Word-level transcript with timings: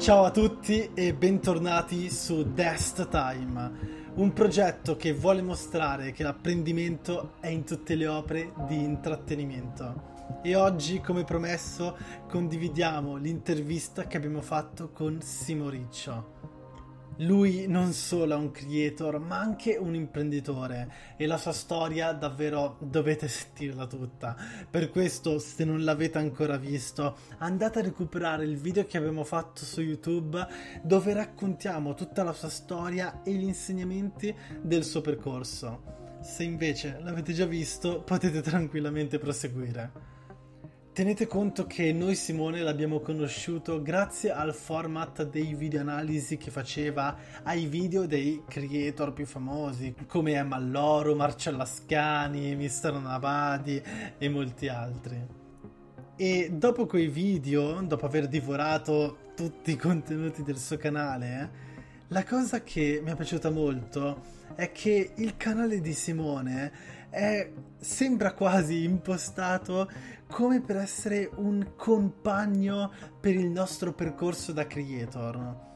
Ciao 0.00 0.24
a 0.24 0.30
tutti 0.30 0.92
e 0.94 1.12
bentornati 1.12 2.08
su 2.08 2.54
Dest 2.54 3.10
Time, 3.10 4.08
un 4.14 4.32
progetto 4.32 4.96
che 4.96 5.12
vuole 5.12 5.42
mostrare 5.42 6.10
che 6.12 6.22
l'apprendimento 6.22 7.34
è 7.38 7.48
in 7.48 7.64
tutte 7.64 7.96
le 7.96 8.06
opere 8.06 8.54
di 8.66 8.82
intrattenimento. 8.82 10.38
E 10.42 10.54
oggi, 10.54 11.02
come 11.02 11.24
promesso, 11.24 11.98
condividiamo 12.30 13.16
l'intervista 13.16 14.06
che 14.06 14.16
abbiamo 14.16 14.40
fatto 14.40 14.90
con 14.90 15.20
Simo 15.20 15.68
Riccio. 15.68 16.49
Lui 17.20 17.66
non 17.66 17.92
solo 17.92 18.34
è 18.34 18.38
un 18.38 18.50
creator, 18.50 19.18
ma 19.18 19.38
anche 19.38 19.76
un 19.76 19.94
imprenditore 19.94 20.90
e 21.18 21.26
la 21.26 21.36
sua 21.36 21.52
storia 21.52 22.12
davvero 22.12 22.78
dovete 22.80 23.28
sentirla 23.28 23.86
tutta. 23.86 24.34
Per 24.70 24.88
questo, 24.88 25.38
se 25.38 25.64
non 25.64 25.84
l'avete 25.84 26.16
ancora 26.16 26.56
visto, 26.56 27.18
andate 27.38 27.80
a 27.80 27.82
recuperare 27.82 28.44
il 28.44 28.56
video 28.56 28.86
che 28.86 28.96
abbiamo 28.96 29.24
fatto 29.24 29.66
su 29.66 29.82
YouTube 29.82 30.46
dove 30.82 31.12
raccontiamo 31.12 31.92
tutta 31.92 32.22
la 32.22 32.32
sua 32.32 32.48
storia 32.48 33.22
e 33.22 33.32
gli 33.32 33.44
insegnamenti 33.44 34.34
del 34.62 34.84
suo 34.84 35.02
percorso. 35.02 36.18
Se 36.22 36.42
invece 36.42 37.00
l'avete 37.02 37.34
già 37.34 37.44
visto, 37.44 38.00
potete 38.00 38.40
tranquillamente 38.40 39.18
proseguire. 39.18 40.19
Tenete 41.00 41.26
conto 41.26 41.66
che 41.66 41.94
noi 41.94 42.14
Simone 42.14 42.60
l'abbiamo 42.60 43.00
conosciuto 43.00 43.80
grazie 43.80 44.32
al 44.32 44.52
format 44.52 45.26
dei 45.26 45.54
video 45.54 45.80
analisi 45.80 46.36
che 46.36 46.50
faceva 46.50 47.16
ai 47.42 47.64
video 47.64 48.04
dei 48.04 48.42
creator 48.46 49.14
più 49.14 49.24
famosi 49.24 49.94
come 50.06 50.32
Emma 50.32 50.58
Loro, 50.58 51.14
Marcella 51.14 51.64
Scani, 51.64 52.54
Mister 52.54 52.92
Navadi 52.92 53.82
e 54.18 54.28
molti 54.28 54.68
altri. 54.68 55.26
E 56.16 56.50
dopo 56.52 56.84
quei 56.84 57.08
video, 57.08 57.80
dopo 57.80 58.04
aver 58.04 58.28
divorato 58.28 59.30
tutti 59.34 59.70
i 59.70 59.76
contenuti 59.76 60.42
del 60.42 60.58
suo 60.58 60.76
canale, 60.76 61.50
la 62.08 62.24
cosa 62.24 62.62
che 62.62 63.00
mi 63.02 63.10
è 63.10 63.16
piaciuta 63.16 63.48
molto 63.48 64.22
è 64.54 64.70
che 64.70 65.12
il 65.14 65.38
canale 65.38 65.80
di 65.80 65.94
Simone 65.94 66.72
è, 67.08 67.50
sembra 67.80 68.34
quasi 68.34 68.84
impostato 68.84 69.90
come 70.28 70.60
per 70.60 70.76
essere 70.76 71.30
un 71.36 71.72
compagno 71.76 72.92
per 73.18 73.34
il 73.34 73.48
nostro 73.48 73.92
percorso 73.92 74.52
da 74.52 74.66
creator. 74.66 75.68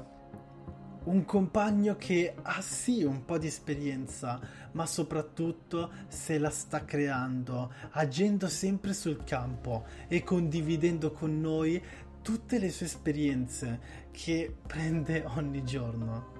Un 1.04 1.24
compagno 1.24 1.96
che 1.96 2.34
ha 2.40 2.60
sì 2.62 3.02
un 3.02 3.24
po' 3.24 3.36
di 3.36 3.46
esperienza, 3.46 4.40
ma 4.72 4.86
soprattutto 4.86 5.90
se 6.08 6.38
la 6.38 6.50
sta 6.50 6.84
creando, 6.84 7.72
agendo 7.90 8.48
sempre 8.48 8.94
sul 8.94 9.22
campo 9.24 9.84
e 10.08 10.22
condividendo 10.22 11.12
con 11.12 11.40
noi 11.40 11.82
tutte 12.22 12.58
le 12.58 12.70
sue 12.70 12.86
esperienze 12.86 14.08
che 14.12 14.54
prende 14.66 15.24
ogni 15.26 15.62
giorno. 15.62 16.33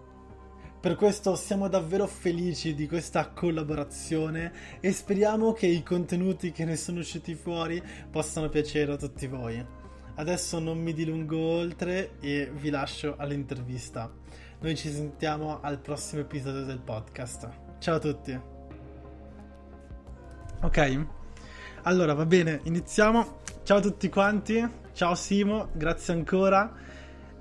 Per 0.84 0.96
questo 0.96 1.34
siamo 1.34 1.68
davvero 1.68 2.06
felici 2.06 2.74
di 2.74 2.86
questa 2.86 3.30
collaborazione 3.30 4.52
e 4.80 4.92
speriamo 4.92 5.54
che 5.54 5.64
i 5.64 5.82
contenuti 5.82 6.52
che 6.52 6.66
ne 6.66 6.76
sono 6.76 6.98
usciti 6.98 7.34
fuori 7.34 7.82
possano 8.10 8.50
piacere 8.50 8.92
a 8.92 8.96
tutti 8.98 9.26
voi. 9.26 9.64
Adesso 10.16 10.58
non 10.58 10.76
mi 10.76 10.92
dilungo 10.92 11.38
oltre 11.38 12.18
e 12.20 12.52
vi 12.52 12.68
lascio 12.68 13.14
all'intervista. 13.16 14.12
Noi 14.60 14.76
ci 14.76 14.90
sentiamo 14.90 15.60
al 15.62 15.78
prossimo 15.78 16.20
episodio 16.20 16.64
del 16.64 16.80
podcast. 16.80 17.48
Ciao 17.78 17.94
a 17.94 17.98
tutti. 17.98 18.38
Ok, 20.60 21.06
allora 21.84 22.12
va 22.12 22.26
bene, 22.26 22.60
iniziamo. 22.64 23.38
Ciao 23.62 23.78
a 23.78 23.80
tutti 23.80 24.10
quanti. 24.10 24.62
Ciao 24.92 25.14
Simo, 25.14 25.70
grazie 25.72 26.12
ancora. 26.12 26.70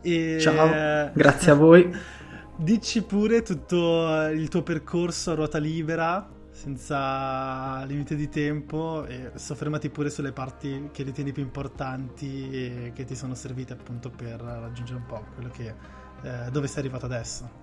E... 0.01 0.37
Ciao, 0.39 1.11
grazie 1.11 1.51
a 1.51 1.55
voi. 1.55 2.21
Dici 2.55 3.01
pure 3.01 3.41
tutto 3.41 4.27
il 4.27 4.47
tuo 4.47 4.61
percorso 4.61 5.31
a 5.31 5.33
ruota 5.33 5.57
libera, 5.57 6.29
senza 6.51 7.83
limite 7.85 8.15
di 8.15 8.29
tempo, 8.29 9.05
e 9.05 9.31
soffermati 9.33 9.89
pure 9.89 10.11
sulle 10.11 10.31
parti 10.31 10.89
che 10.91 11.01
ritieni 11.01 11.31
più 11.31 11.41
importanti 11.41 12.51
e 12.51 12.91
che 12.93 13.05
ti 13.05 13.15
sono 13.15 13.33
servite 13.33 13.73
appunto 13.73 14.11
per 14.11 14.39
raggiungere 14.39 14.99
un 14.99 15.05
po' 15.07 15.25
quello 15.33 15.49
che, 15.49 15.73
eh, 16.21 16.51
dove 16.51 16.67
sei 16.67 16.83
arrivato 16.83 17.05
adesso. 17.05 17.61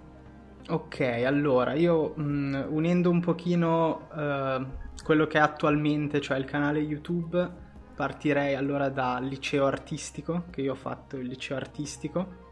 Ok, 0.68 1.00
allora 1.24 1.74
io 1.74 2.12
mh, 2.16 2.22
mm, 2.22 2.54
unendo 2.70 3.10
un 3.10 3.20
pochino 3.20 4.08
uh, 4.12 4.66
quello 5.04 5.26
che 5.28 5.38
è 5.38 5.40
attualmente, 5.40 6.20
cioè 6.20 6.36
il 6.36 6.44
canale 6.44 6.80
YouTube, 6.80 7.48
partirei 7.94 8.56
allora 8.56 8.88
dal 8.88 9.24
liceo 9.24 9.66
artistico, 9.66 10.46
che 10.50 10.62
io 10.62 10.72
ho 10.72 10.76
fatto 10.76 11.16
il 11.16 11.28
liceo 11.28 11.56
artistico 11.56 12.48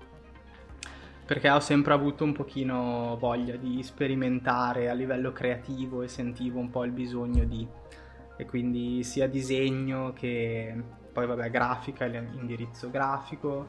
perché 1.29 1.51
ho 1.51 1.61
sempre 1.61 1.93
avuto 1.93 2.25
un 2.25 2.33
pochino 2.33 3.19
voglia 3.21 3.55
di 3.57 3.83
sperimentare 3.83 4.89
a 4.89 4.95
livello 4.95 5.31
creativo 5.31 6.01
e 6.01 6.09
sentivo 6.09 6.59
un 6.59 6.71
po' 6.71 6.85
il 6.85 6.91
bisogno 6.91 7.45
di 7.45 7.69
e 8.39 8.47
quindi 8.47 9.05
sia 9.05 9.29
disegno 9.29 10.15
che 10.15 10.75
poi 11.13 11.27
vabbè 11.27 11.51
grafica, 11.51 12.07
indirizzo 12.07 12.89
grafico. 12.89 13.69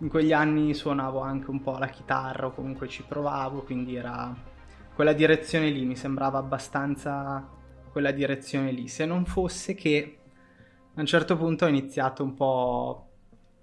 In 0.00 0.08
quegli 0.08 0.32
anni 0.32 0.74
suonavo 0.74 1.20
anche 1.20 1.50
un 1.50 1.62
po' 1.62 1.78
la 1.78 1.86
chitarra 1.86 2.46
o 2.46 2.52
comunque 2.52 2.88
ci 2.88 3.04
provavo, 3.04 3.62
quindi 3.62 3.94
era 3.94 4.34
quella 4.92 5.12
direzione 5.12 5.70
lì, 5.70 5.84
mi 5.84 5.94
sembrava 5.94 6.38
abbastanza 6.38 7.48
quella 7.92 8.10
direzione 8.10 8.72
lì, 8.72 8.88
se 8.88 9.06
non 9.06 9.24
fosse 9.24 9.74
che 9.74 10.18
a 10.96 11.00
un 11.00 11.06
certo 11.06 11.36
punto 11.36 11.64
ho 11.64 11.68
iniziato 11.68 12.24
un 12.24 12.34
po' 12.34 13.07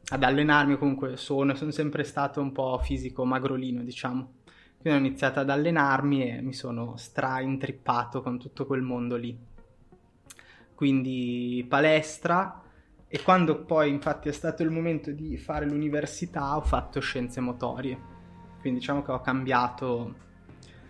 ad 0.10 0.24
allenarmi, 0.24 0.78
comunque 0.78 1.18
sono, 1.18 1.56
sono 1.56 1.72
sempre 1.72 2.04
stato 2.04 2.40
un 2.40 2.52
po' 2.52 2.80
fisico 2.80 3.26
magrolino, 3.26 3.82
diciamo. 3.84 4.34
Quindi 4.78 5.00
ho 5.00 5.06
iniziato 5.06 5.40
ad 5.40 5.50
allenarmi 5.50 6.30
e 6.30 6.42
mi 6.42 6.54
sono 6.54 6.96
stra-intrippato 6.96 8.22
con 8.22 8.38
tutto 8.38 8.66
quel 8.66 8.82
mondo 8.82 9.16
lì. 9.16 9.36
Quindi 10.76 11.66
palestra 11.68 12.62
e 13.08 13.22
quando 13.24 13.64
poi 13.64 13.90
infatti 13.90 14.30
è 14.30 14.32
stato 14.32 14.62
il 14.62 14.70
momento 14.70 15.12
di 15.12 15.38
fare 15.38 15.66
l'università 15.66 16.56
ho 16.56 16.62
fatto 16.62 17.00
scienze 17.00 17.40
motorie. 17.40 17.98
Quindi 18.60 18.80
diciamo 18.80 19.02
che 19.02 19.12
ho 19.12 19.22
cambiato 19.22 20.24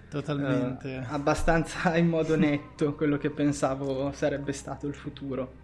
totalmente 0.10 0.96
eh, 0.96 1.04
abbastanza 1.10 1.96
in 1.98 2.08
modo 2.08 2.36
netto 2.36 2.96
quello 2.96 3.18
che 3.18 3.30
pensavo 3.30 4.12
sarebbe 4.12 4.54
stato 4.54 4.88
il 4.88 4.96
futuro 4.96 5.64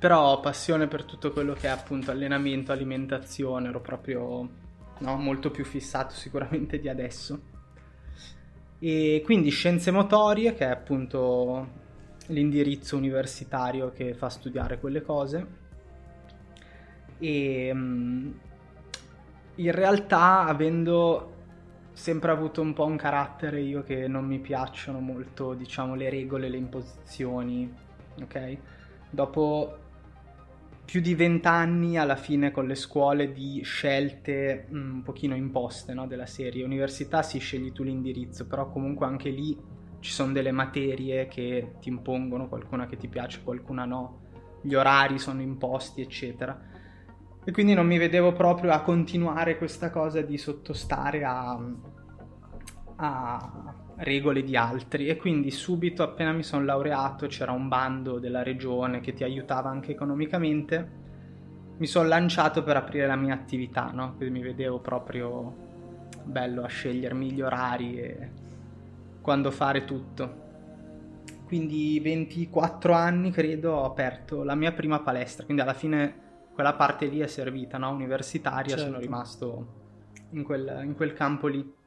però 0.00 0.32
ho 0.32 0.40
passione 0.40 0.86
per 0.86 1.04
tutto 1.04 1.30
quello 1.30 1.52
che 1.52 1.66
è 1.66 1.70
appunto 1.70 2.10
allenamento, 2.10 2.72
alimentazione, 2.72 3.68
ero 3.68 3.80
proprio 3.82 4.48
no, 4.98 5.16
molto 5.16 5.50
più 5.50 5.62
fissato 5.62 6.14
sicuramente 6.14 6.78
di 6.80 6.88
adesso. 6.88 7.38
E 8.78 9.20
quindi 9.22 9.50
scienze 9.50 9.90
motorie, 9.90 10.54
che 10.54 10.64
è 10.64 10.70
appunto 10.70 11.68
l'indirizzo 12.28 12.96
universitario 12.96 13.90
che 13.90 14.14
fa 14.14 14.30
studiare 14.30 14.80
quelle 14.80 15.02
cose. 15.02 15.46
E 17.18 17.70
mm, 17.70 18.30
in 19.56 19.72
realtà, 19.72 20.46
avendo 20.46 21.34
sempre 21.92 22.30
avuto 22.30 22.62
un 22.62 22.72
po' 22.72 22.86
un 22.86 22.96
carattere 22.96 23.60
io 23.60 23.82
che 23.82 24.08
non 24.08 24.24
mi 24.24 24.38
piacciono 24.38 24.98
molto, 25.00 25.52
diciamo, 25.52 25.94
le 25.94 26.08
regole, 26.08 26.48
le 26.48 26.56
imposizioni, 26.56 27.70
ok? 28.22 28.56
Dopo 29.10 29.88
più 30.90 31.00
di 31.00 31.14
vent'anni 31.14 31.96
alla 31.96 32.16
fine 32.16 32.50
con 32.50 32.66
le 32.66 32.74
scuole 32.74 33.30
di 33.30 33.62
scelte 33.62 34.66
mm, 34.72 34.94
un 34.94 35.02
pochino 35.04 35.36
imposte 35.36 35.94
no, 35.94 36.08
della 36.08 36.26
serie. 36.26 36.64
Università 36.64 37.22
si 37.22 37.38
scegli 37.38 37.70
tu 37.70 37.84
l'indirizzo, 37.84 38.48
però 38.48 38.68
comunque 38.68 39.06
anche 39.06 39.30
lì 39.30 39.56
ci 40.00 40.10
sono 40.10 40.32
delle 40.32 40.50
materie 40.50 41.28
che 41.28 41.74
ti 41.80 41.90
impongono, 41.90 42.48
qualcuna 42.48 42.88
che 42.88 42.96
ti 42.96 43.06
piace, 43.06 43.40
qualcuna 43.44 43.84
no, 43.84 44.18
gli 44.62 44.74
orari 44.74 45.20
sono 45.20 45.40
imposti, 45.42 46.00
eccetera. 46.00 46.60
E 47.44 47.52
quindi 47.52 47.72
non 47.72 47.86
mi 47.86 47.96
vedevo 47.96 48.32
proprio 48.32 48.72
a 48.72 48.80
continuare 48.80 49.58
questa 49.58 49.90
cosa 49.90 50.20
di 50.22 50.38
sottostare 50.38 51.22
a, 51.22 51.56
a 53.02 53.74
regole 53.96 54.42
di 54.42 54.56
altri 54.56 55.08
e 55.08 55.16
quindi 55.16 55.50
subito 55.50 56.02
appena 56.02 56.32
mi 56.32 56.42
sono 56.42 56.64
laureato 56.64 57.26
c'era 57.26 57.52
un 57.52 57.68
bando 57.68 58.18
della 58.18 58.42
regione 58.42 59.00
che 59.00 59.14
ti 59.14 59.24
aiutava 59.24 59.70
anche 59.70 59.92
economicamente 59.92 60.98
mi 61.78 61.86
sono 61.86 62.08
lanciato 62.08 62.62
per 62.62 62.76
aprire 62.76 63.06
la 63.06 63.16
mia 63.16 63.34
attività 63.34 63.90
no? 63.92 64.14
quindi 64.16 64.38
mi 64.38 64.44
vedevo 64.44 64.80
proprio 64.80 65.68
bello 66.24 66.62
a 66.62 66.68
scegliermi 66.68 67.32
gli 67.32 67.40
orari 67.40 67.98
e 67.98 68.30
quando 69.22 69.50
fare 69.50 69.84
tutto 69.84 70.48
quindi 71.46 71.98
24 72.00 72.92
anni 72.92 73.30
credo 73.30 73.72
ho 73.72 73.84
aperto 73.84 74.44
la 74.44 74.54
mia 74.54 74.72
prima 74.72 75.00
palestra 75.00 75.44
quindi 75.44 75.62
alla 75.62 75.74
fine 75.74 76.28
quella 76.52 76.74
parte 76.74 77.06
lì 77.06 77.20
è 77.20 77.26
servita 77.26 77.78
no? 77.78 77.90
universitaria 77.90 78.76
certo. 78.76 78.84
sono 78.84 78.98
rimasto 78.98 79.66
in 80.30 80.42
quel, 80.42 80.80
in 80.84 80.94
quel 80.94 81.14
campo 81.14 81.46
lì 81.46 81.78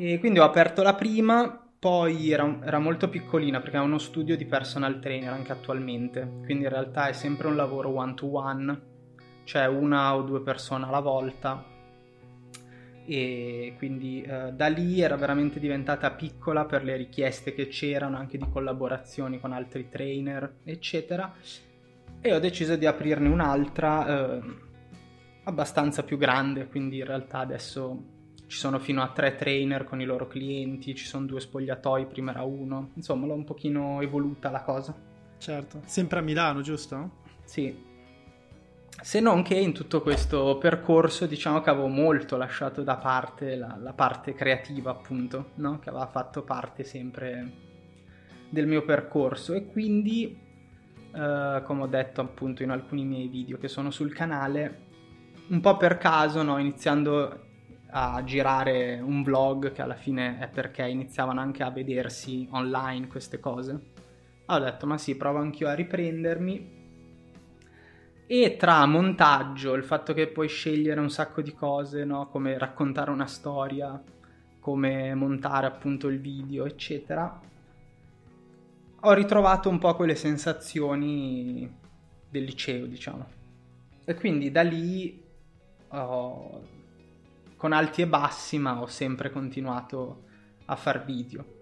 e 0.00 0.20
quindi 0.20 0.38
ho 0.38 0.44
aperto 0.44 0.84
la 0.84 0.94
prima, 0.94 1.60
poi 1.76 2.30
era, 2.30 2.60
era, 2.62 2.78
molto 2.78 3.08
piccolina 3.08 3.58
perché 3.58 3.78
è 3.78 3.80
uno 3.80 3.98
studio 3.98 4.36
di 4.36 4.44
personal 4.44 5.00
trainer 5.00 5.32
anche 5.32 5.50
attualmente, 5.50 6.20
quindi 6.44 6.62
in 6.62 6.70
realtà 6.70 7.08
è 7.08 7.12
sempre 7.12 7.48
un 7.48 7.56
lavoro 7.56 7.88
one 7.96 8.14
to 8.14 8.32
one, 8.32 8.80
cioè 9.42 9.66
una 9.66 10.14
o 10.14 10.22
due 10.22 10.40
persone 10.40 10.84
alla 10.86 11.00
volta. 11.00 11.64
E 13.06 13.74
quindi 13.76 14.22
eh, 14.22 14.52
da 14.52 14.68
lì 14.68 15.00
era 15.00 15.16
veramente 15.16 15.58
diventata 15.58 16.12
piccola 16.12 16.64
per 16.64 16.84
le 16.84 16.94
richieste 16.94 17.52
che 17.52 17.66
c'erano 17.66 18.18
anche 18.18 18.38
di 18.38 18.46
collaborazioni 18.48 19.40
con 19.40 19.52
altri 19.52 19.88
trainer 19.88 20.58
eccetera. 20.62 21.34
E 22.20 22.32
ho 22.32 22.38
deciso 22.38 22.76
di 22.76 22.86
aprirne 22.86 23.28
un'altra 23.28 24.36
eh, 24.36 24.40
abbastanza 25.44 26.04
più 26.04 26.18
grande 26.18 26.68
quindi 26.68 26.98
in 26.98 27.06
realtà 27.06 27.38
adesso 27.38 28.16
ci 28.48 28.58
sono 28.58 28.78
fino 28.78 29.02
a 29.02 29.08
tre 29.08 29.36
trainer 29.36 29.84
con 29.84 30.00
i 30.00 30.04
loro 30.04 30.26
clienti 30.26 30.94
ci 30.94 31.04
sono 31.04 31.26
due 31.26 31.40
spogliatoi 31.40 32.06
prima 32.06 32.32
era 32.32 32.42
uno 32.42 32.90
insomma 32.94 33.26
l'ho 33.26 33.34
un 33.34 33.44
pochino 33.44 34.00
evoluta 34.00 34.50
la 34.50 34.62
cosa 34.62 34.94
certo 35.38 35.82
sempre 35.84 36.18
a 36.18 36.22
Milano 36.22 36.62
giusto? 36.62 37.10
sì 37.44 37.86
se 39.00 39.20
non 39.20 39.42
che 39.42 39.54
in 39.54 39.72
tutto 39.72 40.00
questo 40.00 40.58
percorso 40.58 41.26
diciamo 41.26 41.60
che 41.60 41.70
avevo 41.70 41.86
molto 41.86 42.36
lasciato 42.36 42.82
da 42.82 42.96
parte 42.96 43.54
la, 43.54 43.78
la 43.80 43.92
parte 43.92 44.34
creativa 44.34 44.90
appunto, 44.90 45.50
no? 45.56 45.78
che 45.78 45.90
aveva 45.90 46.06
fatto 46.06 46.42
parte 46.42 46.82
sempre 46.82 47.52
del 48.48 48.66
mio 48.66 48.82
percorso 48.82 49.52
e 49.52 49.66
quindi 49.66 50.36
eh, 51.14 51.62
come 51.64 51.82
ho 51.82 51.86
detto 51.86 52.20
appunto 52.22 52.62
in 52.62 52.70
alcuni 52.70 53.04
miei 53.04 53.28
video 53.28 53.58
che 53.58 53.68
sono 53.68 53.90
sul 53.90 54.12
canale 54.12 54.86
un 55.48 55.60
po' 55.60 55.76
per 55.76 55.96
caso 55.98 56.42
no? 56.42 56.58
iniziando 56.58 57.47
a 57.90 58.22
girare 58.24 59.00
un 59.00 59.22
vlog 59.22 59.72
che 59.72 59.82
alla 59.82 59.94
fine 59.94 60.38
è 60.38 60.48
perché 60.48 60.86
iniziavano 60.86 61.40
anche 61.40 61.62
a 61.62 61.70
vedersi 61.70 62.46
online 62.50 63.06
queste 63.06 63.40
cose 63.40 63.80
ho 64.46 64.58
detto 64.58 64.86
ma 64.86 64.98
sì 64.98 65.16
provo 65.16 65.38
anch'io 65.38 65.68
a 65.68 65.74
riprendermi 65.74 66.76
e 68.30 68.58
tra 68.58 68.84
montaggio, 68.84 69.72
il 69.72 69.84
fatto 69.84 70.12
che 70.12 70.26
puoi 70.26 70.48
scegliere 70.48 71.00
un 71.00 71.08
sacco 71.08 71.40
di 71.40 71.54
cose, 71.54 72.04
no? 72.04 72.28
come 72.28 72.58
raccontare 72.58 73.10
una 73.10 73.26
storia, 73.26 73.98
come 74.60 75.14
montare 75.14 75.66
appunto 75.66 76.08
il 76.08 76.20
video, 76.20 76.66
eccetera, 76.66 77.40
ho 79.00 79.12
ritrovato 79.14 79.70
un 79.70 79.78
po' 79.78 79.96
quelle 79.96 80.14
sensazioni 80.14 81.74
del 82.28 82.44
liceo, 82.44 82.84
diciamo. 82.84 83.26
E 84.04 84.14
quindi 84.14 84.50
da 84.50 84.62
lì, 84.62 85.24
ho, 85.88 86.62
con 87.58 87.72
alti 87.72 88.00
e 88.00 88.06
bassi, 88.06 88.58
ma 88.58 88.80
ho 88.80 88.86
sempre 88.86 89.30
continuato 89.30 90.22
a 90.64 90.76
far 90.76 91.04
video. 91.04 91.56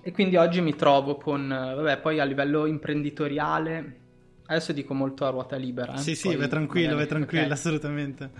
E 0.00 0.10
quindi 0.10 0.34
oggi 0.34 0.60
mi 0.60 0.74
trovo 0.74 1.14
con, 1.14 1.46
vabbè, 1.46 2.00
poi 2.00 2.18
a 2.18 2.24
livello 2.24 2.66
imprenditoriale 2.66 4.00
Adesso 4.52 4.72
dico 4.72 4.92
molto 4.92 5.24
a 5.24 5.30
ruota 5.30 5.56
libera. 5.56 5.94
Eh? 5.94 5.98
Sì, 5.98 6.14
sì, 6.14 6.36
vai 6.36 6.48
tranquillo, 6.48 6.90
magari... 6.90 7.08
vai 7.08 7.08
tranquillo, 7.08 7.44
okay. 7.44 7.54
assolutamente. 7.54 8.30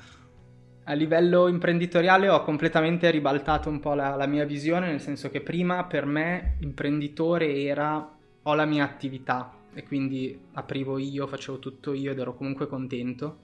A 0.85 0.93
livello 0.95 1.47
imprenditoriale 1.49 2.29
ho 2.29 2.43
completamente 2.43 3.11
ribaltato 3.11 3.71
un 3.71 3.81
po' 3.81 3.95
la, 3.95 4.15
la, 4.15 4.27
mia 4.27 4.45
visione, 4.45 4.89
nel 4.89 5.01
senso 5.01 5.31
che 5.31 5.41
prima 5.41 5.85
per 5.85 6.05
me 6.05 6.57
imprenditore 6.61 7.63
era 7.63 8.17
ho 8.45 8.55
la 8.55 8.65
mia 8.65 8.85
attività 8.85 9.55
e 9.73 9.85
quindi 9.85 10.39
aprivo 10.53 10.99
io, 10.99 11.27
facevo 11.29 11.61
tutto 11.61 11.95
io 11.95 12.11
ed 12.11 12.19
ero 12.19 12.35
comunque 12.35 12.67
contento. 12.67 13.39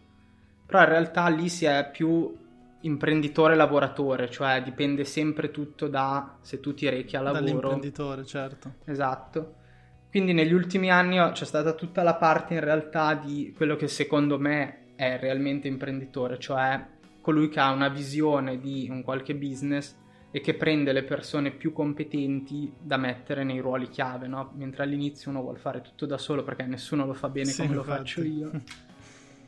Però 0.67 0.81
in 0.81 0.89
realtà 0.89 1.27
lì 1.29 1.49
si 1.49 1.65
è 1.65 1.89
più 1.91 2.37
imprenditore 2.81 3.55
lavoratore, 3.55 4.31
cioè 4.31 4.63
dipende 4.63 5.05
sempre 5.05 5.51
tutto 5.51 5.89
da 5.89 6.37
se 6.41 6.61
tu 6.61 6.75
ti 6.75 6.89
rechi 6.89 7.17
a 7.17 7.21
lavoro. 7.21 7.45
Dall'imprenditore, 7.45 8.25
certo. 8.25 8.75
Esatto. 8.85 9.55
Quindi 10.11 10.33
negli 10.33 10.53
ultimi 10.53 10.91
anni 10.91 11.19
c'è 11.33 11.45
stata 11.45 11.73
tutta 11.73 12.03
la 12.03 12.15
parte 12.15 12.55
in 12.55 12.61
realtà 12.61 13.15
di 13.15 13.53
quello 13.55 13.77
che 13.77 13.89
secondo 13.89 14.39
me 14.39 14.95
è 14.97 15.19
realmente 15.21 15.69
imprenditore, 15.69 16.39
cioè 16.39 16.83
colui 17.21 17.49
che 17.49 17.61
ha 17.61 17.73
una 17.73 17.89
visione 17.89 18.59
di 18.59 18.89
un 18.91 19.03
qualche 19.03 19.35
business 19.35 19.95
e 20.31 20.41
che 20.41 20.55
prende 20.55 20.93
le 20.93 21.05
persone 21.05 21.51
più 21.51 21.73
competenti 21.73 22.73
da 22.81 22.97
mettere 22.97 23.45
nei 23.45 23.61
ruoli 23.61 23.89
chiave, 23.89 24.27
no? 24.27 24.53
Mentre 24.57 24.85
all'inizio 24.85 25.31
uno 25.31 25.43
vuole 25.43 25.59
fare 25.59 25.81
tutto 25.81 26.07
da 26.07 26.19
solo 26.19 26.43
perché 26.43 26.65
nessuno 26.65 27.07
lo 27.07 27.15
fa 27.15 27.29
bene 27.29 27.51
sì, 27.51 27.63
come 27.63 27.75
infatti. 27.75 27.89
lo 27.91 27.97
faccio 27.97 28.23
io. 28.23 28.51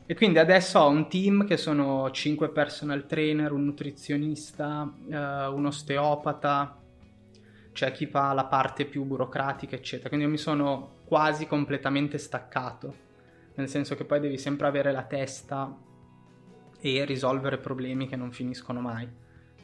E 0.05 0.15
quindi 0.15 0.39
adesso 0.39 0.79
ho 0.79 0.89
un 0.89 1.07
team 1.07 1.45
che 1.45 1.57
sono 1.57 2.11
5 2.11 2.49
personal 2.49 3.05
trainer, 3.05 3.51
un 3.51 3.63
nutrizionista, 3.63 4.81
uh, 4.81 5.13
un 5.55 5.65
osteopata, 5.67 6.77
c'è 7.71 7.91
chi 7.91 8.05
fa 8.05 8.33
la 8.33 8.45
parte 8.45 8.85
più 8.85 9.03
burocratica, 9.03 9.75
eccetera. 9.75 10.09
Quindi 10.09 10.25
io 10.25 10.31
mi 10.31 10.37
sono 10.37 10.99
quasi 11.05 11.47
completamente 11.47 12.17
staccato, 12.17 12.93
nel 13.55 13.69
senso 13.69 13.95
che 13.95 14.03
poi 14.03 14.19
devi 14.19 14.37
sempre 14.37 14.67
avere 14.67 14.91
la 14.91 15.03
testa 15.03 15.73
e 16.79 17.05
risolvere 17.05 17.57
problemi 17.57 18.07
che 18.07 18.15
non 18.15 18.31
finiscono 18.31 18.81
mai. 18.81 19.07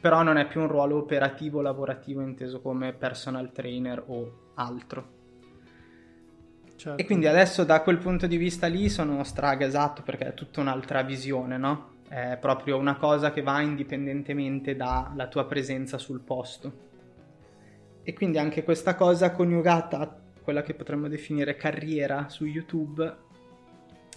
Però 0.00 0.22
non 0.22 0.36
è 0.36 0.46
più 0.46 0.60
un 0.60 0.68
ruolo 0.68 0.96
operativo 0.96 1.60
lavorativo 1.60 2.20
inteso 2.22 2.60
come 2.60 2.92
personal 2.92 3.52
trainer 3.52 4.02
o 4.06 4.52
altro. 4.54 5.17
Certo. 6.78 7.02
E 7.02 7.04
quindi 7.04 7.26
adesso 7.26 7.64
da 7.64 7.82
quel 7.82 7.98
punto 7.98 8.28
di 8.28 8.36
vista 8.36 8.68
lì 8.68 8.88
sono 8.88 9.24
stragasato 9.24 10.02
perché 10.02 10.28
è 10.28 10.34
tutta 10.34 10.60
un'altra 10.60 11.02
visione, 11.02 11.58
no? 11.58 11.96
È 12.06 12.38
proprio 12.40 12.76
una 12.76 12.94
cosa 12.94 13.32
che 13.32 13.42
va 13.42 13.60
indipendentemente 13.60 14.76
dalla 14.76 15.26
tua 15.26 15.44
presenza 15.46 15.98
sul 15.98 16.20
posto. 16.20 16.86
E 18.04 18.12
quindi 18.12 18.38
anche 18.38 18.62
questa 18.62 18.94
cosa 18.94 19.32
coniugata 19.32 19.98
a 19.98 20.16
quella 20.40 20.62
che 20.62 20.74
potremmo 20.74 21.08
definire 21.08 21.56
carriera 21.56 22.28
su 22.28 22.44
YouTube 22.44 23.16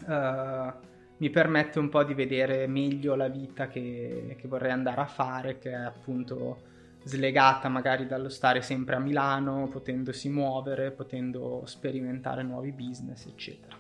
uh, 0.06 0.72
mi 1.18 1.30
permette 1.32 1.80
un 1.80 1.90
po' 1.90 2.04
di 2.04 2.14
vedere 2.14 2.68
meglio 2.68 3.16
la 3.16 3.28
vita 3.28 3.70
che, 3.70 4.36
che 4.40 4.48
vorrei 4.48 4.72
andare 4.72 5.02
a 5.02 5.08
fare, 5.08 5.58
che 5.58 5.72
è 5.72 5.74
appunto 5.74 6.70
slegata 7.04 7.68
magari 7.70 8.06
dallo 8.06 8.30
stare 8.30 8.62
sempre 8.62 8.96
a 8.96 9.00
Milano, 9.00 9.68
potendosi 9.68 10.30
muovere, 10.30 10.92
potendo 10.92 11.64
sperimentare 11.66 12.44
nuovi 12.44 12.72
business, 12.72 13.26
eccetera. 13.26 13.78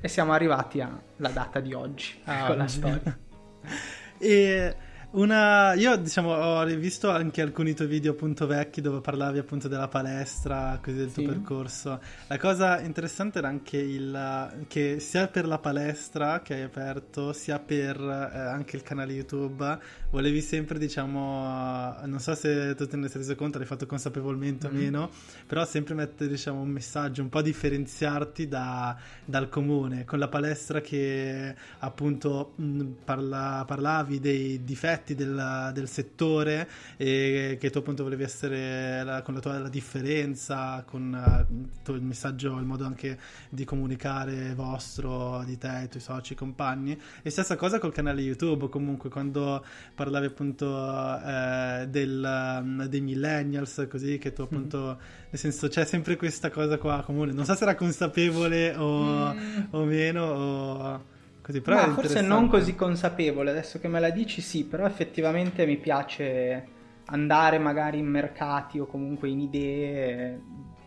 E 0.00 0.08
siamo 0.08 0.32
arrivati 0.32 0.80
alla 0.80 1.30
data 1.30 1.60
di 1.60 1.72
oggi 1.72 2.20
ah, 2.24 2.46
con 2.46 2.56
la 2.56 2.68
storia. 2.68 3.18
e 4.18 4.76
una, 5.10 5.72
io 5.72 5.96
diciamo 5.96 6.34
ho 6.34 6.62
rivisto 6.64 7.08
anche 7.10 7.40
alcuni 7.40 7.72
tuoi 7.72 7.88
video 7.88 8.12
appunto 8.12 8.46
vecchi 8.46 8.82
dove 8.82 9.00
parlavi 9.00 9.38
appunto 9.38 9.66
della 9.66 9.88
palestra, 9.88 10.78
così 10.82 10.96
del 10.98 11.10
tuo 11.10 11.22
sì. 11.22 11.28
percorso. 11.28 11.98
La 12.26 12.36
cosa 12.36 12.78
interessante 12.80 13.38
era 13.38 13.48
anche 13.48 13.78
il 13.78 14.66
che 14.68 15.00
sia 15.00 15.26
per 15.28 15.46
la 15.46 15.58
palestra 15.58 16.42
che 16.42 16.54
hai 16.54 16.62
aperto, 16.62 17.32
sia 17.32 17.58
per 17.58 17.98
eh, 17.98 18.38
anche 18.38 18.76
il 18.76 18.82
canale 18.82 19.14
YouTube, 19.14 19.78
volevi 20.10 20.40
sempre 20.40 20.78
diciamo, 20.78 21.96
non 22.04 22.18
so 22.18 22.34
se 22.34 22.74
tu 22.74 22.86
te 22.86 22.96
ne 22.96 23.08
sei 23.08 23.20
reso 23.20 23.34
conto, 23.34 23.58
l'hai 23.58 23.66
fatto 23.66 23.86
consapevolmente 23.86 24.66
mm-hmm. 24.68 24.76
o 24.76 24.80
meno, 24.80 25.10
però 25.46 25.64
sempre 25.64 25.94
mettere 25.94 26.30
diciamo 26.30 26.60
un 26.60 26.68
messaggio, 26.68 27.22
un 27.22 27.28
po' 27.28 27.42
differenziarti 27.42 28.48
da, 28.48 28.96
dal 29.24 29.48
comune, 29.48 30.04
con 30.04 30.18
la 30.18 30.28
palestra 30.28 30.80
che 30.80 31.54
appunto 31.80 32.52
mh, 32.56 32.82
parla, 33.04 33.64
parlavi 33.66 34.18
dei 34.18 34.64
difetti 34.64 35.14
del, 35.14 35.70
del, 35.74 35.88
settore 35.88 36.68
e 36.96 37.56
che 37.60 37.70
tu 37.70 37.78
appunto 37.78 38.02
volevi 38.02 38.22
essere 38.22 39.02
la, 39.04 39.22
con 39.22 39.34
la 39.34 39.40
tua 39.40 39.58
la 39.58 39.68
differenza, 39.68 40.82
con 40.86 41.46
uh, 41.86 41.92
il 41.92 42.02
messaggio, 42.02 42.58
il 42.58 42.64
modo 42.64 42.84
anche 42.84 43.18
di 43.48 43.64
comunicare 43.64 44.54
vostro, 44.54 45.42
di 45.44 45.58
te, 45.58 45.82
i 45.84 45.88
tuoi 45.88 46.02
soci, 46.02 46.32
i 46.32 46.36
compagni. 46.36 46.98
E 47.22 47.30
stessa 47.30 47.56
cosa 47.56 47.78
col 47.78 47.92
canale 47.92 48.20
YouTube, 48.20 48.68
comunque 48.68 49.10
quando 49.10 49.64
parlavi 49.98 50.26
appunto 50.26 50.64
eh, 50.64 51.86
del, 51.88 52.60
um, 52.62 52.84
dei 52.86 53.00
millennials, 53.00 53.88
così 53.90 54.18
che 54.18 54.32
tu 54.32 54.42
appunto, 54.42 54.78
mm. 54.78 55.30
nel 55.30 55.38
senso 55.40 55.66
c'è 55.66 55.84
sempre 55.84 56.14
questa 56.14 56.50
cosa 56.50 56.78
qua 56.78 57.02
comune. 57.04 57.32
Non 57.32 57.44
so 57.44 57.56
se 57.56 57.64
era 57.64 57.74
consapevole 57.74 58.76
o, 58.76 59.32
mm. 59.34 59.60
o 59.70 59.84
meno 59.84 60.24
o... 60.24 61.04
Così, 61.42 61.60
però 61.60 61.86
Ma 61.86 61.94
forse 61.94 62.20
non 62.20 62.46
così 62.46 62.76
consapevole, 62.76 63.50
adesso 63.50 63.80
che 63.80 63.88
me 63.88 63.98
la 63.98 64.10
dici 64.10 64.40
sì, 64.40 64.64
però 64.64 64.86
effettivamente 64.86 65.66
mi 65.66 65.78
piace 65.78 66.76
andare 67.06 67.58
magari 67.58 67.98
in 67.98 68.06
mercati 68.06 68.78
o 68.78 68.86
comunque 68.86 69.28
in 69.28 69.40
idee 69.40 70.40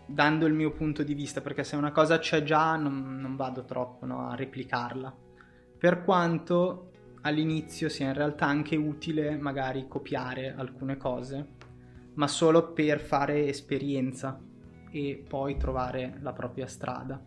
dando 0.06 0.46
il 0.46 0.54
mio 0.54 0.72
punto 0.72 1.04
di 1.04 1.16
vista, 1.16 1.42
perché 1.42 1.64
se 1.64 1.76
una 1.76 1.92
cosa 1.92 2.20
c'è 2.20 2.44
già 2.44 2.76
non, 2.76 3.20
non 3.20 3.36
vado 3.36 3.66
troppo 3.66 4.06
no, 4.06 4.30
a 4.30 4.36
replicarla. 4.36 5.14
Per 5.78 6.04
quanto 6.04 6.92
all'inizio 7.22 7.90
sia 7.90 8.08
in 8.08 8.14
realtà 8.14 8.46
anche 8.46 8.76
utile 8.76 9.38
magari 9.38 9.88
copiare 9.88 10.54
alcune 10.56 10.98
cose, 10.98 11.48
ma 12.16 12.28
solo 12.28 12.72
per 12.74 13.00
fare 13.00 13.48
esperienza 13.48 14.40
e 14.92 15.24
poi 15.28 15.58
trovare 15.58 16.18
la 16.22 16.34
propria 16.34 16.68
strada. 16.68 17.20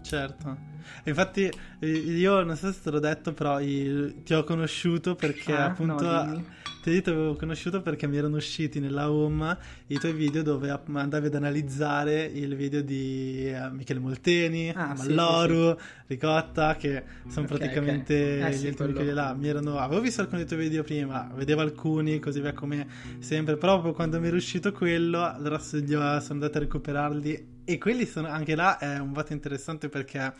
Certo. 0.00 0.56
Infatti 1.04 1.50
io 1.80 2.42
non 2.42 2.56
so 2.56 2.72
se 2.72 2.80
te 2.82 2.90
l'ho 2.90 3.00
detto, 3.00 3.32
però 3.32 3.58
ti 3.58 4.32
ho 4.32 4.44
conosciuto 4.44 5.14
perché 5.14 5.52
ah, 5.52 5.66
appunto 5.66 6.04
no, 6.04 6.44
ti 6.88 6.96
te 6.96 7.02
ti 7.02 7.10
avevo 7.10 7.34
conosciuto 7.34 7.82
perché 7.82 8.06
mi 8.06 8.16
erano 8.16 8.36
usciti 8.36 8.80
nella 8.80 9.10
home 9.10 9.56
i 9.88 9.98
tuoi 9.98 10.12
video 10.12 10.42
dove 10.42 10.70
andavi 10.70 11.26
ad 11.26 11.34
analizzare 11.34 12.24
il 12.24 12.54
video 12.56 12.82
di 12.82 13.52
uh, 13.52 13.74
Michele 13.74 14.00
Molteni, 14.00 14.70
ah, 14.70 14.94
Malloru, 14.96 15.70
sì, 15.70 15.76
sì, 15.78 15.84
sì. 15.84 16.04
Ricotta, 16.06 16.76
che 16.76 17.02
sono 17.28 17.46
okay, 17.46 17.58
praticamente 17.58 18.38
okay. 18.38 18.52
Eh, 18.52 18.56
gli 18.56 18.66
ultimi 18.68 18.92
quelli 18.92 19.12
là. 19.12 19.34
Mi 19.34 19.48
erano, 19.48 19.78
avevo 19.78 20.00
visto 20.00 20.20
alcuni 20.20 20.40
dei 20.40 20.48
tuoi 20.48 20.60
video 20.60 20.82
prima, 20.82 21.30
vedevo 21.34 21.60
alcuni, 21.60 22.18
così 22.18 22.40
via 22.40 22.52
come 22.52 22.86
sempre, 23.18 23.56
proprio 23.56 23.92
quando 23.92 24.20
mi 24.20 24.28
era 24.28 24.36
uscito 24.36 24.72
quello, 24.72 25.24
allora 25.24 25.58
sono 25.58 26.22
andato 26.28 26.56
a 26.56 26.60
recuperarli 26.60 27.56
e 27.64 27.78
quelli 27.78 28.06
sono, 28.06 28.28
anche 28.28 28.54
là 28.54 28.78
è 28.78 28.98
un 28.98 29.12
voto 29.12 29.32
interessante 29.34 29.88
perché 29.88 30.32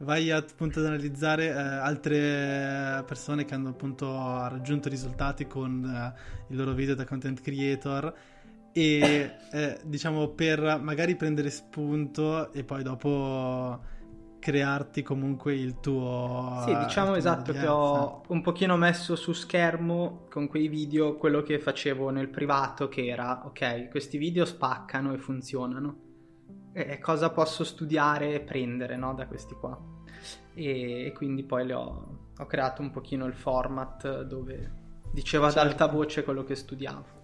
vai 0.00 0.30
appunto 0.30 0.78
ad 0.80 0.86
analizzare 0.86 1.48
eh, 1.48 1.52
altre 1.52 3.02
persone 3.06 3.44
che 3.44 3.54
hanno 3.54 3.70
appunto 3.70 4.06
raggiunto 4.48 4.88
risultati 4.88 5.46
con 5.46 5.84
eh, 5.84 6.20
il 6.48 6.56
loro 6.56 6.72
video 6.72 6.94
da 6.94 7.04
content 7.04 7.40
creator 7.40 8.14
e 8.72 9.36
eh, 9.52 9.80
diciamo 9.84 10.28
per 10.28 10.78
magari 10.80 11.16
prendere 11.16 11.50
spunto 11.50 12.52
e 12.52 12.64
poi 12.64 12.82
dopo 12.82 13.98
crearti 14.38 15.02
comunque 15.02 15.54
il 15.54 15.80
tuo 15.80 16.62
sì 16.64 16.74
diciamo 16.74 17.14
esatto 17.14 17.52
che 17.52 17.66
ho 17.66 18.22
un 18.28 18.40
pochino 18.40 18.76
messo 18.78 19.16
su 19.16 19.32
schermo 19.32 20.26
con 20.30 20.46
quei 20.46 20.68
video 20.68 21.16
quello 21.16 21.42
che 21.42 21.58
facevo 21.58 22.08
nel 22.08 22.28
privato 22.28 22.88
che 22.88 23.06
era 23.06 23.42
ok 23.44 23.90
questi 23.90 24.16
video 24.16 24.46
spaccano 24.46 25.12
e 25.12 25.18
funzionano 25.18 26.08
e 26.72 26.98
cosa 26.98 27.30
posso 27.30 27.64
studiare 27.64 28.34
e 28.34 28.40
prendere 28.40 28.96
no, 28.96 29.14
da 29.14 29.26
questi 29.26 29.54
qua. 29.54 29.78
E, 30.54 31.06
e 31.06 31.12
quindi 31.12 31.42
poi 31.44 31.70
ho, 31.72 32.18
ho, 32.36 32.46
creato 32.46 32.82
un 32.82 32.90
pochino 32.90 33.26
il 33.26 33.34
format 33.34 34.22
dove 34.22 34.78
dicevo 35.12 35.46
ad 35.46 35.52
certo. 35.52 35.68
alta 35.68 35.86
voce 35.86 36.24
quello 36.24 36.44
che 36.44 36.54
studiavo. 36.54 37.18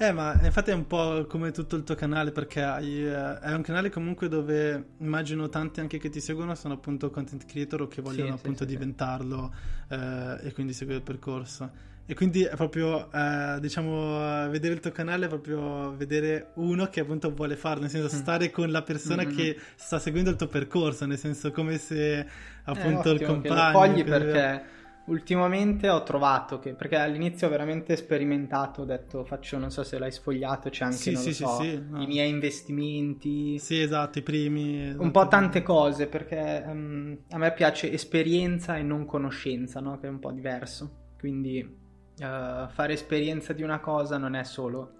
Eh, 0.00 0.12
ma 0.12 0.32
infatti 0.42 0.70
è 0.70 0.74
un 0.74 0.86
po' 0.86 1.26
come 1.28 1.50
tutto 1.50 1.76
il 1.76 1.84
tuo 1.84 1.94
canale, 1.94 2.32
perché 2.32 2.62
hai, 2.62 3.04
eh, 3.04 3.38
è 3.38 3.52
un 3.52 3.60
canale 3.60 3.90
comunque 3.90 4.28
dove 4.28 4.92
immagino 4.96 5.50
tanti 5.50 5.80
anche 5.80 5.98
che 5.98 6.08
ti 6.08 6.20
seguono 6.20 6.54
sono 6.54 6.72
appunto 6.72 7.10
content 7.10 7.44
creator 7.44 7.82
o 7.82 7.86
che 7.86 8.00
vogliono 8.00 8.30
sì, 8.30 8.38
appunto 8.38 8.64
sì, 8.64 8.70
diventarlo 8.70 9.52
sì. 9.88 9.94
Eh, 9.94 10.46
e 10.46 10.52
quindi 10.54 10.72
seguire 10.72 11.00
il 11.00 11.04
percorso. 11.04 11.70
E 12.06 12.14
quindi 12.14 12.42
è 12.42 12.56
proprio, 12.56 13.10
eh, 13.12 13.58
diciamo, 13.60 14.48
vedere 14.48 14.74
il 14.74 14.80
tuo 14.80 14.90
canale 14.90 15.26
è 15.26 15.28
proprio 15.28 15.94
vedere 15.96 16.50
uno 16.54 16.86
che 16.88 17.00
appunto 17.00 17.32
vuole 17.32 17.54
farlo, 17.54 17.82
nel 17.82 17.90
senso 17.90 18.14
mm. 18.14 18.18
stare 18.18 18.50
con 18.50 18.70
la 18.70 18.82
persona 18.82 19.24
mm-hmm. 19.24 19.36
che 19.36 19.56
sta 19.76 20.00
seguendo 20.00 20.30
il 20.30 20.36
tuo 20.36 20.48
percorso, 20.48 21.06
nel 21.06 21.18
senso 21.18 21.52
come 21.52 21.78
se 21.78 22.26
appunto 22.64 23.10
eh, 23.10 23.14
il 23.14 23.22
compagno... 23.22 23.70
Lo 23.70 23.78
cogli 23.78 24.04
perché 24.04 24.78
ultimamente 25.06 25.88
ho 25.88 26.02
trovato 26.02 26.58
che, 26.58 26.74
perché 26.74 26.96
all'inizio 26.96 27.46
ho 27.46 27.50
veramente 27.50 27.96
sperimentato, 27.96 28.82
ho 28.82 28.84
detto 28.84 29.24
faccio, 29.24 29.58
non 29.58 29.70
so 29.70 29.82
se 29.82 29.98
l'hai 29.98 30.12
sfogliato, 30.12 30.68
c'è 30.68 30.84
anche, 30.84 30.96
sì, 30.96 31.16
sì, 31.16 31.32
so, 31.32 31.60
sì, 31.60 31.80
no. 31.88 32.02
i 32.02 32.06
miei 32.06 32.30
investimenti. 32.30 33.58
Sì, 33.58 33.80
esatto, 33.80 34.18
i 34.18 34.22
primi. 34.22 34.88
Esatto. 34.88 35.02
Un 35.02 35.10
po' 35.10 35.28
tante 35.28 35.62
cose, 35.62 36.06
perché 36.06 36.64
um, 36.66 37.16
a 37.30 37.38
me 37.38 37.52
piace 37.52 37.92
esperienza 37.92 38.76
e 38.76 38.82
non 38.82 39.04
conoscenza, 39.04 39.80
no? 39.80 39.98
Che 39.98 40.06
è 40.06 40.10
un 40.10 40.18
po' 40.18 40.32
diverso. 40.32 40.98
Quindi 41.18 41.78
uh, 42.20 42.68
fare 42.68 42.92
esperienza 42.92 43.52
di 43.52 43.62
una 43.62 43.80
cosa 43.80 44.18
non 44.18 44.34
è 44.34 44.44
solo 44.44 44.98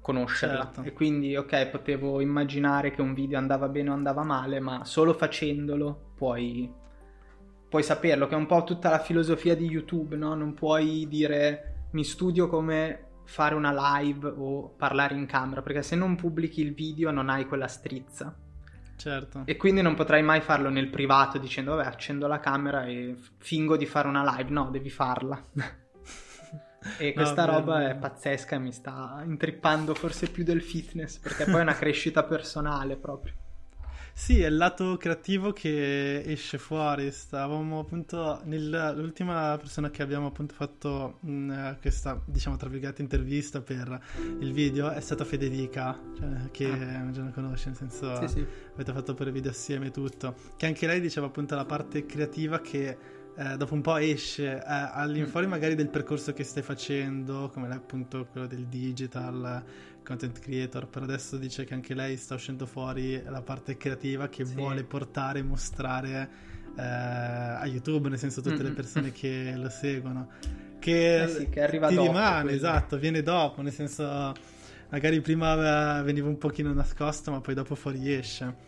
conoscerla. 0.00 0.64
Certo. 0.64 0.82
E 0.82 0.92
quindi, 0.92 1.36
ok, 1.36 1.66
potevo 1.66 2.20
immaginare 2.20 2.90
che 2.90 3.02
un 3.02 3.12
video 3.12 3.38
andava 3.38 3.68
bene 3.68 3.90
o 3.90 3.92
andava 3.92 4.22
male, 4.22 4.58
ma 4.58 4.84
solo 4.84 5.12
facendolo 5.12 6.12
puoi, 6.14 6.72
puoi 7.68 7.82
saperlo, 7.82 8.26
che 8.26 8.34
è 8.34 8.38
un 8.38 8.46
po' 8.46 8.64
tutta 8.64 8.88
la 8.88 9.00
filosofia 9.00 9.54
di 9.54 9.66
YouTube, 9.66 10.16
no? 10.16 10.34
Non 10.34 10.54
puoi 10.54 11.06
dire 11.08 11.86
mi 11.92 12.04
studio 12.04 12.48
come 12.48 13.04
fare 13.24 13.54
una 13.54 14.00
live 14.00 14.32
o 14.34 14.70
parlare 14.70 15.14
in 15.14 15.26
camera, 15.26 15.60
perché 15.60 15.82
se 15.82 15.94
non 15.94 16.16
pubblichi 16.16 16.62
il 16.62 16.72
video 16.72 17.10
non 17.10 17.28
hai 17.28 17.46
quella 17.46 17.68
strizza. 17.68 18.34
Certo. 18.96 19.42
E 19.44 19.56
quindi 19.56 19.82
non 19.82 19.94
potrai 19.94 20.22
mai 20.22 20.40
farlo 20.40 20.70
nel 20.70 20.88
privato 20.88 21.38
dicendo 21.38 21.76
vabbè 21.76 21.86
accendo 21.86 22.26
la 22.26 22.40
camera 22.40 22.84
e 22.86 23.16
fingo 23.36 23.76
di 23.76 23.86
fare 23.86 24.08
una 24.08 24.24
live, 24.36 24.50
no, 24.50 24.70
devi 24.70 24.90
farla. 24.90 25.40
E 26.96 27.12
questa 27.12 27.44
no, 27.44 27.52
roba 27.52 27.78
beh, 27.78 27.90
è 27.90 27.94
pazzesca 27.96 28.58
mi 28.58 28.72
sta 28.72 29.22
intrippando 29.24 29.94
forse 29.94 30.28
più 30.28 30.44
del 30.44 30.62
fitness, 30.62 31.18
perché 31.18 31.44
poi 31.44 31.58
è 31.58 31.62
una 31.62 31.74
crescita 31.74 32.24
personale 32.24 32.96
proprio. 32.96 33.34
Sì, 34.18 34.40
è 34.40 34.48
il 34.48 34.56
lato 34.56 34.96
creativo 34.96 35.52
che 35.52 36.22
esce 36.26 36.58
fuori. 36.58 37.08
Stavamo 37.12 37.78
appunto 37.78 38.40
nell'ultima 38.46 39.56
persona 39.58 39.90
che 39.90 40.02
abbiamo 40.02 40.26
appunto 40.26 40.54
fatto 40.54 41.18
mh, 41.20 41.30
mm, 41.30 41.70
questa, 41.80 42.20
diciamo, 42.24 42.56
tra 42.56 42.68
virgolette, 42.68 43.00
intervista 43.00 43.60
per 43.60 44.00
il 44.40 44.52
video 44.52 44.90
è 44.90 45.00
stata 45.00 45.24
Federica, 45.24 45.96
cioè, 46.18 46.50
che 46.50 46.66
ah. 46.66 47.08
già 47.12 47.22
la 47.22 47.30
conosce, 47.30 47.68
nel 47.68 47.76
senso 47.76 48.26
sì, 48.26 48.26
sì. 48.26 48.46
avete 48.74 48.92
fatto 48.92 49.14
pure 49.14 49.30
video 49.30 49.52
assieme 49.52 49.86
e 49.86 49.90
tutto. 49.92 50.34
Che 50.56 50.66
anche 50.66 50.88
lei 50.88 51.00
diceva 51.00 51.26
appunto 51.26 51.54
la 51.54 51.64
parte 51.64 52.04
creativa 52.04 52.60
che 52.60 52.98
eh, 53.38 53.56
dopo 53.56 53.74
un 53.74 53.82
po' 53.82 53.96
esce 53.98 54.56
eh, 54.56 54.62
all'infuori 54.66 55.46
mm. 55.46 55.50
magari 55.50 55.76
del 55.76 55.88
percorso 55.88 56.32
che 56.32 56.42
stai 56.42 56.64
facendo, 56.64 57.48
come 57.52 57.72
appunto 57.72 58.26
quello 58.32 58.48
del 58.48 58.66
digital, 58.66 59.62
content 60.02 60.40
creator, 60.40 60.88
però 60.88 61.04
adesso 61.04 61.36
dice 61.36 61.64
che 61.64 61.72
anche 61.72 61.94
lei 61.94 62.16
sta 62.16 62.34
uscendo 62.34 62.66
fuori 62.66 63.22
la 63.22 63.40
parte 63.40 63.76
creativa 63.76 64.28
che 64.28 64.44
sì. 64.44 64.54
vuole 64.54 64.82
portare 64.82 65.38
e 65.38 65.42
mostrare 65.42 66.28
eh, 66.76 66.82
a 66.82 67.64
YouTube, 67.66 68.08
nel 68.08 68.18
senso 68.18 68.40
tutte 68.40 68.56
mm-hmm. 68.56 68.64
le 68.64 68.72
persone 68.72 69.12
che 69.12 69.54
lo 69.56 69.68
seguono. 69.68 70.30
Che, 70.80 71.22
eh 71.22 71.28
sì, 71.28 71.48
che 71.48 71.62
arriva 71.62 71.86
ti 71.86 71.94
dopo, 71.94 72.08
rimane, 72.08 72.40
quindi. 72.40 72.56
esatto, 72.56 72.98
viene 72.98 73.22
dopo, 73.22 73.62
nel 73.62 73.72
senso 73.72 74.34
magari 74.88 75.20
prima 75.20 76.02
veniva 76.02 76.26
un 76.26 76.38
pochino 76.38 76.72
nascosto, 76.72 77.30
ma 77.30 77.40
poi 77.40 77.54
dopo 77.54 77.76
fuori 77.76 78.12
esce. 78.12 78.66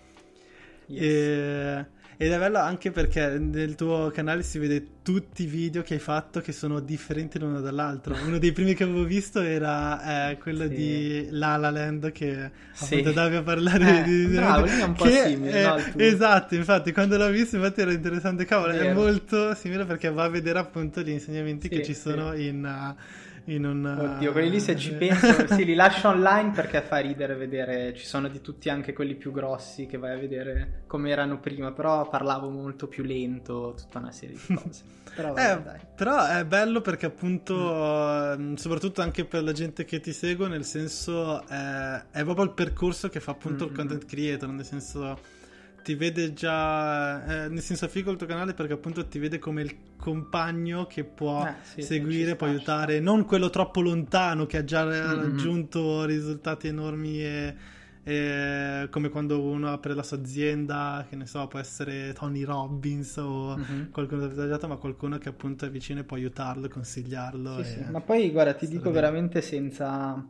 Yes. 0.86 1.02
E 1.02 1.86
ed 2.22 2.32
è 2.32 2.38
bello 2.38 2.58
anche 2.58 2.90
perché 2.90 3.38
nel 3.38 3.76
tuo 3.76 4.10
canale 4.12 4.42
si 4.42 4.58
vede 4.58 4.86
tutti 5.02 5.44
i 5.44 5.46
video 5.46 5.80
che 5.80 5.94
hai 5.94 6.00
fatto 6.00 6.42
che 6.42 6.52
sono 6.52 6.78
differenti 6.80 7.38
l'uno 7.38 7.62
dall'altro. 7.62 8.14
Uno 8.26 8.36
dei 8.36 8.52
primi 8.52 8.74
che 8.74 8.82
avevo 8.82 9.04
visto 9.04 9.40
era 9.40 10.28
eh, 10.28 10.36
quello 10.36 10.68
sì. 10.68 10.74
di 10.74 11.28
La 11.30 11.56
La 11.56 11.70
Land 11.70 12.12
che 12.12 12.50
sì. 12.72 12.84
appunto 12.84 13.08
andavi 13.08 13.36
a 13.36 13.42
parlare 13.42 14.00
eh, 14.00 14.02
di... 14.02 14.26
Bravo, 14.34 14.66
lì 14.66 14.70
è 14.70 14.82
un 14.82 14.92
po' 14.92 15.06
simile, 15.06 15.50
è, 15.50 15.64
no, 15.64 15.76
Esatto, 15.96 16.54
infatti 16.54 16.92
quando 16.92 17.16
l'ho 17.16 17.30
visto 17.30 17.56
infatti 17.56 17.80
era 17.80 17.92
interessante, 17.92 18.44
cavolo, 18.44 18.72
Vero. 18.72 18.84
è 18.84 18.92
molto 18.92 19.54
simile 19.54 19.86
perché 19.86 20.10
va 20.10 20.24
a 20.24 20.28
vedere 20.28 20.58
appunto 20.58 21.00
gli 21.00 21.08
insegnamenti 21.08 21.68
sì, 21.70 21.74
che 21.74 21.82
ci 21.82 21.94
sono 21.94 22.34
in... 22.34 22.62
Uh, 22.62 23.28
in 23.44 23.64
un... 23.64 23.84
Oddio, 23.84 24.32
quelli 24.32 24.50
lì 24.50 24.60
se 24.60 24.76
ci 24.76 24.92
penso, 24.92 25.46
sì, 25.54 25.64
li 25.64 25.74
lascio 25.74 26.08
online 26.08 26.50
perché 26.50 26.82
fa 26.82 26.98
ridere 26.98 27.34
vedere, 27.34 27.94
ci 27.94 28.06
sono 28.06 28.28
di 28.28 28.40
tutti 28.40 28.68
anche 28.68 28.92
quelli 28.92 29.14
più 29.14 29.32
grossi 29.32 29.86
che 29.86 29.98
vai 29.98 30.14
a 30.14 30.18
vedere 30.18 30.82
come 30.86 31.10
erano 31.10 31.38
prima, 31.40 31.72
però 31.72 32.08
parlavo 32.08 32.48
molto 32.48 32.86
più 32.86 33.02
lento, 33.02 33.74
tutta 33.76 33.98
una 33.98 34.12
serie 34.12 34.36
di 34.36 34.54
cose. 34.54 34.82
però, 35.14 35.34
eh, 35.34 35.60
però 35.94 36.26
è 36.26 36.44
bello 36.44 36.80
perché 36.80 37.06
appunto, 37.06 38.36
mm. 38.36 38.54
soprattutto 38.54 39.02
anche 39.02 39.24
per 39.24 39.42
la 39.42 39.52
gente 39.52 39.84
che 39.84 40.00
ti 40.00 40.12
segue, 40.12 40.48
nel 40.48 40.64
senso 40.64 41.46
è, 41.46 42.02
è 42.10 42.22
proprio 42.22 42.44
il 42.44 42.52
percorso 42.52 43.08
che 43.08 43.20
fa 43.20 43.32
appunto 43.32 43.64
mm-hmm. 43.64 43.72
il 43.72 43.78
content 43.78 44.04
creator, 44.06 44.48
nel 44.48 44.64
senso 44.64 45.38
ti 45.82 45.94
vede 45.94 46.32
già, 46.32 47.44
eh, 47.44 47.48
nel 47.48 47.60
senso 47.60 47.86
è 47.86 47.88
figo 47.88 48.10
il 48.10 48.16
tuo 48.16 48.26
canale 48.26 48.54
perché 48.54 48.72
appunto 48.72 49.06
ti 49.06 49.18
vede 49.18 49.38
come 49.38 49.62
il 49.62 49.76
compagno 49.96 50.86
che 50.86 51.04
può 51.04 51.44
eh, 51.46 51.54
sì, 51.62 51.82
seguire, 51.82 52.36
può 52.36 52.46
aiutare, 52.46 53.00
non 53.00 53.24
quello 53.24 53.50
troppo 53.50 53.80
lontano 53.80 54.46
che 54.46 54.58
ha 54.58 54.64
già 54.64 54.84
mm-hmm. 54.84 55.20
raggiunto 55.20 56.04
risultati 56.04 56.68
enormi 56.68 57.22
e, 57.22 57.54
e, 58.02 58.88
come 58.90 59.08
quando 59.08 59.42
uno 59.42 59.72
apre 59.72 59.94
la 59.94 60.02
sua 60.02 60.18
azienda, 60.18 61.06
che 61.08 61.16
ne 61.16 61.26
so, 61.26 61.46
può 61.46 61.58
essere 61.58 62.12
Tony 62.12 62.42
Robbins 62.42 63.16
o 63.16 63.56
mm-hmm. 63.56 63.90
qualcuno 63.90 64.24
avvantaggiato, 64.24 64.68
ma 64.68 64.76
qualcuno 64.76 65.18
che 65.18 65.28
appunto 65.28 65.66
è 65.66 65.70
vicino 65.70 66.00
e 66.00 66.04
può 66.04 66.16
aiutarlo, 66.16 66.68
consigliarlo. 66.68 67.62
Sì, 67.62 67.72
sì. 67.72 67.90
Ma 67.90 68.00
poi 68.00 68.30
guarda, 68.30 68.54
ti 68.54 68.66
dico 68.66 68.90
bene. 68.90 68.94
veramente 68.94 69.40
senza... 69.40 70.26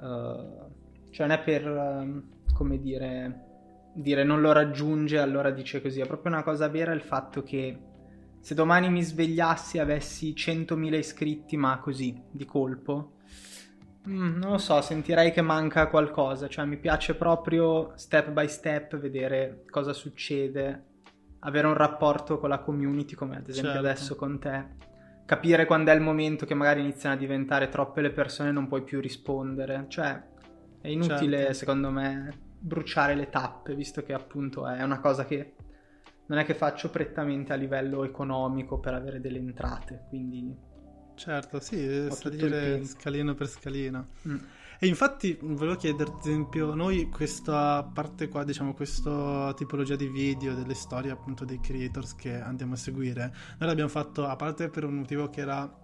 Uh, 0.00 0.70
cioè 1.10 1.26
non 1.26 1.36
è 1.36 1.40
per, 1.42 1.68
uh, 1.68 2.22
come 2.54 2.80
dire 2.80 3.50
dire 3.92 4.24
non 4.24 4.40
lo 4.40 4.52
raggiunge, 4.52 5.18
allora 5.18 5.50
dice 5.50 5.82
così. 5.82 6.00
È 6.00 6.06
proprio 6.06 6.32
una 6.32 6.42
cosa 6.42 6.68
vera 6.68 6.92
il 6.92 7.02
fatto 7.02 7.42
che 7.42 7.78
se 8.40 8.54
domani 8.54 8.90
mi 8.90 9.02
svegliassi 9.02 9.76
e 9.76 9.80
avessi 9.80 10.34
100.000 10.36 10.94
iscritti, 10.94 11.56
ma 11.56 11.78
così, 11.78 12.20
di 12.30 12.44
colpo, 12.44 13.12
mm, 14.08 14.38
non 14.38 14.50
lo 14.52 14.58
so, 14.58 14.80
sentirei 14.80 15.30
che 15.32 15.42
manca 15.42 15.86
qualcosa. 15.86 16.48
Cioè 16.48 16.64
mi 16.64 16.76
piace 16.78 17.14
proprio 17.14 17.92
step 17.94 18.30
by 18.30 18.48
step 18.48 18.96
vedere 18.96 19.64
cosa 19.70 19.92
succede, 19.92 20.86
avere 21.40 21.66
un 21.66 21.74
rapporto 21.74 22.38
con 22.38 22.48
la 22.48 22.58
community, 22.58 23.14
come 23.14 23.36
ad 23.36 23.48
esempio 23.48 23.74
certo. 23.74 23.86
adesso 23.86 24.16
con 24.16 24.38
te. 24.40 24.90
Capire 25.24 25.64
quando 25.64 25.92
è 25.92 25.94
il 25.94 26.00
momento 26.00 26.44
che 26.44 26.54
magari 26.54 26.80
iniziano 26.80 27.14
a 27.14 27.18
diventare 27.18 27.68
troppe 27.68 28.00
le 28.00 28.10
persone 28.10 28.48
e 28.48 28.52
non 28.52 28.66
puoi 28.66 28.82
più 28.82 29.00
rispondere. 29.00 29.84
Cioè, 29.86 30.20
è 30.80 30.88
inutile, 30.88 31.38
certo. 31.38 31.52
secondo 31.52 31.90
me, 31.90 32.50
bruciare 32.62 33.14
le 33.14 33.28
tappe, 33.28 33.74
visto 33.74 34.02
che 34.02 34.12
appunto 34.12 34.66
è 34.66 34.82
una 34.82 35.00
cosa 35.00 35.24
che 35.24 35.54
non 36.26 36.38
è 36.38 36.44
che 36.44 36.54
faccio 36.54 36.90
prettamente 36.90 37.52
a 37.52 37.56
livello 37.56 38.04
economico 38.04 38.78
per 38.78 38.94
avere 38.94 39.20
delle 39.20 39.38
entrate, 39.38 40.04
quindi 40.08 40.56
certo. 41.14 41.60
Sì, 41.60 42.08
salire 42.10 42.84
scalino 42.84 43.34
per 43.34 43.48
scalino. 43.48 44.08
Mm. 44.28 44.36
E 44.78 44.86
infatti 44.86 45.38
volevo 45.40 45.76
chiederti, 45.76 46.12
ad 46.12 46.26
esempio, 46.26 46.74
noi 46.74 47.08
questa 47.08 47.84
parte 47.84 48.28
qua, 48.28 48.42
diciamo, 48.42 48.74
questa 48.74 49.52
tipologia 49.54 49.94
di 49.94 50.08
video, 50.08 50.54
delle 50.54 50.74
storie 50.74 51.10
appunto 51.12 51.44
dei 51.44 51.60
creators 51.60 52.16
che 52.16 52.40
andiamo 52.40 52.74
a 52.74 52.76
seguire, 52.76 53.32
noi 53.58 53.68
l'abbiamo 53.68 53.90
fatto 53.90 54.26
a 54.26 54.34
parte 54.34 54.68
per 54.70 54.84
un 54.84 54.94
motivo 54.94 55.30
che 55.30 55.40
era 55.40 55.64
eh, 55.64 55.81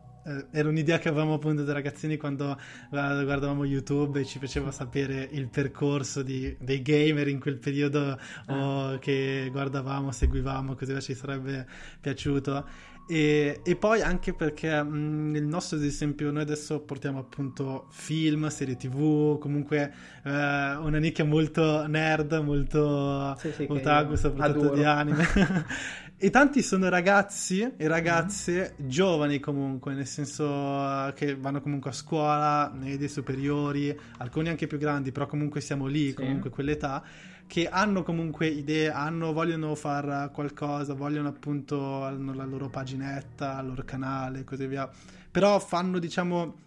era 0.51 0.69
un'idea 0.69 0.99
che 0.99 1.09
avevamo 1.09 1.35
appunto 1.35 1.65
da 1.65 1.73
ragazzini 1.73 2.17
quando 2.17 2.59
guardavamo 2.91 3.65
YouTube 3.65 4.21
e 4.21 4.25
ci 4.25 4.39
faceva 4.39 4.71
sapere 4.71 5.29
il 5.33 5.49
percorso 5.49 6.23
di, 6.23 6.55
dei 6.61 6.83
gamer 6.83 7.29
in 7.29 7.41
quel 7.41 7.59
periodo 7.59 8.19
ah. 8.47 8.99
che 9.01 9.49
guardavamo, 9.51 10.11
seguivamo, 10.13 10.75
così 10.75 11.01
ci 11.01 11.15
sarebbe 11.15 11.67
piaciuto. 12.01 12.65
E, 13.11 13.63
e, 13.65 13.77
poi 13.77 14.03
anche 14.03 14.35
perché 14.35 14.83
mh, 14.83 15.31
nel 15.31 15.45
nostro 15.45 15.79
ad 15.79 15.85
esempio 15.85 16.31
noi 16.31 16.43
adesso 16.43 16.81
portiamo 16.81 17.19
appunto 17.19 17.87
film, 17.89 18.47
serie 18.49 18.77
tv, 18.77 19.39
comunque 19.39 19.91
eh, 20.25 20.31
una 20.31 20.99
nicchia 20.99 21.25
molto 21.25 21.87
nerd, 21.87 22.35
molto 22.45 23.35
sì, 23.39 23.51
sì, 23.53 23.67
otaku 23.67 24.15
soprattutto 24.15 24.59
adoro. 24.59 24.75
di 24.75 24.85
anime. 24.85 25.25
e 26.21 26.31
tanti 26.31 26.63
sono 26.63 26.89
ragazzi 26.89 27.75
e 27.77 27.87
ragazze 27.87 28.75
mm-hmm. 28.77 28.89
giovani 28.89 29.39
comunque, 29.39 29.95
nel 29.95 30.07
senso 30.07 30.45
eh, 30.45 31.13
che 31.15 31.37
vanno 31.37 31.61
comunque 31.61 31.91
a 31.91 31.93
scuola, 31.93 32.73
medie 32.75 33.07
superiori, 33.07 33.97
alcuni 34.17 34.49
anche 34.49 34.67
più 34.67 34.79
grandi, 34.79 35.13
però 35.13 35.27
comunque 35.27 35.61
siamo 35.61 35.87
lì, 35.87 36.09
sì. 36.09 36.15
comunque 36.15 36.51
quell'età 36.51 37.05
che 37.47 37.69
hanno 37.69 38.03
comunque 38.03 38.49
idee, 38.49 38.91
hanno, 38.91 39.33
vogliono 39.33 39.77
fare 39.77 40.31
qualcosa, 40.33 40.93
vogliono 40.93 41.29
appunto 41.29 42.03
hanno 42.03 42.35
la 42.35 42.45
loro 42.45 42.69
paginetta, 42.69 43.61
il 43.61 43.69
loro 43.69 43.85
canale 43.85 44.41
e 44.41 44.45
così 44.45 44.67
via, 44.67 44.91
però 45.31 45.61
fanno 45.61 46.01
diciamo 46.01 46.67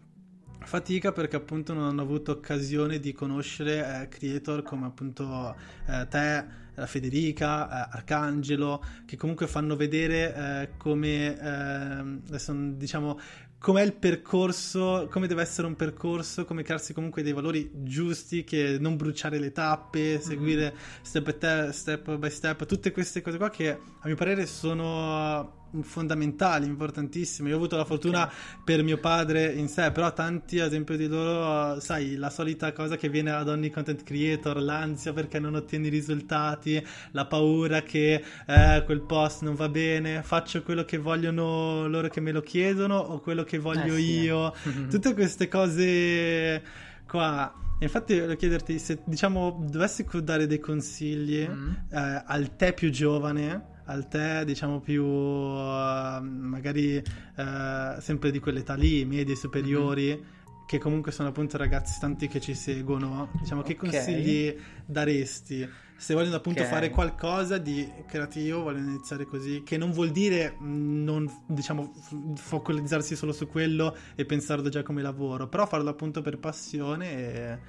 fatica 0.64 1.12
perché 1.12 1.36
appunto 1.36 1.74
non 1.74 1.84
hanno 1.84 2.02
avuto 2.02 2.32
occasione 2.32 3.00
di 3.00 3.12
conoscere 3.14 4.04
eh, 4.04 4.08
creator 4.08 4.64
come 4.64 4.86
appunto 4.86 5.56
eh, 5.88 6.08
te, 6.08 6.46
Federica, 6.86 7.68
eh, 7.68 7.90
Arcangelo, 7.98 8.84
che 9.06 9.18
comunque 9.18 9.48
fanno 9.48 9.76
vedere 9.76 10.36
eh, 10.36 10.70
come 10.78 11.40
ehm, 11.40 12.22
adesso 12.28 12.54
diciamo 12.54 13.20
com'è 13.62 13.84
il 13.84 13.94
percorso, 13.94 15.08
come 15.12 15.28
deve 15.28 15.44
essere 15.44 15.68
un 15.68 15.76
percorso, 15.76 16.46
come 16.46 16.64
crearsi 16.64 16.94
comunque 16.94 17.22
dei 17.22 17.32
valori 17.32 17.70
giusti, 17.84 18.44
che 18.44 18.78
non 18.80 18.98
bruciare 18.98 19.38
le 19.38 19.52
tappe, 19.52 20.20
seguire 20.20 20.72
mm-hmm. 20.72 21.04
step, 21.04 21.24
by 21.24 21.38
te, 21.38 21.70
step 21.72 22.16
by 22.16 22.30
step, 22.32 22.66
tutte 22.66 22.92
queste 22.92 23.22
cose 23.22 23.38
qua 23.38 23.52
che 23.52 23.70
a 23.70 24.08
mio 24.08 24.16
parere 24.16 24.48
sono 24.48 25.61
fondamentali, 25.82 26.66
importantissime. 26.66 27.50
Io 27.50 27.56
ho 27.56 27.58
avuto 27.58 27.78
la 27.78 27.86
fortuna 27.86 28.24
okay. 28.24 28.36
per 28.64 28.84
mio 28.84 28.98
padre 28.98 29.52
in 29.54 29.68
sé, 29.68 29.92
però 29.92 30.12
tanti, 30.14 30.60
ad 30.60 30.68
esempio, 30.68 30.98
di 30.98 31.08
loro, 31.08 31.80
sai, 31.80 32.16
la 32.16 32.30
solita 32.30 32.74
cosa 32.74 32.98
che 32.98 33.10
viene 33.10 33.32
ad 33.32 33.48
ogni 33.48 33.70
content 33.70 34.04
creator, 34.04 34.62
l'ansia 34.62 35.14
perché 35.14 35.40
non 35.40 35.56
ottieni 35.56 35.90
risultati, 35.90 36.84
la 37.12 37.26
paura 37.26 37.82
che 37.82 38.24
eh, 38.46 38.84
quel 38.86 39.02
post 39.02 39.44
non 39.44 39.56
va 39.56 39.70
bene, 39.70 40.22
faccio 40.24 40.62
quello 40.64 40.84
che 40.84 40.98
vogliono 40.98 41.88
loro 41.88 42.10
che 42.10 42.20
me 42.20 42.32
lo 42.32 42.42
chiedono 42.42 42.98
o 42.98 43.20
quello 43.20 43.44
che 43.44 43.58
voglio 43.58 43.96
eh, 43.96 44.02
sì. 44.02 44.20
io. 44.22 44.54
Tutte 44.90 45.14
queste 45.14 45.48
cose 45.48 46.62
qua. 47.08 47.54
Infatti 47.80 48.20
voglio 48.20 48.36
chiederti 48.36 48.78
se 48.78 49.00
diciamo 49.06 49.66
dovessi 49.68 50.06
dare 50.22 50.46
dei 50.46 50.60
consigli 50.60 51.48
mm. 51.48 51.70
eh, 51.90 52.24
al 52.28 52.56
te 52.56 52.74
più 52.74 52.92
giovane 52.92 53.71
al 53.86 54.08
te, 54.08 54.44
diciamo 54.46 54.80
più 54.80 55.04
uh, 55.04 56.22
magari 56.22 56.98
uh, 56.98 58.00
sempre 58.00 58.32
di 58.32 58.40
quell'età 58.40 58.76
lì, 58.76 59.06
medie, 59.06 59.36
superiori, 59.36 60.08
mm-hmm. 60.08 60.66
che 60.66 60.78
comunque 60.78 61.12
sono 61.12 61.30
appunto 61.30 61.58
ragazzi 61.58 62.00
tanti 62.00 62.28
che 62.28 62.40
ci 62.40 62.54
seguono, 62.54 63.30
diciamo 63.40 63.62
che 63.62 63.76
consigli 63.76 64.56
daresti? 64.86 65.68
Se 65.98 66.16
vogliono 66.16 66.38
appunto 66.38 66.62
okay. 66.62 66.72
fare 66.72 66.90
qualcosa 66.90 67.60
di 67.60 67.88
creativo, 68.08 68.64
vogliono 68.64 68.90
iniziare 68.90 69.26
così, 69.26 69.62
che 69.64 69.78
non 69.78 69.92
vuol 69.92 70.10
dire 70.10 70.56
mm, 70.60 71.04
non, 71.04 71.32
diciamo, 71.46 71.94
focalizzarsi 72.36 73.16
solo 73.16 73.32
su 73.32 73.48
quello 73.48 73.96
e 74.16 74.26
pensarlo 74.26 74.70
già 74.70 74.82
come 74.82 75.04
lavoro, 75.04 75.48
però 75.48 75.68
farlo 75.68 75.90
appunto 75.92 76.22
per 76.22 76.40
passione 76.40 77.60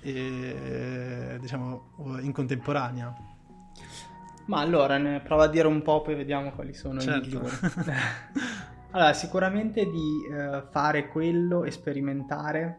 e, 0.00 0.12
e 0.12 1.38
diciamo 1.40 2.20
in 2.20 2.30
contemporanea. 2.30 3.33
Ma 4.46 4.60
allora 4.60 4.98
ne 4.98 5.20
prova 5.20 5.44
a 5.44 5.48
dire 5.48 5.66
un 5.66 5.82
po', 5.82 6.02
poi 6.02 6.14
vediamo 6.14 6.50
quali 6.52 6.74
sono 6.74 7.00
certo. 7.00 7.28
i 7.28 7.30
migliori. 7.30 7.56
allora, 8.90 9.12
sicuramente 9.14 9.86
di 9.86 10.26
uh, 10.28 10.66
fare 10.70 11.08
quello, 11.08 11.68
sperimentare 11.70 12.78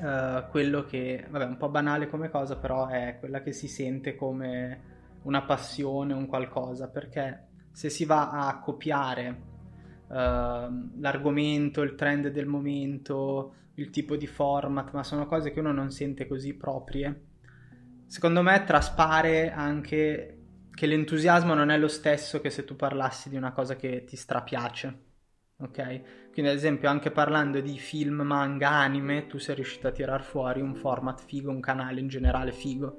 uh, 0.00 0.50
quello 0.50 0.84
che, 0.84 1.26
vabbè, 1.28 1.46
un 1.46 1.56
po' 1.56 1.70
banale 1.70 2.08
come 2.08 2.28
cosa, 2.28 2.56
però 2.56 2.88
è 2.88 3.16
quella 3.18 3.40
che 3.40 3.52
si 3.52 3.68
sente 3.68 4.16
come 4.16 4.94
una 5.22 5.42
passione, 5.42 6.12
un 6.12 6.26
qualcosa, 6.26 6.88
perché 6.88 7.46
se 7.72 7.88
si 7.88 8.04
va 8.04 8.30
a 8.30 8.58
copiare 8.58 9.28
uh, 10.08 10.14
l'argomento, 11.00 11.80
il 11.80 11.94
trend 11.94 12.28
del 12.28 12.46
momento, 12.46 13.54
il 13.74 13.88
tipo 13.88 14.16
di 14.16 14.26
format, 14.26 14.92
ma 14.92 15.02
sono 15.02 15.26
cose 15.26 15.52
che 15.52 15.60
uno 15.60 15.72
non 15.72 15.90
sente 15.90 16.26
così 16.26 16.54
proprie, 16.54 17.22
secondo 18.06 18.42
me 18.42 18.62
traspare 18.64 19.50
anche 19.50 20.35
che 20.76 20.86
l'entusiasmo 20.86 21.54
non 21.54 21.70
è 21.70 21.78
lo 21.78 21.88
stesso 21.88 22.42
che 22.42 22.50
se 22.50 22.64
tu 22.66 22.76
parlassi 22.76 23.30
di 23.30 23.36
una 23.36 23.50
cosa 23.50 23.76
che 23.76 24.04
ti 24.04 24.14
strapiace. 24.14 25.04
Ok? 25.60 26.30
Quindi, 26.32 26.50
ad 26.50 26.56
esempio, 26.58 26.90
anche 26.90 27.10
parlando 27.10 27.62
di 27.62 27.78
film, 27.78 28.20
manga, 28.20 28.68
anime, 28.68 29.26
tu 29.26 29.38
sei 29.38 29.54
riuscito 29.54 29.88
a 29.88 29.90
tirar 29.90 30.22
fuori 30.22 30.60
un 30.60 30.74
format 30.74 31.24
figo, 31.24 31.50
un 31.50 31.60
canale 31.60 32.00
in 32.00 32.08
generale 32.08 32.52
figo. 32.52 32.98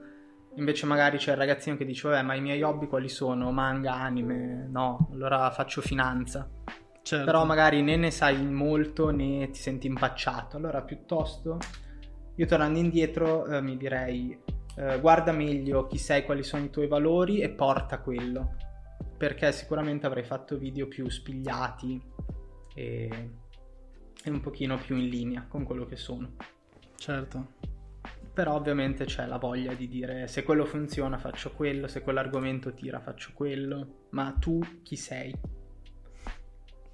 Invece, 0.56 0.88
magari 0.88 1.20
c'è 1.20 1.34
il 1.34 1.38
ragazzino 1.38 1.78
che 1.78 1.86
dice: 1.86 2.08
Vabbè, 2.08 2.24
ma 2.24 2.34
i 2.34 2.42
miei 2.42 2.64
hobby 2.64 2.88
quali 2.88 3.10
sono? 3.10 3.52
Manga, 3.52 3.94
anime? 3.94 4.68
No, 4.72 5.10
allora 5.12 5.52
faccio 5.52 5.82
finanza. 5.82 6.50
Certo. 7.04 7.26
Però 7.26 7.46
magari 7.46 7.84
né 7.84 7.96
ne 7.96 8.10
sai 8.10 8.44
molto 8.44 9.12
né 9.12 9.52
ti 9.52 9.60
senti 9.60 9.86
impacciato. 9.86 10.58
Allora, 10.58 10.82
piuttosto, 10.82 11.60
io 12.34 12.46
tornando 12.48 12.80
indietro, 12.80 13.46
eh, 13.46 13.62
mi 13.62 13.78
direi 13.78 14.36
eh, 14.78 15.00
guarda 15.00 15.32
meglio 15.32 15.88
chi 15.88 15.98
sei, 15.98 16.24
quali 16.24 16.44
sono 16.44 16.66
i 16.66 16.70
tuoi 16.70 16.88
valori 16.88 17.40
e 17.40 17.50
porta 17.50 18.00
quello. 18.00 18.56
Perché 19.18 19.52
sicuramente 19.52 20.06
avrai 20.06 20.24
fatto 20.24 20.58
video 20.58 20.88
più 20.88 21.10
spigliati 21.10 22.00
e, 22.76 23.30
e 24.24 24.30
un 24.30 24.40
pochino 24.40 24.78
più 24.78 24.96
in 24.96 25.08
linea 25.08 25.46
con 25.48 25.64
quello 25.64 25.86
che 25.86 25.96
sono. 25.96 26.36
Certo. 26.96 27.54
Però 28.32 28.54
ovviamente 28.54 29.06
c'è 29.06 29.26
la 29.26 29.38
voglia 29.38 29.74
di 29.74 29.88
dire 29.88 30.28
se 30.28 30.44
quello 30.44 30.64
funziona 30.64 31.18
faccio 31.18 31.54
quello, 31.54 31.88
se 31.88 32.04
quell'argomento 32.04 32.72
tira 32.72 33.00
faccio 33.00 33.32
quello, 33.34 34.06
ma 34.12 34.36
tu 34.40 34.60
chi 34.84 34.96
sei? 34.96 35.36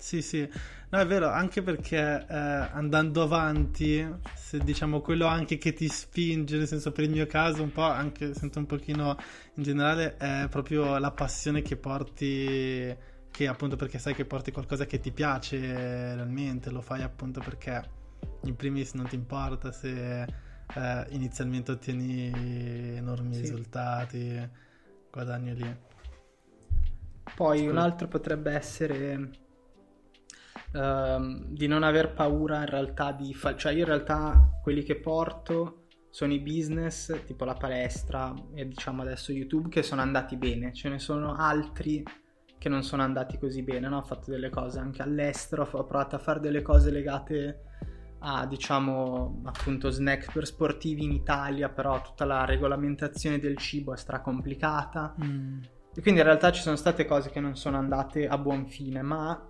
Sì, 0.04 0.22
sì, 0.22 0.46
no 0.90 1.00
è 1.00 1.08
vero, 1.08 1.30
anche 1.30 1.62
perché 1.62 2.26
eh, 2.28 2.36
andando 2.36 3.22
avanti, 3.22 4.06
se 4.36 4.60
diciamo 4.60 5.00
quello 5.00 5.28
anche 5.28 5.58
che 5.58 5.72
ti 5.72 5.88
spinge, 5.88 6.58
nel 6.58 6.68
senso 6.68 6.92
per 6.92 7.06
il 7.06 7.10
mio 7.10 7.26
caso 7.26 7.64
un 7.64 7.72
po', 7.72 7.84
anche 7.84 8.34
sento 8.34 8.60
un 8.60 8.66
pochino 8.66 9.16
in 9.54 9.64
generale, 9.64 10.18
è 10.18 10.48
proprio 10.50 10.98
la 10.98 11.12
passione 11.12 11.62
che 11.62 11.78
porti, 11.78 12.94
che 13.32 13.48
appunto 13.48 13.78
perché 13.78 13.98
sai 13.98 14.14
che 14.14 14.26
porti 14.26 14.52
qualcosa 14.52 14.86
che 14.86 15.00
ti 15.00 15.12
piace 15.14 15.58
realmente, 15.58 16.70
lo 16.70 16.82
fai 16.82 17.02
appunto 17.02 17.40
perché 17.40 17.82
in 18.42 18.58
primis 18.58 18.96
non 18.96 19.08
ti 19.08 19.16
importa 19.16 19.72
se 19.72 20.24
eh, 20.24 21.06
inizialmente 21.12 21.72
ottieni 21.72 22.98
enormi 22.98 23.36
sì. 23.36 23.42
risultati, 23.42 24.50
guadagni 25.10 25.56
lì. 25.56 25.76
Poi 27.36 27.60
Scusa. 27.60 27.72
un 27.72 27.78
altro 27.78 28.10
potrebbe 28.10 28.52
essere 28.52 29.42
uh, 30.74 31.46
di 31.48 31.68
non 31.68 31.84
aver 31.84 32.14
paura 32.14 32.60
in 32.60 32.68
realtà 32.68 33.12
di 33.12 33.34
fare, 33.34 33.58
cioè 33.58 33.74
io 33.74 33.80
in 33.80 33.86
realtà 33.86 34.60
quelli 34.62 34.84
che 34.84 34.96
porto 34.96 35.86
sono 36.10 36.34
i 36.34 36.40
business 36.40 37.24
tipo 37.26 37.44
la 37.44 37.56
palestra 37.56 38.34
e 38.54 38.68
diciamo 38.68 39.02
adesso 39.02 39.32
YouTube 39.32 39.70
che 39.70 39.82
sono 39.82 40.02
andati 40.02 40.38
bene, 40.38 40.74
ce 40.74 40.90
ne 40.90 41.00
sono 41.00 41.36
altri 41.36 42.04
che 42.58 42.70
non 42.70 42.84
sono 42.84 43.02
andati 43.02 43.38
così 43.38 43.62
bene, 43.64 43.90
no? 43.90 43.98
ho 43.98 44.04
fatto 44.04 44.32
delle 44.32 44.50
cose 44.50 44.80
anche 44.80 45.02
all'estero, 45.02 45.68
ho 45.70 45.86
provato 45.86 46.16
a 46.16 46.20
fare 46.20 46.40
delle 46.40 46.62
cose 46.62 46.92
legate 46.92 47.64
a 48.20 48.46
diciamo 48.46 49.42
appunto 49.44 49.90
snack 49.90 50.32
per 50.32 50.46
sportivi 50.46 51.04
in 51.04 51.12
Italia, 51.12 51.68
però 51.68 52.02
tutta 52.02 52.24
la 52.24 52.46
regolamentazione 52.46 53.38
del 53.38 53.58
cibo 53.58 53.94
è 53.94 53.98
stracomplicata. 53.98 55.16
Mm. 55.22 55.62
E 55.96 56.02
quindi 56.02 56.22
in 56.22 56.26
realtà 56.26 56.52
ci 56.52 56.62
sono 56.62 56.78
state 56.78 57.06
cose 57.06 57.30
che 57.30 57.42
non 57.42 57.56
sono 57.58 57.78
andate 57.78 58.28
a 58.28 58.38
buon 58.38 58.66
fine, 58.68 59.02
ma 59.02 59.50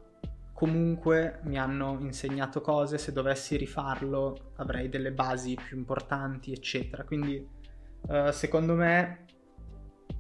comunque 0.54 1.40
mi 1.44 1.58
hanno 1.58 1.98
insegnato 2.00 2.62
cose, 2.62 2.98
se 2.98 3.12
dovessi 3.12 3.58
rifarlo 3.58 4.54
avrei 4.58 4.88
delle 4.88 5.12
basi 5.12 5.56
più 5.56 5.78
importanti, 5.78 6.54
eccetera. 6.54 7.04
Quindi 7.04 7.46
uh, 8.08 8.32
secondo 8.32 8.76
me 8.76 9.26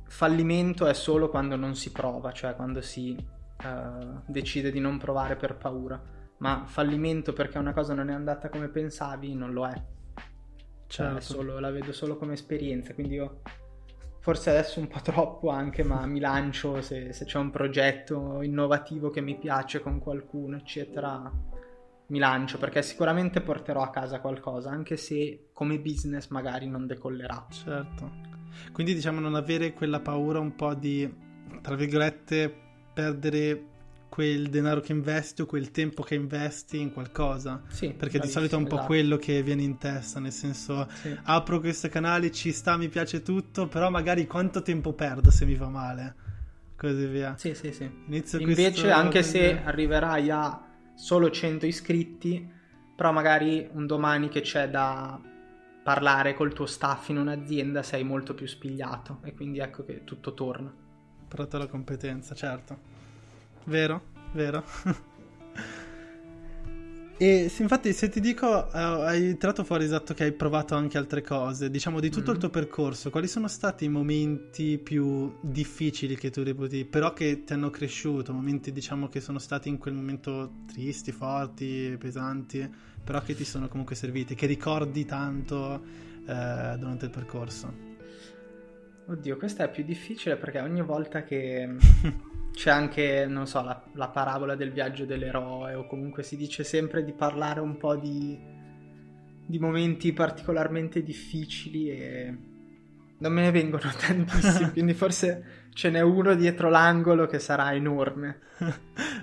fallimento 0.07 0.85
è 0.87 0.93
solo 0.93 1.29
quando 1.29 1.55
non 1.55 1.75
si 1.75 1.91
prova, 1.91 2.31
cioè 2.31 2.55
quando 2.55 2.81
si 2.81 3.15
uh, 3.15 4.21
decide 4.27 4.71
di 4.71 4.79
non 4.79 4.97
provare 4.97 5.35
per 5.35 5.55
paura. 5.55 6.01
ma 6.43 6.63
fallimento 6.65 7.31
perché 7.31 7.57
una 7.57 7.73
cosa 7.73 7.93
non 7.93 8.09
è 8.09 8.13
andata 8.13 8.49
come 8.49 8.67
pensavi 8.67 9.33
non 9.33 9.53
lo 9.53 9.65
è. 9.65 9.73
Cioè, 10.87 11.07
Certo. 11.07 11.21
solo- 11.21 11.59
la 11.59 11.71
vedo 11.71 11.93
solo 11.93 12.17
come 12.17 12.33
esperienza, 12.33 12.93
quindi 12.93 13.15
io 13.15 13.41
forse 14.23 14.51
adesso 14.51 14.79
un 14.79 14.87
po' 14.87 15.01
troppo 15.01 15.49
anche, 15.49 15.83
ma 15.83 16.05
mi 16.05 16.21
lancio 16.21 16.81
se, 16.81 17.11
se 17.11 17.25
c'è 17.25 17.37
un 17.37 17.49
progetto 17.49 18.41
innovativo 18.41 19.09
che 19.09 19.19
mi 19.19 19.37
piace 19.37 19.81
con 19.81 19.99
qualcuno, 19.99 20.55
eccetera, 20.55 21.29
mi 22.07 22.19
lancio 22.19 22.57
perché 22.57 22.81
sicuramente 22.83 23.41
porterò 23.41 23.81
a 23.81 23.89
casa 23.89 24.21
qualcosa, 24.21 24.69
anche 24.69 24.95
se 24.95 25.49
come 25.51 25.77
business 25.77 26.29
magari 26.29 26.69
non 26.69 26.87
decollerà. 26.87 27.47
Certo. 27.49 28.11
Quindi 28.71 28.93
diciamo 28.93 29.19
non 29.19 29.35
avere 29.35 29.73
quella 29.73 29.99
paura 29.99 30.39
un 30.39 30.55
po' 30.55 30.73
di, 30.73 31.13
tra 31.61 31.75
virgolette, 31.75 32.55
perdere 32.93 33.71
quel 34.13 34.49
denaro 34.49 34.79
che 34.79 34.91
investi 34.91 35.41
o 35.41 35.47
quel 35.47 35.71
tempo 35.71 36.03
che 36.03 36.13
investi 36.13 36.79
in 36.79 36.93
qualcosa. 36.93 37.63
Sì, 37.69 37.93
Perché 37.97 38.19
di 38.19 38.27
solito 38.27 38.53
è 38.53 38.57
un 38.59 38.65
po' 38.65 38.75
bravissimo, 38.75 38.85
quello 38.85 39.17
che 39.17 39.41
viene 39.41 39.63
in 39.63 39.79
testa, 39.79 40.19
nel 40.19 40.31
senso 40.31 40.87
esatto. 40.87 40.91
Sì. 41.01 41.17
apro 41.23 41.59
questo 41.59 41.89
canale, 41.89 42.31
ci 42.31 42.51
sta, 42.51 42.77
mi 42.77 42.89
piace 42.89 43.23
tutto, 43.23 43.67
però 43.67 43.89
magari 43.89 44.27
quanto 44.27 44.61
tempo 44.61 44.93
perdo 44.93 45.31
se 45.31 45.45
mi 45.45 45.55
va 45.55 45.67
male. 45.67 46.15
Così 46.77 47.07
via. 47.07 47.35
Sì, 47.39 47.55
sì, 47.55 47.71
sì. 47.71 47.89
Inizio 48.05 48.37
Invece, 48.37 48.91
anche 48.91 49.23
se 49.23 49.63
arriverai 49.63 50.29
a 50.29 50.63
solo 50.93 51.31
100 51.31 51.65
iscritti, 51.65 52.47
però 52.95 53.11
magari 53.11 53.67
un 53.71 53.87
domani 53.87 54.29
che 54.29 54.41
c'è 54.41 54.69
da 54.69 55.19
parlare 55.81 56.35
col 56.35 56.53
tuo 56.53 56.67
staff 56.67 57.09
in 57.09 57.17
un'azienda 57.17 57.81
sei 57.81 58.03
molto 58.03 58.35
più 58.35 58.45
spigliato 58.45 59.21
e 59.23 59.33
quindi 59.33 59.57
ecco 59.57 59.83
che 59.83 60.03
tutto 60.03 60.35
torna. 60.35 60.71
Portato 61.27 61.57
la 61.57 61.65
competenza, 61.65 62.35
certo. 62.35 62.92
Vero, 63.65 64.01
vero. 64.33 64.63
e 67.17 67.47
se- 67.47 67.61
infatti 67.61 67.93
se 67.93 68.09
ti 68.09 68.19
dico, 68.19 68.67
eh, 68.71 68.77
hai 68.77 69.37
tirato 69.37 69.63
fuori 69.63 69.85
esatto 69.85 70.13
che 70.13 70.25
hai 70.25 70.31
provato 70.33 70.75
anche 70.75 70.97
altre 70.97 71.21
cose, 71.21 71.69
diciamo 71.69 71.99
di 71.99 72.09
tutto 72.09 72.31
il 72.31 72.35
Mhm. 72.35 72.39
tuo 72.41 72.49
percorso, 72.49 73.09
quali 73.09 73.27
sono 73.27 73.47
stati 73.47 73.85
i 73.85 73.89
momenti 73.89 74.77
più 74.77 75.33
difficili 75.41 76.15
che 76.17 76.29
tu 76.31 76.43
reputi, 76.43 76.83
però 76.85 77.13
che 77.13 77.43
ti 77.45 77.53
hanno 77.53 77.69
cresciuto, 77.69 78.33
momenti 78.33 78.71
diciamo 78.71 79.07
che 79.07 79.21
sono 79.21 79.39
stati 79.39 79.69
in 79.69 79.77
quel 79.77 79.93
momento 79.93 80.51
tristi, 80.67 81.11
forti, 81.11 81.95
pesanti, 81.97 82.69
però 83.03 83.21
che 83.21 83.35
ti 83.35 83.45
sono 83.45 83.67
comunque 83.69 83.95
serviti, 83.95 84.35
che 84.35 84.45
ricordi 84.47 85.05
tanto 85.05 85.81
eh, 86.25 86.75
durante 86.77 87.05
il 87.05 87.11
percorso? 87.11 87.91
Oddio, 89.05 89.35
questa 89.37 89.65
è 89.65 89.69
più 89.69 89.83
difficile 89.83 90.35
perché 90.37 90.59
ogni 90.59 90.81
volta 90.81 91.23
che 91.23 91.75
c'è 92.53 92.69
anche, 92.69 93.25
non 93.27 93.47
so, 93.47 93.61
la, 93.63 93.83
la 93.93 94.09
parabola 94.09 94.55
del 94.55 94.71
viaggio 94.71 95.05
dell'eroe 95.05 95.73
o 95.73 95.87
comunque 95.87 96.23
si 96.23 96.37
dice 96.37 96.63
sempre 96.63 97.03
di 97.03 97.11
parlare 97.11 97.59
un 97.59 97.77
po' 97.77 97.95
di, 97.95 98.39
di 99.45 99.59
momenti 99.59 100.13
particolarmente 100.13 101.03
difficili 101.03 101.89
e 101.89 102.37
non 103.17 103.33
me 103.33 103.41
ne 103.41 103.51
vengono 103.51 103.89
tantissimi, 103.99 104.71
quindi 104.73 104.93
forse 104.93 105.67
ce 105.73 105.89
n'è 105.89 106.01
uno 106.01 106.35
dietro 106.35 106.69
l'angolo 106.69 107.25
che 107.25 107.39
sarà 107.39 107.73
enorme. 107.73 108.39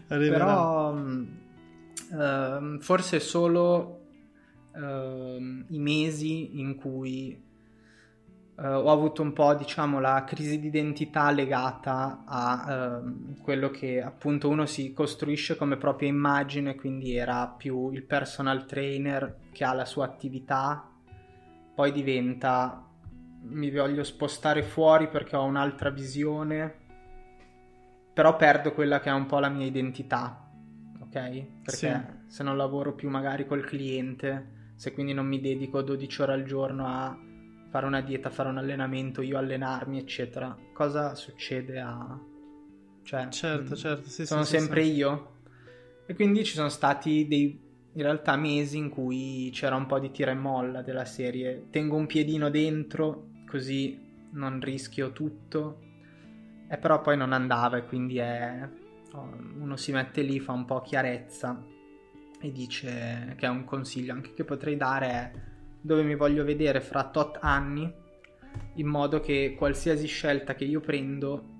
Però 0.08 0.96
ehm, 2.12 2.80
forse 2.80 3.20
solo 3.20 4.06
ehm, 4.74 5.66
i 5.68 5.78
mesi 5.78 6.58
in 6.60 6.74
cui 6.74 7.48
eh, 8.62 8.66
ho 8.66 8.90
avuto 8.90 9.22
un 9.22 9.32
po', 9.32 9.54
diciamo, 9.54 10.00
la 10.00 10.22
crisi 10.24 10.60
di 10.60 10.66
identità 10.66 11.30
legata 11.30 12.24
a 12.26 12.66
ehm, 12.68 13.38
quello 13.40 13.70
che 13.70 14.02
appunto 14.02 14.50
uno 14.50 14.66
si 14.66 14.92
costruisce 14.92 15.56
come 15.56 15.78
propria 15.78 16.08
immagine, 16.08 16.74
quindi 16.74 17.16
era 17.16 17.48
più 17.48 17.90
il 17.90 18.02
personal 18.04 18.66
trainer 18.66 19.38
che 19.50 19.64
ha 19.64 19.72
la 19.72 19.86
sua 19.86 20.04
attività, 20.04 20.86
poi 21.74 21.90
diventa 21.90 22.84
mi 23.42 23.70
voglio 23.70 24.04
spostare 24.04 24.62
fuori 24.62 25.08
perché 25.08 25.34
ho 25.34 25.44
un'altra 25.44 25.88
visione, 25.88 26.74
però 28.12 28.36
perdo 28.36 28.72
quella 28.72 29.00
che 29.00 29.08
è 29.08 29.14
un 29.14 29.24
po' 29.24 29.38
la 29.38 29.48
mia 29.48 29.64
identità, 29.64 30.46
ok? 31.00 31.12
Perché 31.62 31.72
Sì. 31.72 31.92
se 32.26 32.42
non 32.42 32.58
lavoro 32.58 32.94
più 32.94 33.08
magari 33.08 33.46
col 33.46 33.64
cliente, 33.64 34.72
se 34.74 34.92
quindi 34.92 35.14
non 35.14 35.26
mi 35.26 35.40
dedico 35.40 35.80
12 35.80 36.20
ore 36.20 36.34
al 36.34 36.44
giorno 36.44 36.86
a 36.86 37.28
fare 37.70 37.86
una 37.86 38.00
dieta, 38.00 38.30
fare 38.30 38.48
un 38.48 38.58
allenamento, 38.58 39.22
io 39.22 39.38
allenarmi, 39.38 39.98
eccetera, 39.98 40.56
cosa 40.72 41.14
succede 41.14 41.80
a... 41.80 42.20
Cioè, 43.02 43.28
Certo, 43.28 43.72
mh, 43.72 43.76
certo, 43.76 44.08
sì, 44.08 44.26
sono 44.26 44.42
sì, 44.42 44.50
sì, 44.50 44.58
sempre 44.58 44.82
sì. 44.82 44.92
io. 44.92 45.34
E 46.06 46.14
quindi 46.14 46.44
ci 46.44 46.54
sono 46.54 46.68
stati 46.68 47.26
dei, 47.28 47.58
in 47.92 48.02
realtà, 48.02 48.36
mesi 48.36 48.76
in 48.76 48.88
cui 48.88 49.50
c'era 49.52 49.76
un 49.76 49.86
po' 49.86 50.00
di 50.00 50.10
tira 50.10 50.32
e 50.32 50.34
molla 50.34 50.82
della 50.82 51.04
serie. 51.04 51.68
Tengo 51.70 51.96
un 51.96 52.06
piedino 52.06 52.50
dentro, 52.50 53.28
così 53.46 53.98
non 54.32 54.60
rischio 54.60 55.12
tutto. 55.12 55.78
E 56.68 56.76
però 56.76 57.00
poi 57.00 57.16
non 57.16 57.32
andava 57.32 57.76
e 57.76 57.86
quindi 57.86 58.18
è... 58.18 58.68
oh, 59.12 59.36
uno 59.58 59.76
si 59.76 59.92
mette 59.92 60.22
lì, 60.22 60.40
fa 60.40 60.52
un 60.52 60.64
po' 60.64 60.80
chiarezza 60.80 61.64
e 62.42 62.52
dice 62.52 63.34
che 63.36 63.44
è 63.44 63.50
un 63.50 63.64
consiglio 63.64 64.14
anche 64.14 64.32
che 64.32 64.44
potrei 64.44 64.74
dare 64.74 65.06
è 65.06 65.32
dove 65.80 66.02
mi 66.02 66.14
voglio 66.14 66.44
vedere 66.44 66.80
fra 66.80 67.04
tot 67.04 67.38
anni 67.40 67.92
in 68.74 68.86
modo 68.86 69.20
che 69.20 69.54
qualsiasi 69.56 70.06
scelta 70.06 70.54
che 70.54 70.64
io 70.64 70.80
prendo 70.80 71.58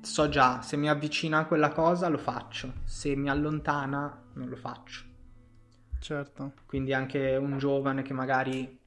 so 0.00 0.28
già 0.28 0.62
se 0.62 0.76
mi 0.76 0.88
avvicina 0.88 1.38
a 1.38 1.46
quella 1.46 1.70
cosa 1.70 2.08
lo 2.08 2.18
faccio 2.18 2.72
se 2.84 3.14
mi 3.14 3.28
allontana 3.28 4.24
non 4.34 4.48
lo 4.48 4.56
faccio 4.56 5.04
Certo. 6.00 6.52
quindi 6.66 6.92
anche 6.92 7.36
un 7.36 7.58
giovane 7.58 8.02
che 8.02 8.12
magari 8.12 8.78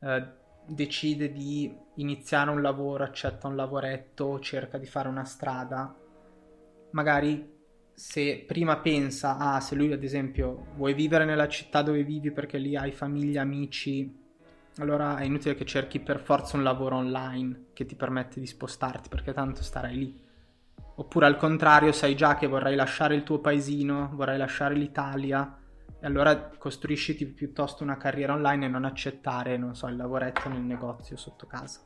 eh, 0.00 0.26
decide 0.68 1.32
di 1.32 1.74
iniziare 1.94 2.50
un 2.50 2.60
lavoro, 2.62 3.04
accetta 3.04 3.46
un 3.46 3.56
lavoretto, 3.56 4.38
cerca 4.40 4.78
di 4.78 4.86
fare 4.86 5.08
una 5.08 5.24
strada, 5.24 5.94
magari 6.90 7.56
se 7.98 8.44
prima 8.46 8.76
pensa, 8.76 9.38
ah, 9.38 9.58
se 9.58 9.74
lui 9.74 9.92
ad 9.92 10.04
esempio 10.04 10.68
vuoi 10.76 10.94
vivere 10.94 11.24
nella 11.24 11.48
città 11.48 11.82
dove 11.82 12.04
vivi 12.04 12.30
perché 12.30 12.56
lì 12.56 12.76
hai 12.76 12.92
famiglia, 12.92 13.42
amici, 13.42 14.16
allora 14.76 15.16
è 15.16 15.24
inutile 15.24 15.56
che 15.56 15.64
cerchi 15.64 15.98
per 15.98 16.20
forza 16.20 16.56
un 16.56 16.62
lavoro 16.62 16.94
online 16.94 17.70
che 17.72 17.86
ti 17.86 17.96
permette 17.96 18.38
di 18.38 18.46
spostarti 18.46 19.08
perché 19.08 19.32
tanto 19.32 19.64
starai 19.64 19.96
lì. 19.96 20.20
Oppure 20.94 21.26
al 21.26 21.36
contrario, 21.36 21.90
sai 21.90 22.14
già 22.14 22.36
che 22.36 22.46
vorrai 22.46 22.76
lasciare 22.76 23.16
il 23.16 23.24
tuo 23.24 23.40
paesino, 23.40 24.10
vorrai 24.14 24.38
lasciare 24.38 24.76
l'Italia, 24.76 25.58
e 26.00 26.06
allora 26.06 26.50
costruisciti 26.56 27.26
piuttosto 27.26 27.82
una 27.82 27.96
carriera 27.96 28.32
online 28.32 28.66
e 28.66 28.68
non 28.68 28.84
accettare, 28.84 29.56
non 29.56 29.74
so, 29.74 29.88
il 29.88 29.96
lavoretto 29.96 30.48
nel 30.48 30.62
negozio 30.62 31.16
sotto 31.16 31.48
casa. 31.48 31.80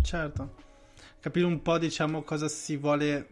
Certo. 0.00 0.65
Capire 1.26 1.46
un 1.46 1.60
po', 1.60 1.76
diciamo, 1.76 2.22
cosa 2.22 2.46
si 2.46 2.76
vuole 2.76 3.26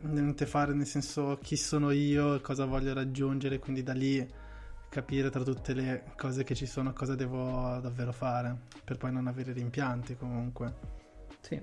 fare, 0.46 0.74
nel 0.74 0.85
senso 0.85 1.38
chi 1.40 1.54
sono 1.54 1.92
io, 1.92 2.40
cosa 2.40 2.64
voglio 2.64 2.92
raggiungere, 2.92 3.61
quindi 3.61 3.85
da 3.85 3.92
lì 3.92 4.28
capire 4.88 5.30
tra 5.30 5.44
tutte 5.44 5.74
le 5.74 6.02
cose 6.16 6.42
che 6.42 6.57
ci 6.57 6.66
sono 6.66 6.92
cosa 6.92 7.14
devo 7.14 7.78
davvero 7.80 8.11
fare, 8.11 8.62
per 8.83 8.96
poi 8.96 9.12
non 9.12 9.28
avere 9.28 9.52
rimpianti 9.52 10.16
comunque. 10.16 10.74
Sì. 11.38 11.61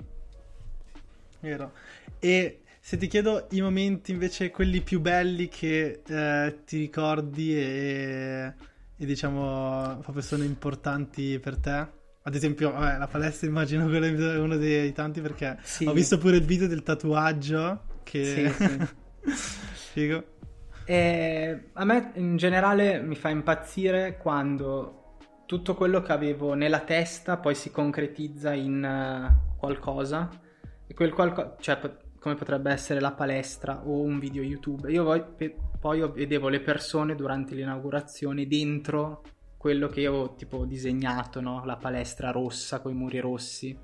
Vero. 1.41 1.73
E 2.19 2.61
se 2.79 2.95
ti 2.95 3.07
chiedo 3.07 3.47
i 3.49 3.59
momenti 3.59 4.11
invece 4.11 4.51
quelli 4.51 4.79
più 4.79 5.01
belli 5.01 5.49
che 5.49 6.01
eh, 6.07 6.59
ti 6.63 6.77
ricordi 6.77 7.57
e, 7.57 8.53
e 8.95 9.05
diciamo 9.05 9.99
proprio 10.01 10.23
sono 10.23 10.43
importanti 10.43 11.37
per 11.39 11.57
te? 11.57 11.99
Ad 12.23 12.35
esempio, 12.35 12.71
vabbè, 12.71 12.97
la 12.99 13.07
palestra 13.07 13.47
immagino 13.47 13.87
quello 13.87 14.05
è 14.05 14.37
uno 14.37 14.57
dei 14.57 14.91
tanti 14.93 15.21
perché 15.21 15.57
Sì. 15.63 15.85
ho 15.85 15.93
visto 15.93 16.17
pure 16.17 16.37
il 16.37 16.43
video 16.45 16.67
del 16.67 16.83
tatuaggio 16.83 17.81
che... 18.03 18.51
Sì, 18.51 18.63
sì. 18.63 18.87
Figo. 19.93 20.23
E 20.85 21.69
a 21.73 21.85
me 21.85 22.11
in 22.15 22.37
generale 22.37 23.01
mi 23.01 23.15
fa 23.15 23.29
impazzire 23.29 24.17
quando 24.17 25.17
tutto 25.45 25.75
quello 25.75 26.01
che 26.01 26.11
avevo 26.11 26.53
nella 26.53 26.79
testa 26.79 27.37
poi 27.37 27.55
si 27.55 27.71
concretizza 27.71 28.53
in 28.53 28.83
eh, 28.83 29.55
qualcosa 29.57 30.29
e 30.87 30.93
quel 30.93 31.11
qualcosa, 31.13 31.55
cioè 31.59 31.79
come 32.19 32.35
potrebbe 32.35 32.71
essere 32.71 32.99
la 32.99 33.11
palestra 33.11 33.81
o 33.83 34.01
un 34.01 34.19
video 34.19 34.43
YouTube. 34.43 34.91
Io 34.91 35.03
poi, 35.03 35.23
poi 35.79 36.11
vedevo 36.13 36.49
le 36.49 36.59
persone 36.61 37.15
durante 37.15 37.55
l'inaugurazione 37.55 38.47
dentro 38.47 39.23
quello 39.61 39.89
che 39.89 39.99
io 39.99 40.09
avevo 40.09 40.33
tipo 40.33 40.65
disegnato, 40.65 41.39
no? 41.39 41.63
La 41.65 41.75
palestra 41.75 42.31
rossa 42.31 42.79
con 42.79 42.93
i 42.93 42.95
muri 42.95 43.19
rossi. 43.19 43.77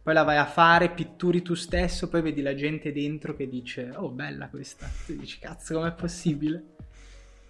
Poi 0.00 0.14
la 0.14 0.22
vai 0.22 0.36
a 0.36 0.44
fare, 0.46 0.92
pitturi 0.92 1.42
tu 1.42 1.54
stesso, 1.54 2.08
poi 2.08 2.22
vedi 2.22 2.40
la 2.40 2.54
gente 2.54 2.92
dentro 2.92 3.34
che 3.34 3.48
dice 3.48 3.90
"Oh, 3.96 4.10
bella 4.10 4.48
questa". 4.48 4.88
Tu 5.04 5.16
dici 5.16 5.40
"Cazzo, 5.40 5.74
com'è 5.74 5.92
possibile?". 5.92 6.76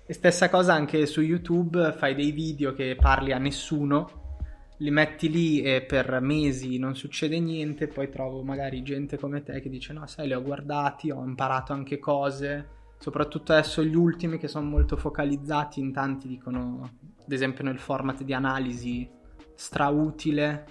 E 0.06 0.14
stessa 0.14 0.48
cosa 0.48 0.72
anche 0.72 1.04
su 1.04 1.20
YouTube, 1.20 1.92
fai 1.92 2.14
dei 2.14 2.30
video 2.32 2.72
che 2.72 2.96
parli 2.98 3.32
a 3.32 3.38
nessuno, 3.38 4.38
li 4.78 4.90
metti 4.90 5.28
lì 5.28 5.60
e 5.60 5.82
per 5.82 6.20
mesi 6.22 6.78
non 6.78 6.96
succede 6.96 7.38
niente, 7.38 7.86
poi 7.86 8.08
trovo 8.08 8.42
magari 8.42 8.82
gente 8.82 9.18
come 9.18 9.42
te 9.42 9.60
che 9.60 9.68
dice 9.68 9.92
no, 9.92 10.06
sai, 10.06 10.28
li 10.28 10.32
ho 10.32 10.40
guardati, 10.40 11.10
ho 11.10 11.22
imparato 11.22 11.74
anche 11.74 11.98
cose, 11.98 12.66
soprattutto 13.04 13.52
adesso 13.52 13.84
gli 13.84 13.94
ultimi 13.94 14.38
che 14.38 14.48
sono 14.48 14.66
molto 14.66 14.96
focalizzati, 14.96 15.78
in 15.78 15.92
tanti 15.92 16.26
dicono, 16.26 16.90
ad 17.22 17.30
esempio 17.30 17.62
nel 17.62 17.78
format 17.78 18.22
di 18.22 18.32
analisi, 18.32 19.06
strautile. 19.54 20.64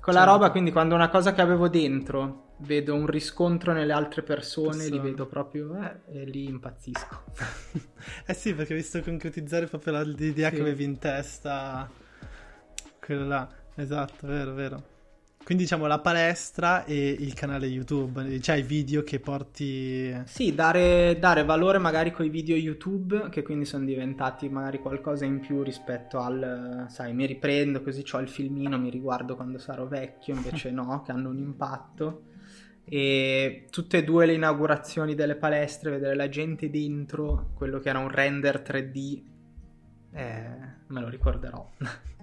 Quella 0.00 0.20
certo. 0.20 0.32
roba, 0.34 0.50
quindi 0.52 0.70
quando 0.70 0.94
una 0.94 1.08
cosa 1.08 1.34
che 1.34 1.40
avevo 1.40 1.68
dentro 1.68 2.54
vedo 2.58 2.94
un 2.94 3.06
riscontro 3.06 3.72
nelle 3.72 3.92
altre 3.92 4.22
persone, 4.22 4.76
Persone. 4.76 4.90
li 4.90 5.00
vedo 5.00 5.26
proprio 5.26 5.76
eh, 5.82 6.20
e 6.20 6.24
lì 6.24 6.44
impazzisco. 6.44 7.24
eh 8.24 8.34
sì, 8.34 8.54
perché 8.54 8.74
hai 8.74 8.78
visto 8.78 9.02
concretizzare 9.02 9.66
proprio 9.66 10.00
l'idea 10.02 10.50
sì. 10.50 10.54
che 10.54 10.60
avevi 10.60 10.84
in 10.84 10.98
testa, 10.98 11.90
quello 13.04 13.26
là, 13.26 13.48
esatto, 13.74 14.28
vero, 14.28 14.54
vero. 14.54 14.96
Quindi 15.48 15.64
diciamo 15.64 15.86
la 15.86 16.00
palestra 16.00 16.84
e 16.84 17.08
il 17.08 17.32
canale 17.32 17.68
YouTube, 17.68 18.38
cioè 18.42 18.56
i 18.56 18.62
video 18.62 19.02
che 19.02 19.18
porti... 19.18 20.14
Sì, 20.26 20.54
dare, 20.54 21.16
dare 21.18 21.42
valore 21.42 21.78
magari 21.78 22.12
con 22.12 22.26
i 22.26 22.28
video 22.28 22.54
YouTube, 22.54 23.30
che 23.30 23.42
quindi 23.42 23.64
sono 23.64 23.86
diventati 23.86 24.50
magari 24.50 24.78
qualcosa 24.78 25.24
in 25.24 25.40
più 25.40 25.62
rispetto 25.62 26.18
al, 26.18 26.84
sai, 26.90 27.14
mi 27.14 27.24
riprendo 27.24 27.80
così 27.80 28.04
ho 28.12 28.18
il 28.18 28.28
filmino, 28.28 28.78
mi 28.78 28.90
riguardo 28.90 29.36
quando 29.36 29.56
sarò 29.56 29.86
vecchio, 29.86 30.34
invece 30.34 30.70
no, 30.70 31.00
che 31.00 31.12
hanno 31.12 31.30
un 31.30 31.38
impatto. 31.38 32.24
E 32.84 33.68
tutte 33.70 33.96
e 33.96 34.04
due 34.04 34.26
le 34.26 34.34
inaugurazioni 34.34 35.14
delle 35.14 35.36
palestre, 35.36 35.92
vedere 35.92 36.14
la 36.14 36.28
gente 36.28 36.68
dentro, 36.68 37.52
quello 37.54 37.78
che 37.78 37.88
era 37.88 38.00
un 38.00 38.10
render 38.10 38.60
3D, 38.60 39.22
eh, 40.12 40.56
me 40.88 41.00
lo 41.00 41.08
ricorderò. 41.08 41.70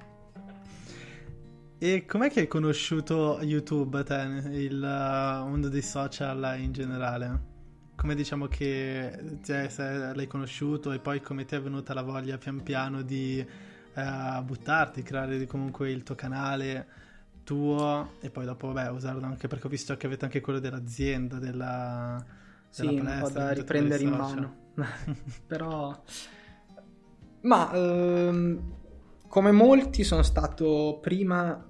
E 1.77 2.05
com'è 2.05 2.29
che 2.29 2.39
hai 2.39 2.47
conosciuto 2.47 3.39
YouTube, 3.41 4.01
te, 4.03 4.43
il 4.51 4.81
uh, 4.81 5.45
mondo 5.45 5.67
dei 5.67 5.81
social 5.81 6.57
in 6.57 6.71
generale? 6.71 7.53
Come 7.97 8.15
diciamo 8.15 8.47
che 8.47 9.39
cioè, 9.43 9.69
l'hai 10.13 10.27
conosciuto 10.27 10.93
e 10.93 10.99
poi 10.99 11.19
come 11.21 11.43
ti 11.43 11.55
è 11.55 11.61
venuta 11.61 11.93
la 11.93 12.01
voglia 12.01 12.37
pian 12.37 12.63
piano 12.63 13.01
di 13.01 13.45
uh, 13.93 14.43
buttarti, 14.43 15.03
creare 15.03 15.45
comunque 15.47 15.91
il 15.91 16.03
tuo 16.03 16.15
canale 16.15 16.87
tuo 17.43 18.13
e 18.21 18.29
poi 18.29 18.45
dopo 18.45 18.71
vabbè 18.71 18.89
usarlo 18.89 19.25
anche 19.25 19.47
perché 19.47 19.67
ho 19.67 19.69
visto 19.69 19.95
che 19.97 20.07
avete 20.07 20.25
anche 20.25 20.39
quello 20.39 20.59
dell'azienda, 20.59 21.39
della, 21.39 22.23
sì, 22.69 22.87
della 22.87 23.01
palestra. 23.01 23.15
un 23.15 23.21
po' 23.21 23.29
da 23.37 23.51
riprendere 23.51 24.03
in 24.03 24.09
mano. 24.09 24.55
Però... 25.45 26.03
Ma... 27.41 27.73
Ehm 27.73 28.83
come 29.35 29.51
molti 29.51 30.05
sono 30.05 30.23
stato 30.23 30.97
prima 31.01 31.61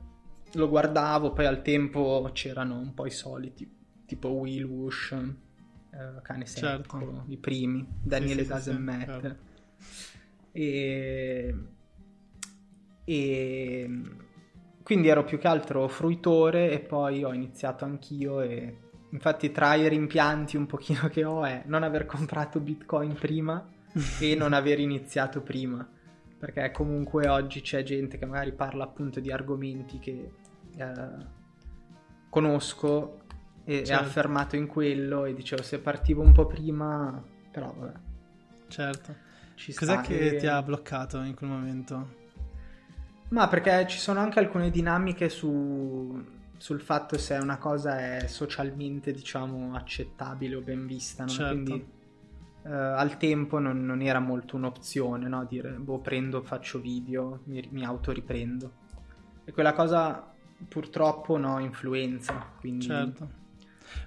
lo 0.53 0.69
guardavo, 0.69 1.33
poi 1.33 1.47
al 1.47 1.63
tempo 1.63 2.29
c'erano 2.31 2.77
un 2.77 2.93
po' 2.93 3.07
i 3.07 3.09
soliti, 3.09 3.67
tipo 4.05 4.27
Will 4.27 4.65
Wush, 4.65 5.13
eh, 5.13 6.21
Cane 6.21 6.45
Secco, 6.45 6.99
certo. 6.99 7.23
i 7.25 7.37
primi, 7.37 7.83
Daniele 8.03 8.43
sì, 8.43 8.47
Gasemmet. 8.49 8.99
Sì, 8.99 9.05
certo. 9.05 9.37
e... 10.51 11.55
e 13.03 14.01
quindi 14.83 15.07
ero 15.07 15.23
più 15.23 15.39
che 15.39 15.47
altro 15.47 15.87
fruitore 15.87 16.69
e 16.69 16.81
poi 16.81 17.23
ho 17.23 17.33
iniziato 17.33 17.83
anch'io 17.83 18.41
e 18.41 18.77
infatti 19.09 19.51
tra 19.51 19.73
i 19.73 19.89
rimpianti 19.89 20.55
un 20.55 20.67
pochino 20.67 21.07
che 21.07 21.25
ho 21.25 21.43
è 21.43 21.63
non 21.65 21.81
aver 21.81 22.05
comprato 22.05 22.59
Bitcoin 22.59 23.15
prima 23.15 23.67
e 24.21 24.35
non 24.35 24.53
aver 24.53 24.79
iniziato 24.79 25.41
prima 25.41 25.89
perché 26.37 26.71
comunque 26.71 27.27
oggi 27.27 27.61
c'è 27.61 27.83
gente 27.83 28.17
che 28.17 28.25
magari 28.25 28.51
parla 28.51 28.83
appunto 28.83 29.19
di 29.19 29.31
argomenti 29.31 29.99
che 29.99 30.31
eh, 30.77 31.33
conosco 32.29 33.21
e 33.63 33.83
certo. 33.83 34.03
è 34.03 34.05
affermato 34.05 34.55
in 34.55 34.67
quello 34.67 35.25
e 35.25 35.33
dicevo 35.33 35.63
se 35.63 35.79
partivo 35.79 36.21
un 36.21 36.33
po' 36.33 36.45
prima, 36.45 37.23
però 37.51 37.73
vabbè. 37.73 37.93
Certo. 38.67 39.15
Ci 39.55 39.73
Cos'è 39.73 40.01
che 40.01 40.35
e... 40.35 40.35
ti 40.35 40.47
ha 40.47 40.61
bloccato 40.61 41.21
in 41.21 41.33
quel 41.33 41.49
momento? 41.49 42.23
Ma 43.29 43.47
perché 43.47 43.87
ci 43.87 43.97
sono 43.97 44.19
anche 44.19 44.39
alcune 44.39 44.69
dinamiche 44.69 45.29
su, 45.29 46.23
sul 46.57 46.81
fatto 46.81 47.17
se 47.17 47.35
una 47.35 47.57
cosa 47.57 48.17
è 48.17 48.27
socialmente, 48.27 49.11
diciamo, 49.11 49.75
accettabile 49.75 50.55
o 50.55 50.61
ben 50.61 50.85
vista, 50.85 51.23
no? 51.23 51.29
Certo. 51.29 51.53
Quindi 51.53 51.93
Uh, 52.65 52.71
al 52.71 53.17
tempo 53.17 53.59
non, 53.59 53.85
non, 53.85 54.01
era 54.01 54.19
molto 54.19 54.55
un'opzione, 54.55 55.27
no? 55.27 55.45
Dire, 55.45 55.69
boh, 55.69 55.99
prendo, 55.99 56.41
faccio 56.41 56.79
video, 56.79 57.41
mi, 57.43 57.67
mi 57.71 57.85
autoriprendo. 57.85 58.71
E 59.45 59.51
quella 59.51 59.73
cosa 59.73 60.33
purtroppo 60.67 61.37
no, 61.37 61.59
influenza, 61.59 62.53
quindi... 62.59 62.85
Certo. 62.85 63.29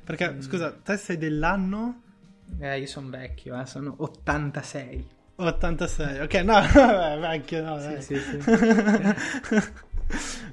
Perché, 0.03 0.33
mm. 0.33 0.41
scusa, 0.41 0.73
te 0.73 0.97
sei 0.97 1.19
dell'anno? 1.19 2.03
Eh, 2.59 2.81
io 2.81 2.87
sono 2.87 3.11
vecchio, 3.11 3.57
eh, 3.61 3.67
sono 3.67 3.95
86. 3.99 5.09
86, 5.37 6.21
ok, 6.21 6.35
no, 6.35 6.55
vabbè, 6.75 7.21
vecchio, 7.21 7.63
no, 7.63 7.79
sì, 7.79 8.01
sì, 8.01 8.19
sì. 8.19 8.39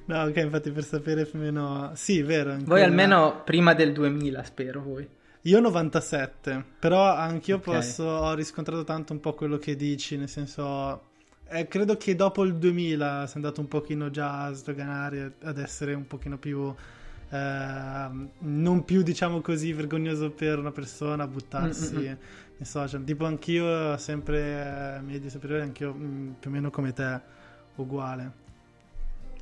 no, 0.06 0.24
ok, 0.26 0.36
infatti 0.36 0.70
per 0.70 0.84
sapere 0.84 1.26
più 1.26 1.40
o 1.40 1.42
meno... 1.42 1.90
Sì, 1.96 2.22
vero. 2.22 2.56
Voi 2.62 2.84
almeno 2.84 3.42
prima 3.44 3.74
del 3.74 3.94
2000, 3.94 4.44
spero, 4.44 4.84
voi. 4.84 5.10
Io 5.46 5.60
97, 5.60 6.64
però 6.80 7.14
anch'io 7.14 7.58
okay. 7.58 7.76
posso, 7.76 8.04
ho 8.04 8.34
riscontrato 8.34 8.84
tanto 8.84 9.14
un 9.14 9.20
po' 9.20 9.34
quello 9.36 9.58
che 9.58 9.76
dici, 9.76 10.18
nel 10.18 10.28
senso... 10.28 11.14
Eh, 11.48 11.68
credo 11.68 11.98
che 11.98 12.16
dopo 12.16 12.44
il 12.44 12.56
2000 12.56 13.28
sei 13.28 13.36
andato 13.36 13.62
un 13.62 13.68
pochino 13.68 14.10
già 14.10 14.46
a 14.46 14.54
sdoganare, 14.54 15.36
ad 15.44 15.60
essere 15.60 15.94
un 15.94 16.08
pochino 16.08 16.40
più... 16.40 16.74
Eh, 17.30 18.08
non 18.40 18.86
più 18.86 19.04
diciamo 19.04 19.42
così 19.42 19.72
vergognoso 19.72 20.32
per 20.32 20.58
una 20.58 20.72
persona 20.72 21.28
buttarsi 21.28 21.94
Mm-mm. 21.94 22.18
nei 22.58 22.66
social. 22.66 23.04
Tipo 23.04 23.26
anch'io, 23.26 23.98
sempre 23.98 24.98
eh, 24.98 25.02
media 25.02 25.30
superiore, 25.30 25.62
anch'io 25.62 25.94
mh, 25.94 26.04
mm, 26.04 26.32
più 26.40 26.50
o 26.50 26.54
meno 26.54 26.72
come 26.72 26.92
te, 26.92 27.22
uguale 27.76 28.44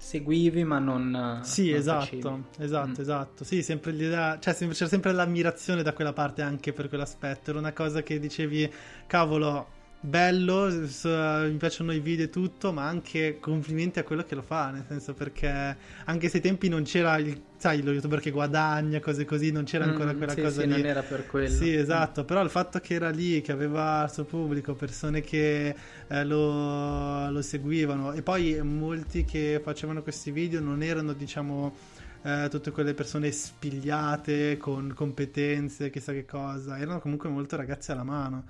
seguivi 0.04 0.66
ma 0.66 0.80
non 0.80 1.40
sì 1.44 1.70
non 1.70 1.80
esatto 1.80 2.00
facevi. 2.02 2.64
esatto 2.64 2.90
mm. 2.90 3.02
esatto 3.02 3.44
sì 3.46 3.64
sempre 3.64 3.92
l'idea 3.94 4.38
cioè 4.38 4.54
c'era 4.54 4.90
sempre 4.90 5.14
l'ammirazione 5.14 5.82
da 5.82 5.94
quella 5.94 6.12
parte 6.12 6.42
anche 6.42 6.74
per 6.74 6.90
quell'aspetto 6.90 7.52
era 7.52 7.60
una 7.60 7.72
cosa 7.72 8.04
che 8.04 8.20
dicevi 8.20 8.72
cavolo 9.08 9.82
bello, 10.06 10.70
mi 10.70 11.56
piacciono 11.58 11.94
i 11.94 12.00
video 12.00 12.26
e 12.26 12.30
tutto, 12.30 12.74
ma 12.74 12.86
anche 12.86 13.40
complimenti 13.40 14.00
a 14.00 14.04
quello 14.04 14.24
che 14.24 14.36
lo 14.36 14.42
fa, 14.42 14.70
nel 14.70 14.84
senso 14.86 15.14
perché 15.14 15.78
anche 16.04 16.28
se 16.28 16.38
ai 16.38 16.44
tempi 16.44 16.68
non 16.68 16.84
c'era 16.84 17.18
il, 17.18 17.42
sai, 17.56 17.82
lo 17.82 17.94
youtuber 17.94 18.20
che 18.20 18.30
guadagna, 18.30 19.00
cose 19.00 19.24
così, 19.24 19.52
non 19.52 19.64
c'era 19.64 19.86
ancora 19.86 20.14
mm, 20.14 20.18
quella 20.18 20.34
sì, 20.34 20.42
cosa 20.42 20.62
sì, 20.62 20.68
lì. 20.68 20.74
non 20.74 20.86
era 20.86 21.04
per 21.04 21.26
quello. 21.26 21.48
Sì, 21.48 21.74
esatto, 21.74 22.24
mm. 22.24 22.26
però 22.26 22.44
il 22.44 22.50
fatto 22.50 22.80
che 22.80 22.96
era 22.96 23.10
lì, 23.10 23.42
che 23.42 23.54
aveva 23.54 24.04
il 24.04 24.12
suo 24.12 24.26
pubblico, 24.26 24.74
persone 24.74 25.22
che 25.22 25.74
eh, 26.08 26.26
lo, 26.26 27.30
lo 27.32 27.42
seguivano 27.42 28.12
e 28.12 28.22
poi 28.22 28.62
molti 28.62 29.24
che 29.24 29.62
facevano 29.64 30.04
questi 30.04 30.32
video 30.32 30.60
non 30.60 30.84
erano, 30.84 31.14
diciamo... 31.14 32.02
Eh, 32.26 32.48
tutte 32.50 32.72
quelle 32.72 32.94
persone 32.94 33.30
spigliate 33.34 34.56
con 34.56 34.94
competenze, 34.96 35.90
chissà 35.90 36.14
che 36.14 36.24
cosa, 36.24 36.78
erano 36.78 37.02
comunque 37.02 37.28
molto 37.28 37.58
ragazzi 37.58 37.92
alla 37.92 38.06
mano. 38.06 38.46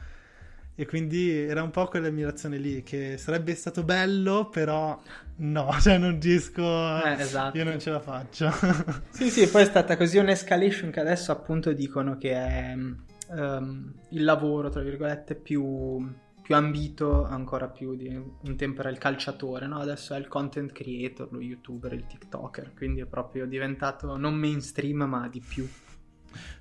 E 0.75 0.87
quindi 0.87 1.29
era 1.29 1.61
un 1.61 1.69
po' 1.69 1.85
quell'ammirazione 1.85 2.57
lì, 2.57 2.81
che 2.81 3.17
sarebbe 3.17 3.53
stato 3.53 3.83
bello, 3.83 4.49
però 4.49 4.99
no, 5.37 5.69
cioè 5.79 5.99
non 5.99 6.19
riesco, 6.19 6.63
eh, 7.03 7.15
esatto. 7.19 7.57
io 7.57 7.63
non 7.63 7.79
ce 7.79 7.91
la 7.91 7.99
faccio. 7.99 8.49
sì, 9.11 9.29
sì, 9.29 9.47
poi 9.47 9.61
è 9.61 9.65
stata 9.65 9.95
così 9.95 10.17
un'escalation 10.17 10.89
che 10.89 10.99
adesso 10.99 11.31
appunto 11.31 11.73
dicono 11.73 12.17
che 12.17 12.31
è 12.31 12.73
um, 12.75 13.93
il 14.09 14.23
lavoro, 14.23 14.69
tra 14.69 14.81
virgolette, 14.81 15.35
più, 15.35 16.11
più, 16.41 16.55
ambito 16.55 17.23
ancora 17.23 17.67
più 17.67 17.95
di 17.95 18.07
un 18.07 18.55
tempo 18.55 18.79
era 18.79 18.89
il 18.89 18.97
calciatore, 18.97 19.67
no? 19.67 19.77
Adesso 19.77 20.15
è 20.15 20.17
il 20.17 20.27
content 20.27 20.71
creator, 20.71 21.31
lo 21.31 21.39
youtuber, 21.39 21.93
il 21.93 22.07
tiktoker, 22.07 22.73
quindi 22.75 23.01
è 23.01 23.05
proprio 23.05 23.45
diventato 23.45 24.17
non 24.17 24.33
mainstream 24.33 25.03
ma 25.03 25.27
di 25.27 25.39
più. 25.39 25.69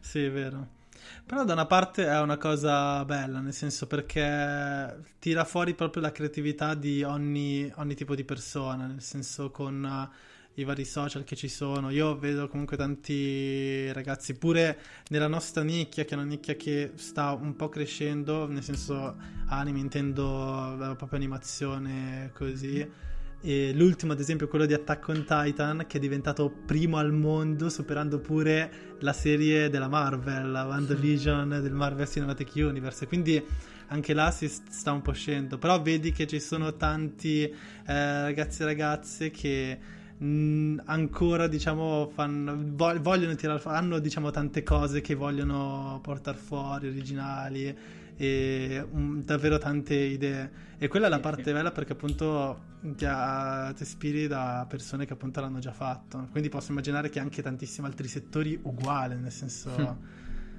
Sì, 0.00 0.22
è 0.22 0.30
vero. 0.30 0.80
Però 1.24 1.44
da 1.44 1.54
una 1.54 1.66
parte 1.66 2.06
è 2.06 2.20
una 2.20 2.36
cosa 2.36 3.04
bella, 3.04 3.40
nel 3.40 3.54
senso 3.54 3.86
perché 3.86 5.00
tira 5.18 5.44
fuori 5.44 5.74
proprio 5.74 6.02
la 6.02 6.12
creatività 6.12 6.74
di 6.74 7.02
ogni, 7.02 7.72
ogni 7.76 7.94
tipo 7.94 8.14
di 8.14 8.24
persona, 8.24 8.86
nel 8.86 9.00
senso 9.00 9.50
con 9.50 9.82
uh, 9.82 10.60
i 10.60 10.64
vari 10.64 10.84
social 10.84 11.24
che 11.24 11.34
ci 11.34 11.48
sono. 11.48 11.88
Io 11.90 12.18
vedo 12.18 12.48
comunque 12.48 12.76
tanti 12.76 13.90
ragazzi, 13.92 14.36
pure 14.36 14.78
nella 15.08 15.28
nostra 15.28 15.62
nicchia, 15.62 16.04
che 16.04 16.10
è 16.10 16.18
una 16.18 16.26
nicchia 16.26 16.54
che 16.54 16.92
sta 16.96 17.32
un 17.32 17.56
po' 17.56 17.70
crescendo, 17.70 18.46
nel 18.46 18.62
senso 18.62 19.16
anime, 19.46 19.78
intendo 19.78 20.26
uh, 20.26 20.96
proprio 20.96 21.18
animazione 21.18 22.30
così 22.34 23.10
e 23.44 23.72
l'ultimo, 23.74 24.12
ad 24.12 24.20
esempio, 24.20 24.46
quello 24.46 24.66
di 24.66 24.72
Attack 24.72 25.08
on 25.08 25.24
Titan, 25.26 25.84
che 25.88 25.96
è 25.96 26.00
diventato 26.00 26.48
primo 26.48 26.98
al 26.98 27.12
mondo, 27.12 27.68
superando 27.68 28.20
pure 28.20 28.96
la 29.00 29.12
serie 29.12 29.68
della 29.68 29.88
Marvel, 29.88 30.52
la 30.52 30.64
WandaVision 30.64 31.48
del 31.60 31.72
Marvel 31.72 32.08
Cinematic 32.08 32.52
Universe. 32.54 33.08
Quindi 33.08 33.44
anche 33.88 34.14
là 34.14 34.30
si 34.30 34.46
sta 34.46 34.92
un 34.92 35.02
po' 35.02 35.10
scendendo. 35.10 35.58
Però 35.58 35.82
vedi 35.82 36.12
che 36.12 36.28
ci 36.28 36.38
sono 36.38 36.76
tanti 36.76 37.42
eh, 37.42 37.52
ragazzi 37.84 38.62
e 38.62 38.64
ragazze 38.64 39.30
che 39.32 39.78
mh, 40.16 40.82
ancora, 40.84 41.48
diciamo, 41.48 42.12
fanno, 42.14 42.56
vogliono 43.00 43.34
tirare 43.34 43.60
hanno, 43.64 43.98
diciamo, 43.98 44.30
tante 44.30 44.62
cose 44.62 45.00
che 45.00 45.16
vogliono 45.16 45.98
portare 46.00 46.38
fuori, 46.38 46.86
originali 46.86 47.76
e 48.16 48.86
um, 48.90 49.22
davvero 49.22 49.58
tante 49.58 49.94
idee. 49.94 50.70
E 50.78 50.88
quella 50.88 51.06
è 51.06 51.08
la 51.08 51.20
parte 51.20 51.52
bella 51.52 51.70
perché 51.70 51.92
appunto 51.92 52.70
ti, 52.96 53.04
ha, 53.06 53.72
ti, 53.74 53.82
ispiri 53.82 54.26
da 54.26 54.66
persone 54.68 55.06
che 55.06 55.12
appunto 55.12 55.40
l'hanno 55.40 55.58
già 55.58 55.72
fatto. 55.72 56.28
Quindi 56.30 56.48
posso 56.48 56.72
immaginare 56.72 57.08
che 57.08 57.20
anche 57.20 57.42
tantissimi 57.42 57.86
altri 57.86 58.08
settori 58.08 58.58
uguali, 58.62 59.16
nel 59.16 59.32
senso 59.32 59.98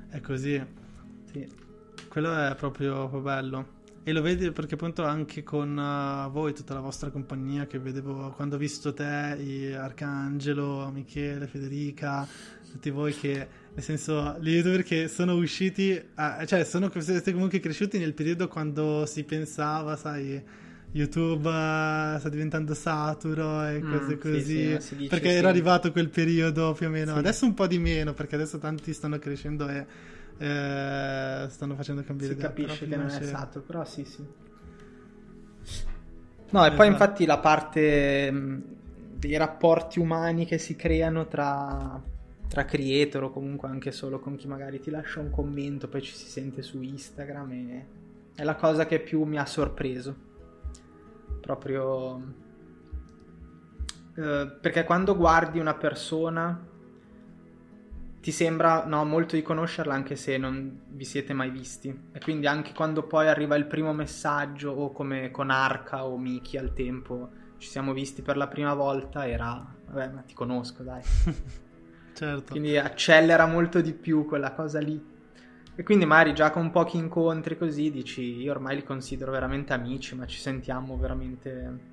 è 0.10 0.22
così. 0.22 0.64
Sì. 1.32 1.48
Quello 2.08 2.36
è 2.36 2.56
proprio, 2.56 2.94
proprio 2.94 3.22
bello. 3.22 3.82
E 4.06 4.12
lo 4.12 4.22
vedi 4.22 4.52
perché 4.52 4.74
appunto 4.74 5.06
anche 5.06 5.44
con 5.44 5.78
uh, 5.78 6.30
voi, 6.30 6.54
tutta 6.54 6.74
la 6.74 6.82
vostra 6.82 7.10
compagnia, 7.10 7.68
che 7.68 7.80
vedevo 7.80 8.32
quando 8.32 8.56
ho 8.56 8.60
visto 8.60 8.94
te, 8.94 9.76
Arcangelo, 9.78 10.92
Michele, 10.92 11.48
Federica, 11.48 12.28
tutti 12.70 12.90
voi 12.90 13.14
che, 13.14 13.48
nel 13.76 13.84
senso, 13.84 14.38
gli 14.40 14.50
youtuber 14.50 14.84
che 14.84 15.08
sono 15.08 15.34
usciti, 15.34 16.00
a, 16.16 16.46
cioè 16.46 16.64
sono 16.64 16.92
siete 16.96 17.34
comunque 17.34 17.60
cresciuti 17.60 17.98
nel 17.98 18.14
periodo 18.14 18.48
quando 18.48 19.06
si 19.08 19.24
pensava, 19.24 19.96
sai, 19.96 20.42
YouTube 20.92 21.48
uh, 21.48 22.20
sta 22.20 22.30
diventando 22.30 22.76
saturo 22.76 23.66
e 23.66 23.82
mm, 23.82 23.92
cose 23.92 24.18
così. 24.20 24.80
Sì, 24.80 24.96
sì, 24.96 25.08
perché 25.08 25.32
era 25.32 25.50
arrivato 25.50 25.92
quel 25.92 26.10
periodo 26.10 26.74
più 26.74 26.86
o 26.86 26.90
meno. 26.92 27.16
Adesso 27.16 27.46
un 27.46 27.56
po' 27.56 27.66
di 27.66 27.80
meno, 27.80 28.14
perché 28.14 28.36
adesso 28.36 28.60
tanti 28.60 28.94
stanno 28.94 29.18
crescendo 29.18 29.68
e 29.68 29.86
eh, 30.38 31.48
stanno 31.50 31.76
facendo 31.76 32.04
cambiare 32.04 32.34
si 32.34 32.40
idea. 32.40 32.54
Si 32.56 32.56
capisce 32.56 32.88
che 32.88 32.96
non 32.96 33.08
è 33.08 33.24
saturo, 33.24 33.66
però 33.66 33.84
sì, 33.86 34.06
sì. 34.06 34.24
No, 36.52 36.66
e 36.66 36.70
poi 36.70 36.70
esatto. 36.70 36.86
infatti 36.86 37.26
la 37.26 37.40
parte 37.40 38.32
mm, 38.32 38.62
dei 39.16 39.36
rapporti 39.38 39.98
umani 39.98 40.46
che 40.46 40.60
si 40.60 40.76
creano 40.76 41.28
tra, 41.28 42.00
tra 42.54 42.66
creator 42.66 43.24
o 43.24 43.32
comunque 43.32 43.68
anche 43.68 43.92
solo 43.92 44.20
con 44.20 44.36
chi 44.36 44.48
magari 44.48 44.80
ti 44.80 44.92
lascia 44.92 45.20
un 45.20 45.32
commento, 45.32 45.88
poi 45.88 46.04
ci 46.04 46.14
si 46.14 46.28
sente 46.28 46.62
su 46.62 46.84
Instagram 46.84 47.52
e 47.52 47.86
è 48.36 48.44
la 48.44 48.54
cosa 48.54 48.86
che 48.86 49.00
più 49.00 49.24
mi 49.24 49.40
ha 49.40 49.46
sorpreso. 49.48 50.16
Proprio... 51.42 52.22
Eh, 54.16 54.58
perché 54.62 54.84
quando 54.84 55.18
guardi 55.18 55.58
una 55.58 55.74
persona 55.74 56.64
ti 58.22 58.32
sembra 58.32 58.86
no, 58.86 59.04
molto 59.04 59.36
di 59.36 59.42
conoscerla 59.42 59.96
anche 59.96 60.16
se 60.16 60.38
non 60.38 60.82
vi 60.90 61.06
siete 61.06 61.34
mai 61.34 61.50
visti. 61.50 61.90
E 62.12 62.20
quindi 62.20 62.46
anche 62.46 62.74
quando 62.74 63.02
poi 63.02 63.30
arriva 63.30 63.56
il 63.56 63.66
primo 63.66 63.94
messaggio 63.94 64.70
o 64.70 64.92
come 64.92 65.32
con 65.32 65.50
Arca 65.50 66.06
o 66.06 66.20
Miki 66.20 66.58
al 66.58 66.72
tempo 66.74 67.32
ci 67.58 67.68
siamo 67.68 67.94
visti 67.94 68.22
per 68.22 68.38
la 68.38 68.48
prima 68.48 68.76
volta 68.76 69.28
era 69.28 69.74
vabbè 69.88 70.10
ma 70.10 70.22
ti 70.22 70.36
conosco 70.36 70.84
dai. 70.84 71.02
certo. 72.14 72.52
Quindi 72.52 72.78
accelera 72.78 73.46
molto 73.46 73.82
di 73.82 73.94
più 73.94 74.26
quella 74.26 74.52
cosa 74.54 74.80
lì. 74.80 75.12
E 75.76 75.84
quindi 75.84 76.06
magari 76.06 76.34
già 76.34 76.52
con 76.52 76.70
pochi 76.70 76.98
incontri 76.98 77.58
così 77.58 77.90
dici 77.90 78.22
io 78.22 78.52
ormai 78.52 78.76
li 78.76 78.84
considero 78.84 79.32
veramente 79.32 79.74
amici 79.74 80.14
ma 80.14 80.28
ci 80.28 80.38
sentiamo 80.38 80.98
veramente 80.98 81.92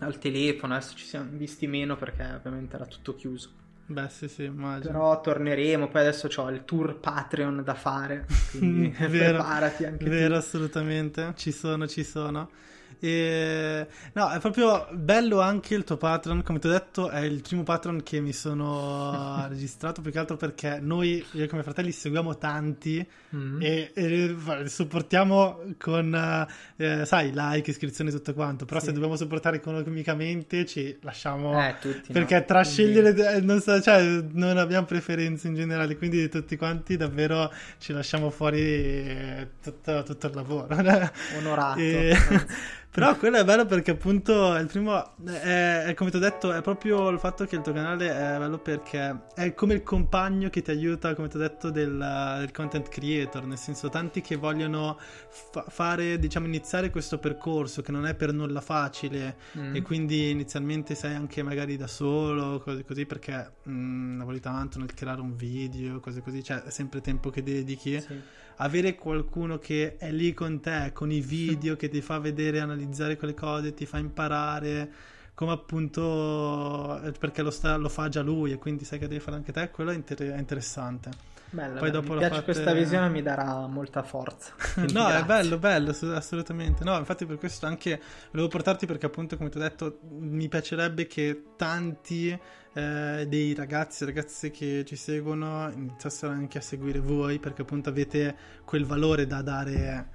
al 0.00 0.18
telefono, 0.18 0.74
adesso 0.74 0.96
ci 0.96 1.06
siamo 1.06 1.28
visti 1.30 1.66
meno 1.66 1.96
perché 1.96 2.24
ovviamente 2.24 2.74
era 2.74 2.84
tutto 2.84 3.14
chiuso. 3.14 3.50
Beh, 3.86 4.08
sì, 4.08 4.28
sì, 4.28 4.44
immagino. 4.44 4.92
Però 4.92 5.20
torneremo. 5.20 5.88
Poi 5.88 6.00
adesso 6.00 6.28
ho 6.40 6.50
il 6.50 6.64
tour 6.64 6.98
Patreon 6.98 7.62
da 7.62 7.74
fare. 7.74 8.26
Quindi 8.50 8.88
vero, 8.98 9.38
preparati 9.38 9.84
anche. 9.84 10.08
Vero, 10.08 10.34
tu. 10.34 10.40
assolutamente. 10.40 11.32
Ci 11.36 11.52
sono, 11.52 11.86
ci 11.86 12.02
sono. 12.02 12.50
E... 12.98 13.86
No, 14.14 14.30
è 14.30 14.38
proprio 14.40 14.86
bello 14.92 15.40
anche 15.40 15.74
il 15.74 15.84
tuo 15.84 15.96
Patreon. 15.96 16.42
Come 16.42 16.58
ti 16.58 16.66
ho 16.66 16.70
detto, 16.70 17.10
è 17.10 17.20
il 17.20 17.42
primo 17.42 17.62
Patreon 17.62 18.02
che 18.02 18.20
mi 18.20 18.32
sono 18.32 19.46
registrato. 19.48 20.00
Più 20.00 20.10
che 20.10 20.18
altro 20.18 20.36
perché 20.36 20.78
noi, 20.80 21.24
io 21.32 21.46
come 21.46 21.62
fratelli, 21.62 21.92
seguiamo 21.92 22.38
tanti 22.38 23.06
mm-hmm. 23.34 23.62
e, 23.62 23.90
e, 23.94 24.36
supportiamo 24.66 25.74
con, 25.78 26.46
eh, 26.76 27.04
sai, 27.04 27.32
like, 27.34 27.70
iscrizioni, 27.70 28.10
tutto 28.10 28.32
quanto. 28.34 28.64
Però 28.64 28.80
sì. 28.80 28.86
se 28.86 28.92
dobbiamo 28.92 29.16
supportare 29.16 29.56
economicamente, 29.56 30.64
ci 30.64 30.96
lasciamo. 31.02 31.60
Eh, 31.62 31.76
tutti. 31.80 32.12
Perché 32.12 32.38
no. 32.38 32.44
tra 32.44 32.64
scegliere, 32.64 33.36
eh, 33.36 33.40
non, 33.40 33.60
so, 33.60 33.80
cioè, 33.80 34.24
non 34.32 34.56
abbiamo 34.56 34.86
preferenze 34.86 35.48
in 35.48 35.54
generale. 35.54 35.96
Quindi 35.96 36.28
tutti 36.28 36.56
quanti 36.56 36.96
davvero 36.96 37.52
ci 37.78 37.92
lasciamo 37.92 38.30
fuori 38.30 38.60
eh, 38.60 39.48
tutto, 39.62 40.02
tutto 40.02 40.26
il 40.26 40.34
lavoro. 40.34 40.68
Onorato. 41.36 41.78
E... 41.78 42.16
Però 42.96 43.14
quello 43.18 43.36
è 43.36 43.44
bello 43.44 43.66
perché 43.66 43.90
appunto 43.90 44.54
il 44.56 44.66
primo 44.68 45.16
è, 45.26 45.84
è, 45.84 45.94
come 45.94 46.08
ti 46.08 46.16
ho 46.16 46.18
detto 46.18 46.50
è 46.54 46.62
proprio 46.62 47.10
il 47.10 47.18
fatto 47.18 47.44
che 47.44 47.56
il 47.56 47.60
tuo 47.60 47.74
canale 47.74 48.08
è 48.08 48.38
bello 48.38 48.58
perché 48.58 49.24
è 49.34 49.52
come 49.52 49.74
il 49.74 49.82
compagno 49.82 50.48
che 50.48 50.62
ti 50.62 50.70
aiuta 50.70 51.14
come 51.14 51.28
ti 51.28 51.36
ho 51.36 51.38
detto 51.38 51.68
del, 51.68 52.36
del 52.38 52.50
content 52.52 52.88
creator 52.88 53.44
nel 53.44 53.58
senso 53.58 53.90
tanti 53.90 54.22
che 54.22 54.36
vogliono 54.36 54.98
fa- 55.28 55.66
fare 55.68 56.18
diciamo 56.18 56.46
iniziare 56.46 56.88
questo 56.88 57.18
percorso 57.18 57.82
che 57.82 57.92
non 57.92 58.06
è 58.06 58.14
per 58.14 58.32
nulla 58.32 58.62
facile 58.62 59.36
mm. 59.58 59.74
e 59.74 59.82
quindi 59.82 60.30
inizialmente 60.30 60.94
sei 60.94 61.14
anche 61.14 61.42
magari 61.42 61.76
da 61.76 61.86
solo 61.86 62.60
cose 62.60 62.82
così 62.82 63.04
perché 63.04 63.52
mh, 63.62 63.70
mm, 63.70 64.18
lavori 64.18 64.40
tanto 64.40 64.78
nel 64.78 64.94
creare 64.94 65.20
un 65.20 65.36
video 65.36 66.00
cose 66.00 66.22
così 66.22 66.42
cioè 66.42 66.62
è 66.62 66.70
sempre 66.70 67.02
tempo 67.02 67.28
che 67.28 67.42
dedichi 67.42 68.00
sì 68.00 68.44
avere 68.56 68.94
qualcuno 68.94 69.58
che 69.58 69.96
è 69.96 70.10
lì 70.10 70.32
con 70.32 70.60
te, 70.60 70.90
con 70.92 71.10
i 71.10 71.20
video, 71.20 71.76
che 71.76 71.88
ti 71.88 72.00
fa 72.00 72.18
vedere, 72.18 72.60
analizzare 72.60 73.16
quelle 73.16 73.34
cose, 73.34 73.74
ti 73.74 73.86
fa 73.86 73.98
imparare 73.98 74.90
come 75.36 75.52
appunto 75.52 76.98
eh, 77.02 77.12
perché 77.12 77.42
lo, 77.42 77.50
sta, 77.50 77.76
lo 77.76 77.90
fa 77.90 78.08
già 78.08 78.22
lui 78.22 78.52
e 78.52 78.56
quindi 78.56 78.84
sai 78.84 78.98
che 78.98 79.06
devi 79.06 79.20
fare 79.20 79.36
anche 79.36 79.52
te, 79.52 79.70
quello 79.70 79.90
è, 79.90 79.94
inter- 79.94 80.32
è 80.32 80.38
interessante. 80.38 81.10
Bello, 81.56 81.78
Poi 81.78 81.90
dopo 81.90 82.12
mi 82.12 82.18
piace 82.18 82.34
fate... 82.34 82.44
questa 82.44 82.72
visione 82.74 83.08
mi 83.08 83.22
darà 83.22 83.66
molta 83.66 84.02
forza. 84.02 84.52
no, 84.92 85.08
è 85.08 85.24
bello, 85.24 85.56
bello, 85.56 85.96
assolutamente. 86.12 86.84
No, 86.84 86.98
infatti 86.98 87.24
per 87.24 87.38
questo 87.38 87.64
anche 87.64 87.98
volevo 88.30 88.48
portarti 88.48 88.84
perché 88.84 89.06
appunto 89.06 89.38
come 89.38 89.48
ti 89.48 89.56
ho 89.56 89.60
detto 89.60 90.00
mi 90.10 90.48
piacerebbe 90.48 91.06
che 91.06 91.44
tanti 91.56 92.28
eh, 92.28 93.24
dei 93.26 93.54
ragazzi 93.54 94.02
e 94.02 94.06
ragazze 94.06 94.50
che 94.50 94.84
ci 94.84 94.96
seguono 94.96 95.70
iniziassero 95.74 96.30
anche 96.30 96.58
a 96.58 96.60
seguire 96.60 97.00
voi 97.00 97.38
perché 97.38 97.62
appunto 97.62 97.88
avete 97.88 98.36
quel 98.66 98.84
valore 98.84 99.26
da 99.26 99.40
dare 99.40 100.08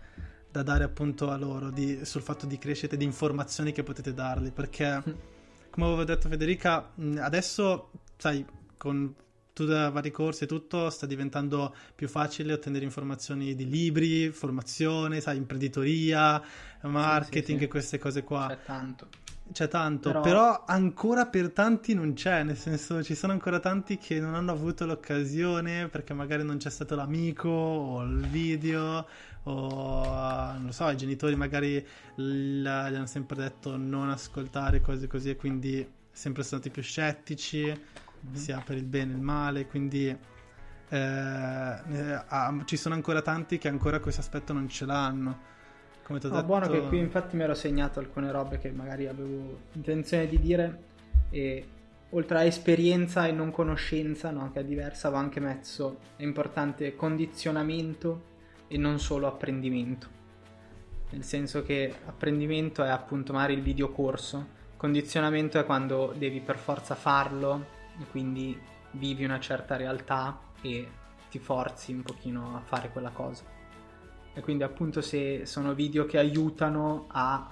da 0.51 0.61
dare 0.61 0.83
appunto 0.83 1.31
a 1.31 1.37
loro 1.37 1.71
di, 1.71 2.05
sul 2.05 2.21
fatto 2.21 2.45
di 2.45 2.59
crescita 2.59 2.93
e 2.93 2.97
di 2.97 3.05
informazioni 3.05 3.71
che 3.71 3.81
potete 3.81 4.13
dargli 4.13 4.51
perché 4.51 5.01
come 5.71 5.85
avevo 5.87 6.03
detto 6.03 6.29
Federica 6.29 6.91
adesso 7.17 7.89
sai 8.17 8.45
con 8.77 9.15
tutti 9.53 9.71
i 9.71 9.89
vari 9.91 10.11
corsi 10.11 10.43
e 10.45 10.47
tutto 10.47 10.89
sta 10.89 11.05
diventando 11.05 11.75
più 11.95 12.07
facile 12.07 12.53
ottenere 12.53 12.85
informazioni 12.85 13.55
di 13.55 13.67
libri, 13.67 14.29
formazione, 14.29 15.21
sai, 15.21 15.37
imprenditoria, 15.37 16.41
marketing 16.81 17.43
sì, 17.43 17.51
sì, 17.51 17.57
sì. 17.57 17.63
e 17.63 17.67
queste 17.67 17.97
cose 17.99 18.23
qua. 18.23 18.47
C'è 18.47 18.59
tanto. 18.65 19.07
C'è 19.51 19.67
tanto, 19.67 20.09
però... 20.09 20.21
però... 20.21 20.63
ancora 20.65 21.25
per 21.25 21.51
tanti 21.51 21.93
non 21.93 22.13
c'è, 22.13 22.43
nel 22.43 22.55
senso 22.55 23.03
ci 23.03 23.15
sono 23.15 23.33
ancora 23.33 23.59
tanti 23.59 23.97
che 23.97 24.17
non 24.19 24.33
hanno 24.33 24.53
avuto 24.53 24.85
l'occasione 24.85 25.89
perché 25.89 26.13
magari 26.13 26.45
non 26.45 26.55
c'è 26.55 26.69
stato 26.69 26.95
l'amico 26.95 27.49
o 27.49 28.01
il 28.03 28.27
video 28.27 29.05
o 29.43 30.05
non 30.53 30.67
lo 30.67 30.71
so, 30.71 30.89
i 30.89 30.95
genitori 30.95 31.35
magari 31.35 31.85
gli 32.15 32.65
hanno 32.65 33.05
sempre 33.07 33.35
detto 33.35 33.75
non 33.75 34.09
ascoltare 34.09 34.79
cose 34.79 35.07
così 35.07 35.31
e 35.31 35.35
quindi 35.35 35.85
sempre 36.09 36.43
stati 36.43 36.69
più 36.69 36.81
scettici, 36.81 37.73
mm-hmm. 38.25 38.35
sia 38.35 38.61
per 38.65 38.77
il 38.77 38.85
bene 38.85 39.13
e 39.13 39.15
il 39.15 39.21
male, 39.21 39.67
quindi 39.67 40.07
eh, 40.07 40.17
eh, 40.89 42.23
ah, 42.27 42.61
ci 42.65 42.77
sono 42.77 42.95
ancora 42.95 43.21
tanti 43.21 43.57
che 43.57 43.67
ancora 43.67 43.99
questo 43.99 44.21
aspetto 44.21 44.53
non 44.53 44.67
ce 44.67 44.85
l'hanno 44.85 45.49
come 46.11 46.19
ti 46.19 46.25
ho 46.25 46.29
no, 46.29 46.35
detto... 46.35 46.47
buono 46.47 46.67
che 46.67 46.87
qui 46.87 46.99
infatti 46.99 47.35
mi 47.35 47.43
ero 47.43 47.53
segnato 47.53 47.99
alcune 47.99 48.31
robe 48.31 48.57
che 48.57 48.71
magari 48.71 49.07
avevo 49.07 49.59
intenzione 49.73 50.27
di 50.27 50.39
dire 50.39 50.83
e 51.29 51.65
oltre 52.09 52.39
a 52.39 52.43
esperienza 52.43 53.25
e 53.25 53.31
non 53.31 53.51
conoscenza, 53.51 54.31
no, 54.31 54.51
che 54.51 54.59
è 54.59 54.63
diversa, 54.65 55.09
va 55.09 55.19
anche 55.19 55.39
messo, 55.39 55.99
è 56.17 56.23
importante 56.23 56.95
condizionamento 56.95 58.29
e 58.67 58.77
non 58.77 58.99
solo 58.99 59.27
apprendimento. 59.27 60.19
Nel 61.11 61.23
senso 61.23 61.63
che 61.63 61.93
apprendimento 62.05 62.83
è 62.83 62.89
appunto 62.89 63.31
magari 63.31 63.53
il 63.53 63.61
videocorso, 63.61 64.59
condizionamento 64.75 65.57
è 65.57 65.65
quando 65.65 66.13
devi 66.17 66.41
per 66.41 66.57
forza 66.57 66.95
farlo 66.95 67.79
e 67.99 68.05
quindi 68.09 68.59
vivi 68.91 69.23
una 69.23 69.39
certa 69.39 69.75
realtà 69.75 70.39
e 70.61 70.89
ti 71.29 71.39
forzi 71.39 71.93
un 71.93 72.01
pochino 72.01 72.55
a 72.57 72.61
fare 72.61 72.89
quella 72.89 73.09
cosa 73.11 73.59
e 74.33 74.41
quindi 74.41 74.63
appunto 74.63 75.01
se 75.01 75.45
sono 75.45 75.73
video 75.73 76.05
che 76.05 76.17
aiutano 76.17 77.07
a 77.09 77.49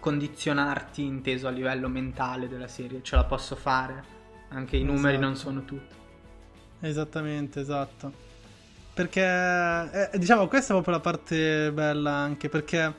condizionarti 0.00 1.04
inteso 1.04 1.46
a 1.46 1.50
livello 1.50 1.88
mentale 1.88 2.48
della 2.48 2.68
serie, 2.68 3.02
ce 3.02 3.16
la 3.16 3.24
posso 3.24 3.54
fare, 3.54 4.02
anche 4.48 4.76
i 4.76 4.82
numeri 4.82 5.14
esatto. 5.14 5.26
non 5.26 5.36
sono 5.36 5.64
tutto. 5.64 5.94
Esattamente, 6.80 7.60
esatto. 7.60 8.26
Perché 8.92 9.22
eh, 9.22 10.18
diciamo 10.18 10.48
questa 10.48 10.72
è 10.72 10.82
proprio 10.82 10.94
la 10.94 11.00
parte 11.00 11.70
bella 11.72 12.10
anche 12.10 12.48
perché 12.48 12.92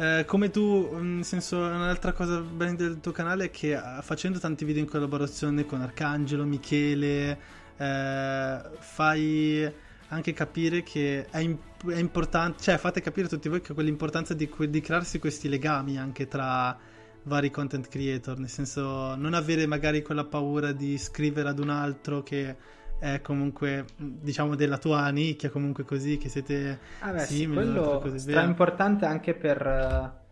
eh, 0.00 0.24
come 0.26 0.50
tu, 0.50 0.96
nel 0.96 1.24
senso, 1.24 1.58
un'altra 1.58 2.12
cosa 2.12 2.38
bella 2.38 2.72
del 2.74 3.00
tuo 3.00 3.10
canale 3.10 3.46
è 3.46 3.50
che 3.50 3.72
eh, 3.72 3.80
facendo 4.02 4.38
tanti 4.38 4.64
video 4.64 4.80
in 4.80 4.88
collaborazione 4.88 5.66
con 5.66 5.80
Arcangelo, 5.80 6.44
Michele, 6.44 7.36
eh, 7.76 8.60
fai 8.78 9.72
anche 10.10 10.32
capire 10.32 10.84
che 10.84 11.26
è, 11.28 11.38
imp- 11.40 11.90
è 11.90 11.98
importante, 11.98 12.62
cioè 12.62 12.78
fate 12.78 13.00
capire 13.00 13.26
tutti 13.26 13.48
voi 13.48 13.60
che 13.60 13.74
quell'importanza 13.74 14.34
di, 14.34 14.48
di 14.68 14.80
crearsi 14.80 15.18
questi 15.18 15.48
legami 15.48 15.98
anche 15.98 16.28
tra 16.28 16.78
vari 17.24 17.50
content 17.50 17.88
creator, 17.88 18.38
nel 18.38 18.48
senso 18.48 19.16
non 19.16 19.34
avere 19.34 19.66
magari 19.66 20.02
quella 20.02 20.24
paura 20.24 20.70
di 20.70 20.96
scrivere 20.96 21.48
ad 21.48 21.58
un 21.58 21.70
altro 21.70 22.22
che 22.22 22.56
è 22.98 23.20
comunque 23.20 23.84
diciamo 23.96 24.54
della 24.54 24.78
tua 24.78 25.08
nicchia 25.10 25.50
comunque 25.50 25.84
così 25.84 26.18
che 26.18 26.28
siete 26.28 26.78
ah 27.00 27.12
beh, 27.12 27.20
simili 27.20 27.66
sì, 27.66 27.72
quello 27.72 28.02
è 28.02 28.44
importante 28.44 29.06
anche 29.06 29.34
per 29.34 30.26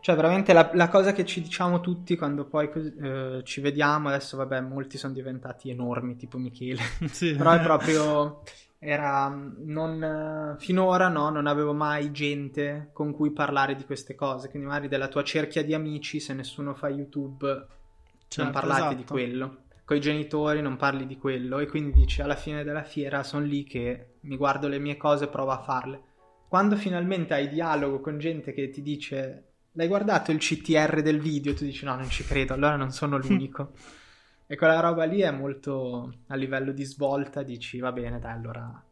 cioè 0.00 0.16
veramente 0.16 0.52
la, 0.52 0.70
la, 0.72 0.88
cosa 0.88 1.12
che 1.12 1.24
ci 1.24 1.42
diciamo 1.42 1.80
tutti 1.80 2.16
quando 2.16 2.46
poi 2.46 2.70
eh, 3.00 3.40
ci 3.44 3.60
vediamo 3.60 4.08
adesso 4.08 4.36
vabbè 4.36 4.60
molti 4.60 4.98
sono 4.98 5.12
diventati 5.12 5.70
enormi 5.70 6.16
tipo 6.16 6.38
Michele 6.38 6.82
sì. 7.12 7.34
però 7.34 7.52
è 7.52 7.60
proprio 7.60 8.42
era 8.84 9.28
non, 9.28 10.56
finora 10.58 11.06
no, 11.06 11.30
non 11.30 11.46
avevo 11.46 11.72
mai 11.72 12.10
gente 12.10 12.90
con 12.92 13.12
cui 13.12 13.30
parlare 13.30 13.76
di 13.76 13.84
queste 13.84 14.16
cose, 14.16 14.48
quindi 14.48 14.66
magari 14.66 14.88
della 14.88 15.06
tua 15.06 15.22
cerchia 15.22 15.62
di 15.62 15.72
amici, 15.72 16.18
se 16.18 16.34
nessuno 16.34 16.74
fa 16.74 16.88
YouTube, 16.88 17.46
certo, 18.26 18.42
non 18.42 18.50
parlate 18.50 18.80
esatto. 18.80 18.96
di 18.96 19.04
quello. 19.04 19.56
Con 19.84 19.96
i 19.96 20.00
genitori 20.00 20.62
non 20.62 20.76
parli 20.76 21.06
di 21.06 21.18
quello 21.18 21.58
e 21.58 21.66
quindi 21.66 21.92
dici 21.92 22.22
alla 22.22 22.36
fine 22.36 22.64
della 22.64 22.84
fiera 22.84 23.22
sono 23.22 23.44
lì 23.44 23.64
che 23.64 24.14
mi 24.20 24.36
guardo 24.36 24.68
le 24.68 24.78
mie 24.78 24.96
cose 24.96 25.24
e 25.24 25.28
provo 25.28 25.50
a 25.50 25.62
farle. 25.62 26.02
Quando 26.48 26.76
finalmente 26.76 27.34
hai 27.34 27.48
dialogo 27.48 28.00
con 28.00 28.18
gente 28.18 28.52
che 28.52 28.70
ti 28.70 28.82
dice 28.82 29.52
l'hai 29.72 29.88
guardato 29.88 30.32
il 30.32 30.38
CTR 30.38 31.02
del 31.02 31.20
video, 31.20 31.54
tu 31.54 31.64
dici 31.64 31.84
no, 31.84 31.94
non 31.94 32.08
ci 32.08 32.24
credo, 32.24 32.54
allora 32.54 32.76
non 32.76 32.90
sono 32.90 33.16
l'unico. 33.18 33.72
E 34.46 34.56
quella 34.56 34.80
roba 34.80 35.04
lì 35.04 35.20
è 35.20 35.30
molto 35.30 36.12
a 36.26 36.34
livello 36.34 36.72
di 36.72 36.84
svolta, 36.84 37.42
dici 37.42 37.78
va 37.78 37.90
bene, 37.90 38.18
dai, 38.18 38.32
allora, 38.32 38.84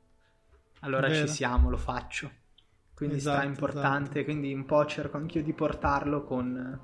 allora 0.80 1.12
ci 1.12 1.28
siamo, 1.28 1.68
lo 1.68 1.76
faccio. 1.76 2.30
Quindi 2.94 3.16
esatto, 3.16 3.36
stra 3.38 3.48
importante, 3.48 4.10
esatto. 4.10 4.24
quindi 4.24 4.52
un 4.52 4.64
po' 4.64 4.84
cerco 4.86 5.16
anch'io 5.16 5.42
di 5.42 5.52
portarlo 5.52 6.24
con 6.24 6.80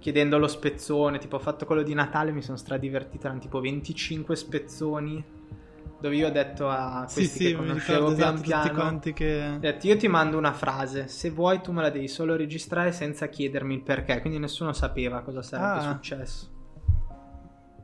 chiedendo 0.00 0.38
lo 0.38 0.48
spezzone, 0.48 1.18
tipo 1.18 1.36
ho 1.36 1.40
fatto 1.40 1.66
quello 1.66 1.82
di 1.82 1.94
Natale, 1.94 2.32
mi 2.32 2.42
sono 2.42 2.56
stradivertito, 2.56 3.26
erano 3.26 3.40
tipo 3.40 3.60
25 3.60 4.34
spezzoni 4.34 5.24
dove 6.00 6.16
io 6.16 6.28
ho 6.28 6.30
detto 6.30 6.68
a 6.68 7.02
questi 7.02 7.26
sì, 7.26 7.38
che 7.38 7.48
sì, 7.50 7.54
conoscevo 7.54 8.14
pian 8.14 8.34
esatto, 8.34 8.40
piano 8.40 8.72
quanti 8.72 9.12
che... 9.12 9.58
detto, 9.60 9.86
io 9.86 9.98
ti 9.98 10.08
mando 10.08 10.38
una 10.38 10.54
frase 10.54 11.08
se 11.08 11.28
vuoi 11.28 11.60
tu 11.60 11.72
me 11.72 11.82
la 11.82 11.90
devi 11.90 12.08
solo 12.08 12.36
registrare 12.36 12.90
senza 12.90 13.28
chiedermi 13.28 13.74
il 13.74 13.82
perché 13.82 14.18
quindi 14.22 14.38
nessuno 14.38 14.72
sapeva 14.72 15.20
cosa 15.20 15.42
sarebbe 15.42 15.86
ah. 15.86 15.92
successo 15.92 16.58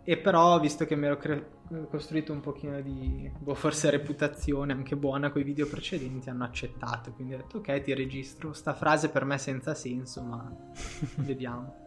e 0.08 0.16
però, 0.18 0.60
visto 0.60 0.84
che 0.84 0.94
mi 0.94 1.06
ero 1.06 1.16
cre- 1.16 1.48
costruito 1.90 2.32
un 2.32 2.40
pochino 2.40 2.80
di, 2.80 3.28
boh, 3.40 3.54
forse 3.54 3.90
reputazione 3.90 4.72
anche 4.72 4.94
buona 4.94 5.32
con 5.32 5.40
i 5.40 5.44
video 5.44 5.66
precedenti, 5.66 6.30
hanno 6.30 6.44
accettato. 6.44 7.10
Quindi 7.10 7.34
ho 7.34 7.38
detto, 7.38 7.58
ok, 7.58 7.80
ti 7.80 7.92
registro. 7.92 8.52
Sta 8.52 8.72
frase 8.72 9.08
per 9.08 9.24
me 9.24 9.36
senza 9.36 9.74
senso, 9.74 10.22
ma 10.22 10.48
vediamo. 11.18 11.85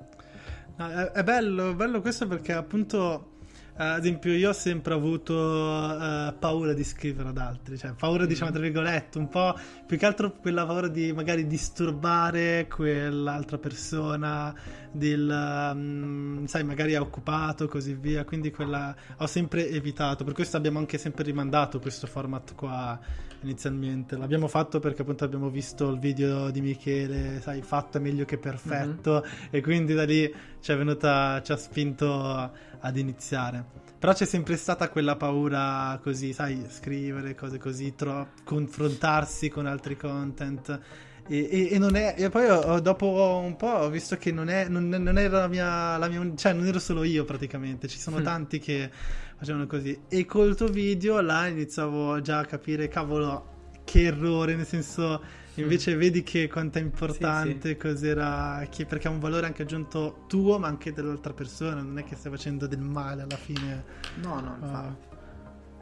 È, 0.80 1.12
è 1.12 1.24
bello, 1.24 1.74
bello 1.76 2.00
questo 2.00 2.26
perché 2.26 2.54
appunto 2.54 3.39
ad 3.82 4.00
esempio, 4.00 4.34
io 4.34 4.50
ho 4.50 4.54
sempre 4.54 4.94
avuto 4.94 5.34
uh, 5.34 6.34
paura 6.38 6.74
di 6.74 6.84
scrivere 6.84 7.30
ad 7.30 7.38
altri, 7.38 7.78
cioè 7.78 7.94
paura, 7.94 8.26
diciamo, 8.26 8.52
tra 8.52 8.60
virgolette, 8.60 9.18
un 9.18 9.30
po' 9.30 9.58
più 9.86 9.98
che 9.98 10.06
altro 10.06 10.34
quella 10.34 10.66
paura 10.66 10.90
di 10.90 11.14
magari 11.14 11.48
disturbare 11.48 12.68
quell'altra 12.68 13.58
persona, 13.58 14.54
del, 14.92 15.72
um, 15.74 16.46
sai, 16.46 16.64
magari 16.66 16.94
è 16.94 17.00
occupato 17.00 17.64
e 17.64 17.68
così 17.68 17.94
via. 17.94 18.26
Quindi 18.26 18.52
quella 18.52 18.94
ho 19.18 19.28
sempre 19.28 19.70
evitato. 19.70 20.26
Per 20.26 20.34
questo 20.34 20.58
abbiamo 20.58 20.80
anche 20.80 20.98
sempre 20.98 21.24
rimandato 21.24 21.80
questo 21.80 22.06
format 22.06 22.56
qua 22.56 23.00
inizialmente. 23.42 24.18
L'abbiamo 24.18 24.48
fatto 24.48 24.80
perché 24.80 25.04
appunto 25.04 25.24
abbiamo 25.24 25.50
visto 25.50 25.90
il 25.90 26.00
video 26.00 26.50
di 26.50 26.62
Michele, 26.62 27.40
sai, 27.42 27.62
fatto 27.62 27.98
è 27.98 28.02
meglio 28.02 28.26
che 28.26 28.38
perfetto. 28.38 29.24
Mm-hmm. 29.24 29.48
E 29.52 29.62
quindi 29.62 29.94
da 29.94 30.04
lì 30.04 30.34
ci 30.60 30.72
è 30.72 30.78
venuta, 30.78 31.42
ci 31.42 31.52
ha 31.52 31.58
spinto 31.58 32.52
ad 32.82 32.98
iniziare. 32.98 33.69
Però 34.00 34.14
c'è 34.14 34.26
sempre 34.26 34.56
stata 34.56 34.90
quella 34.90 35.18
paura 35.18 36.00
così, 36.02 36.32
sai, 36.32 36.66
scrivere 36.70 37.36
cose 37.36 37.58
così, 37.58 37.96
tro- 37.96 38.30
confrontarsi 38.46 39.50
con 39.50 39.66
altri 39.66 39.98
content. 39.98 40.80
E, 41.28 41.48
e, 41.52 41.70
e, 41.74 41.78
non 41.78 41.96
è, 41.96 42.16
e 42.18 42.30
poi 42.30 42.50
ho, 42.50 42.80
dopo 42.80 43.42
un 43.44 43.56
po' 43.56 43.68
ho 43.68 43.90
visto 43.90 44.16
che 44.16 44.32
non, 44.32 44.50
è, 44.50 44.68
non, 44.68 44.88
non 44.88 45.18
era 45.18 45.40
la 45.40 45.48
mia, 45.48 45.98
la 45.98 46.08
mia, 46.08 46.32
cioè 46.36 46.54
non 46.54 46.66
ero 46.66 46.80
solo 46.80 47.04
io 47.04 47.24
praticamente, 47.24 47.88
ci 47.88 48.00
sono 48.00 48.20
mm. 48.20 48.24
tanti 48.24 48.58
che 48.58 48.90
facevano 49.38 49.68
così. 49.68 50.00
E 50.08 50.26
col 50.26 50.56
tuo 50.56 50.68
video 50.68 51.20
là 51.20 51.48
iniziavo 51.48 52.22
già 52.22 52.40
a 52.40 52.46
capire, 52.46 52.88
cavolo, 52.88 53.58
che 53.84 54.06
errore, 54.06 54.56
nel 54.56 54.66
senso 54.66 55.22
invece 55.56 55.96
vedi 55.96 56.24
che 56.24 56.48
quanto 56.48 56.78
è 56.78 56.82
importante, 56.82 57.62
sì, 57.62 57.68
sì. 57.68 57.78
cos'era, 57.78 58.66
che, 58.70 58.86
perché 58.86 59.08
ha 59.08 59.12
un 59.12 59.20
valore 59.20 59.46
anche 59.46 59.64
aggiunto 59.64 60.24
tuo 60.28 60.58
ma 60.60 60.68
anche 60.68 60.94
dell'altra 60.94 61.34
persona, 61.34 61.82
non 61.82 61.98
è 61.98 62.04
che 62.04 62.16
stai 62.16 62.32
facendo 62.32 62.68
del 62.68 62.82
male 62.82 63.24
alla 63.24 63.38
fine. 63.38 63.84
No, 64.22 64.40
no, 64.40 64.58
infatti. 64.60 65.08
Uh. 65.10 65.18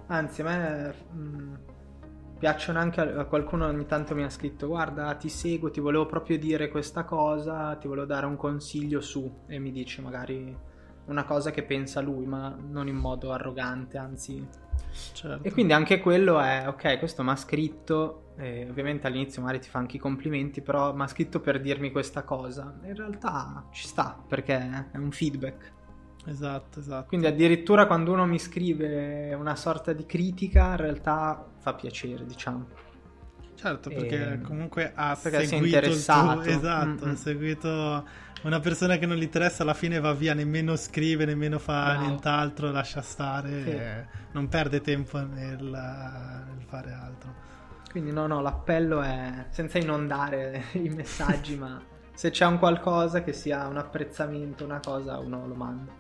Anzi, 0.10 0.42
a 0.42 0.44
me 0.46 0.94
mh, 1.12 1.20
mm, 1.20 1.54
piacciono 2.38 2.80
anche 2.80 3.02
a 3.02 3.26
qualcuno 3.26 3.66
ogni 3.66 3.86
tanto 3.86 4.14
mi 4.14 4.24
ha 4.24 4.30
scritto 4.30 4.68
guarda 4.68 5.14
ti 5.16 5.28
seguo 5.28 5.72
ti 5.72 5.80
volevo 5.80 6.06
proprio 6.06 6.38
dire 6.38 6.70
questa 6.70 7.04
cosa 7.04 7.76
ti 7.76 7.88
volevo 7.88 8.06
dare 8.06 8.28
un 8.28 8.36
consiglio 8.36 9.02
su 9.02 9.40
e 9.48 9.58
mi 9.58 9.72
dice 9.72 10.02
magari 10.02 10.56
una 11.06 11.24
cosa 11.24 11.50
che 11.52 11.64
pensa 11.64 12.00
lui 12.00 12.26
ma 12.28 12.56
non 12.56 12.88
in 12.88 12.96
modo 12.96 13.32
arrogante 13.32 13.98
anzi 13.98 14.46
certo. 15.14 15.48
e 15.48 15.52
quindi 15.52 15.74
anche 15.74 16.00
quello 16.00 16.40
è 16.40 16.66
ok 16.68 17.00
questo 17.00 17.24
mi 17.24 17.30
ha 17.30 17.36
scritto 17.36 18.34
eh, 18.38 18.68
ovviamente 18.70 19.08
all'inizio 19.08 19.42
magari 19.42 19.60
ti 19.60 19.70
fa 19.70 19.80
anche 19.80 19.98
i 19.98 20.00
complimenti 20.00 20.62
però 20.62 20.94
mi 20.94 21.04
ha 21.04 21.08
scritto 21.08 21.40
per 21.40 21.60
dirmi 21.60 21.92
questa 21.92 22.24
cosa 22.24 22.80
in 22.84 22.96
realtà 22.96 23.68
ci 23.72 23.88
sta 23.88 24.22
perché 24.28 24.88
è 24.92 24.98
un 24.98 25.12
feedback 25.12 25.76
Esatto, 26.28 26.80
esatto. 26.80 27.08
Quindi 27.08 27.26
addirittura 27.26 27.88
quando 27.88 28.12
uno 28.12 28.26
mi 28.26 28.38
scrive 28.38 29.34
una 29.34 29.56
sorta 29.56 29.94
di 29.94 30.06
critica, 30.06 30.72
in 30.72 30.78
realtà 30.78 31.48
fa 31.58 31.74
piacere, 31.74 32.26
diciamo. 32.26 32.68
Certo, 33.58 33.90
perché 33.90 34.34
e... 34.34 34.42
comunque 34.42 34.92
ha 34.94 35.18
perché 35.20 35.48
seguito 35.48 35.78
il 35.78 36.06
tuo... 36.06 36.42
Esatto, 36.44 37.06
mm-hmm. 37.06 37.10
ha 37.10 37.16
seguito 37.16 38.08
una 38.44 38.60
persona 38.60 38.98
che 38.98 39.08
non 39.08 39.18
gli 39.18 39.24
interessa, 39.24 39.64
alla 39.64 39.74
fine 39.74 40.00
va 40.00 40.14
via, 40.14 40.36
nemmeno 40.36 40.76
scrive, 40.76 41.26
nemmeno 41.26 41.58
fa 41.58 41.86
Bravo. 41.86 42.06
nient'altro, 42.06 42.72
lascia 42.72 43.02
stare, 43.02 43.64
sì. 43.64 44.18
non 44.34 44.48
perde 44.48 44.80
tempo 44.82 45.18
nel, 45.20 45.64
nel 45.64 46.66
fare 46.68 46.92
altro. 46.92 47.34
Quindi 47.90 48.12
no, 48.12 48.28
no, 48.28 48.42
l'appello 48.42 49.02
è 49.02 49.46
senza 49.50 49.80
inondare 49.80 50.66
i 50.74 50.90
messaggi, 50.90 51.56
ma 51.56 51.82
se 52.14 52.30
c'è 52.30 52.46
un 52.46 52.60
qualcosa 52.60 53.24
che 53.24 53.34
sia 53.34 53.66
un 53.66 53.78
apprezzamento, 53.78 54.66
una 54.66 54.80
cosa, 54.80 55.18
uno 55.18 55.48
lo 55.48 55.56
manda. 55.56 55.92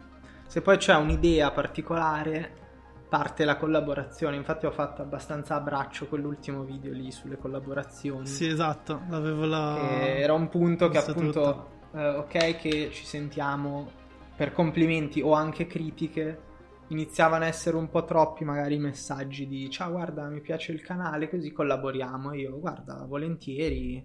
Se 0.46 0.62
poi 0.62 0.78
c'è 0.78 0.96
un'idea 0.96 1.50
particolare, 1.50 2.67
parte 3.08 3.46
la 3.46 3.58
collaborazione. 3.58 4.36
Infatti 4.36 4.66
ho 4.66 4.72
fatto 4.72 5.02
abbastanza 5.02 5.56
a 5.56 5.60
braccio 5.60 6.08
quell'ultimo 6.08 6.64
video 6.64 6.94
lì 6.94 7.12
sulle 7.12 7.38
collaborazioni. 7.38 8.26
Sì, 8.26 8.48
esatto, 8.48 9.02
l'avevo 9.10 9.46
là. 9.46 9.78
Che 9.80 10.18
era 10.20 10.34
un 10.34 10.50
punto 10.50 10.90
che 10.90 10.98
appunto, 10.98 11.70
eh, 11.94 12.10
ok, 12.10 12.58
che 12.58 12.90
ci 12.92 13.06
sentiamo 13.06 13.90
per 14.36 14.54
complimenti 14.54 15.22
o 15.22 15.34
anche 15.34 15.68
critiche. 15.68 16.46
Iniziavano 16.90 17.44
a 17.44 17.48
essere 17.48 17.76
un 17.76 17.90
po' 17.90 18.06
troppi 18.06 18.46
magari 18.46 18.76
i 18.76 18.80
messaggi 18.80 19.46
di 19.46 19.70
ciao 19.70 19.92
guarda 19.92 20.30
mi 20.30 20.40
piace 20.40 20.72
il 20.72 20.82
canale 20.82 21.30
così 21.30 21.52
collaboriamo 21.52 22.32
e 22.32 22.38
io 22.38 22.58
guarda 22.62 23.04
volentieri 23.06 24.02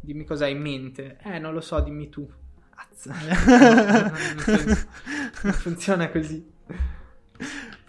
dimmi 0.00 0.24
cosa 0.24 0.46
hai 0.46 0.54
in 0.54 0.60
mente 0.60 1.18
eh 1.22 1.38
non 1.38 1.54
lo 1.54 1.60
so 1.60 1.78
dimmi 1.78 2.08
tu 2.08 2.28
Azza. 2.76 3.14
non 5.42 5.52
funziona 5.52 6.10
così. 6.10 6.52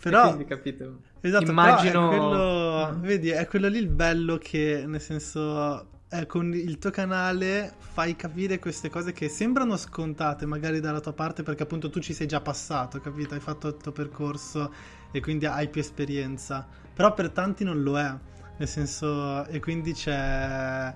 Però, 0.10 0.26
quindi, 0.26 0.45
capito? 0.45 0.99
Esatto, 1.20 1.49
Immagino... 1.49 2.12
È 2.12 2.16
quello, 2.16 2.93
mm. 2.93 3.01
vedi, 3.01 3.30
è 3.30 3.47
quello 3.47 3.68
lì 3.68 3.80
il 3.80 3.88
bello 3.88 4.38
che, 4.38 4.84
nel 4.86 5.01
senso, 5.01 5.88
eh, 6.10 6.28
con 6.28 6.53
il 6.53 6.78
tuo 6.78 6.91
canale 6.91 7.74
fai 7.80 8.16
capire 8.16 8.60
queste 8.60 8.91
cose 8.91 9.14
che 9.14 9.30
sembrano 9.30 9.76
scontate 9.78 10.45
magari 10.45 10.80
dalla 10.80 10.99
tua 10.99 11.14
parte 11.14 11.41
perché 11.41 11.64
appunto 11.64 11.89
tu 11.89 11.99
ci 11.99 12.14
sei 12.14 12.28
già 12.28 12.39
passato, 12.39 12.99
capito? 12.99 13.34
Hai 13.34 13.39
fatto 13.39 13.70
il 13.70 13.78
tuo 13.78 13.91
percorso 13.91 14.72
e 15.12 15.20
quindi 15.22 15.47
hai 15.47 15.70
più 15.70 15.82
esperienza. 15.82 16.68
Però 16.93 17.12
per 17.16 17.32
tanti 17.32 17.64
non 17.64 17.82
lo 17.82 17.97
è, 17.97 18.16
nel 18.58 18.68
senso, 18.68 19.43
e 19.47 19.60
quindi 19.60 19.93
c'è 19.93 20.95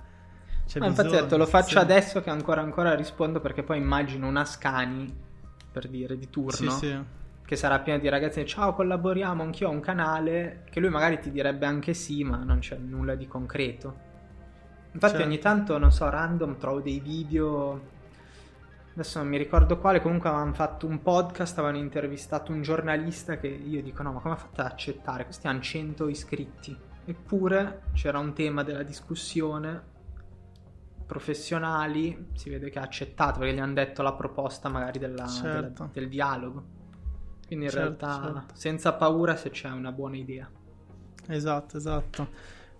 c'è 0.66 0.86
infatti 0.86 1.08
ho 1.08 1.10
detto 1.10 1.36
lo 1.36 1.46
faccio 1.46 1.70
sì. 1.70 1.78
adesso 1.78 2.20
che 2.20 2.30
ancora 2.30 2.60
ancora 2.60 2.94
rispondo 2.94 3.40
perché 3.40 3.64
poi 3.64 3.78
immagino 3.78 4.28
una 4.28 4.44
Scani 4.44 5.12
per 5.72 5.88
dire 5.88 6.16
di 6.16 6.30
turno 6.30 6.70
sì, 6.70 6.86
sì. 6.86 6.98
Che 7.50 7.56
sarà 7.56 7.80
piena 7.80 7.98
di 7.98 8.08
ragazzi 8.08 8.46
ciao 8.46 8.74
collaboriamo 8.74 9.42
anch'io 9.42 9.66
ho 9.66 9.72
un 9.72 9.80
canale 9.80 10.62
che 10.70 10.78
lui 10.78 10.88
magari 10.88 11.18
ti 11.18 11.32
direbbe 11.32 11.66
anche 11.66 11.94
sì 11.94 12.22
ma 12.22 12.36
non 12.44 12.60
c'è 12.60 12.76
nulla 12.76 13.16
di 13.16 13.26
concreto 13.26 13.96
infatti 14.92 15.14
certo. 15.14 15.26
ogni 15.26 15.38
tanto 15.40 15.76
non 15.76 15.90
so 15.90 16.08
random 16.08 16.58
trovo 16.58 16.78
dei 16.78 17.00
video 17.00 17.80
adesso 18.92 19.18
non 19.18 19.26
mi 19.26 19.36
ricordo 19.36 19.78
quale 19.78 20.00
comunque 20.00 20.28
avevano 20.28 20.54
fatto 20.54 20.86
un 20.86 21.02
podcast 21.02 21.58
avevano 21.58 21.78
intervistato 21.82 22.52
un 22.52 22.62
giornalista 22.62 23.36
che 23.38 23.48
io 23.48 23.82
dico 23.82 24.04
no 24.04 24.12
ma 24.12 24.20
come 24.20 24.34
ha 24.34 24.36
fatto 24.36 24.60
ad 24.60 24.68
accettare 24.68 25.24
questi 25.24 25.48
hanno 25.48 25.60
100 25.60 26.06
iscritti 26.06 26.78
Eppure 27.04 27.82
c'era 27.94 28.20
un 28.20 28.32
tema 28.32 28.62
della 28.62 28.84
discussione 28.84 29.82
professionali, 31.04 32.28
si 32.34 32.50
vede 32.50 32.70
che 32.70 32.78
ha 32.78 32.82
accettato 32.82 33.40
perché 33.40 33.54
gli 33.54 33.58
hanno 33.58 33.72
detto 33.72 34.02
la 34.02 34.12
proposta 34.12 34.68
magari 34.68 35.00
della, 35.00 35.26
Certo. 35.26 35.72
della- 35.72 35.90
del 35.92 36.08
dialogo. 36.08 36.78
Quindi 37.50 37.66
in 37.66 37.70
Certo, 37.70 38.06
realtà 38.06 38.22
certo. 38.22 38.54
senza 38.54 38.92
paura 38.94 39.34
se 39.36 39.50
c'è 39.50 39.68
una 39.70 39.90
buona 39.92 40.16
idea. 40.16 40.48
Esatto, 41.28 41.76
esatto. 41.76 42.28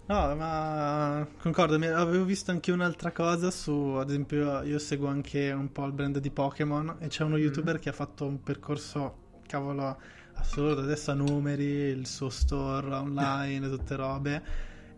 No, 0.07 0.35
ma 0.35 1.27
concordo, 1.41 1.75
avevo 1.77 2.25
visto 2.25 2.51
anche 2.51 2.73
un'altra 2.73 3.13
cosa 3.13 3.51
su, 3.53 3.73
ad 3.73 4.09
esempio, 4.09 4.63
io 4.63 4.79
seguo 4.81 5.07
anche 5.09 5.53
un 5.53 5.71
po' 5.71 5.85
il 5.87 5.93
brand 5.93 6.19
di 6.19 6.31
Pokémon 6.31 6.97
e 6.99 7.07
c'è 7.09 7.23
uno 7.25 7.37
youtuber 7.37 7.79
che 7.79 7.91
ha 7.91 7.93
fatto 7.93 8.27
un 8.27 8.43
percorso, 8.43 9.39
cavolo, 9.47 10.01
assurdo, 10.35 10.81
adesso 10.83 11.13
ha 11.13 11.15
numeri, 11.15 11.65
il 11.65 12.07
suo 12.09 12.29
store 12.29 12.93
online, 12.93 13.69
tutte 13.69 13.95
robe. 13.97 14.43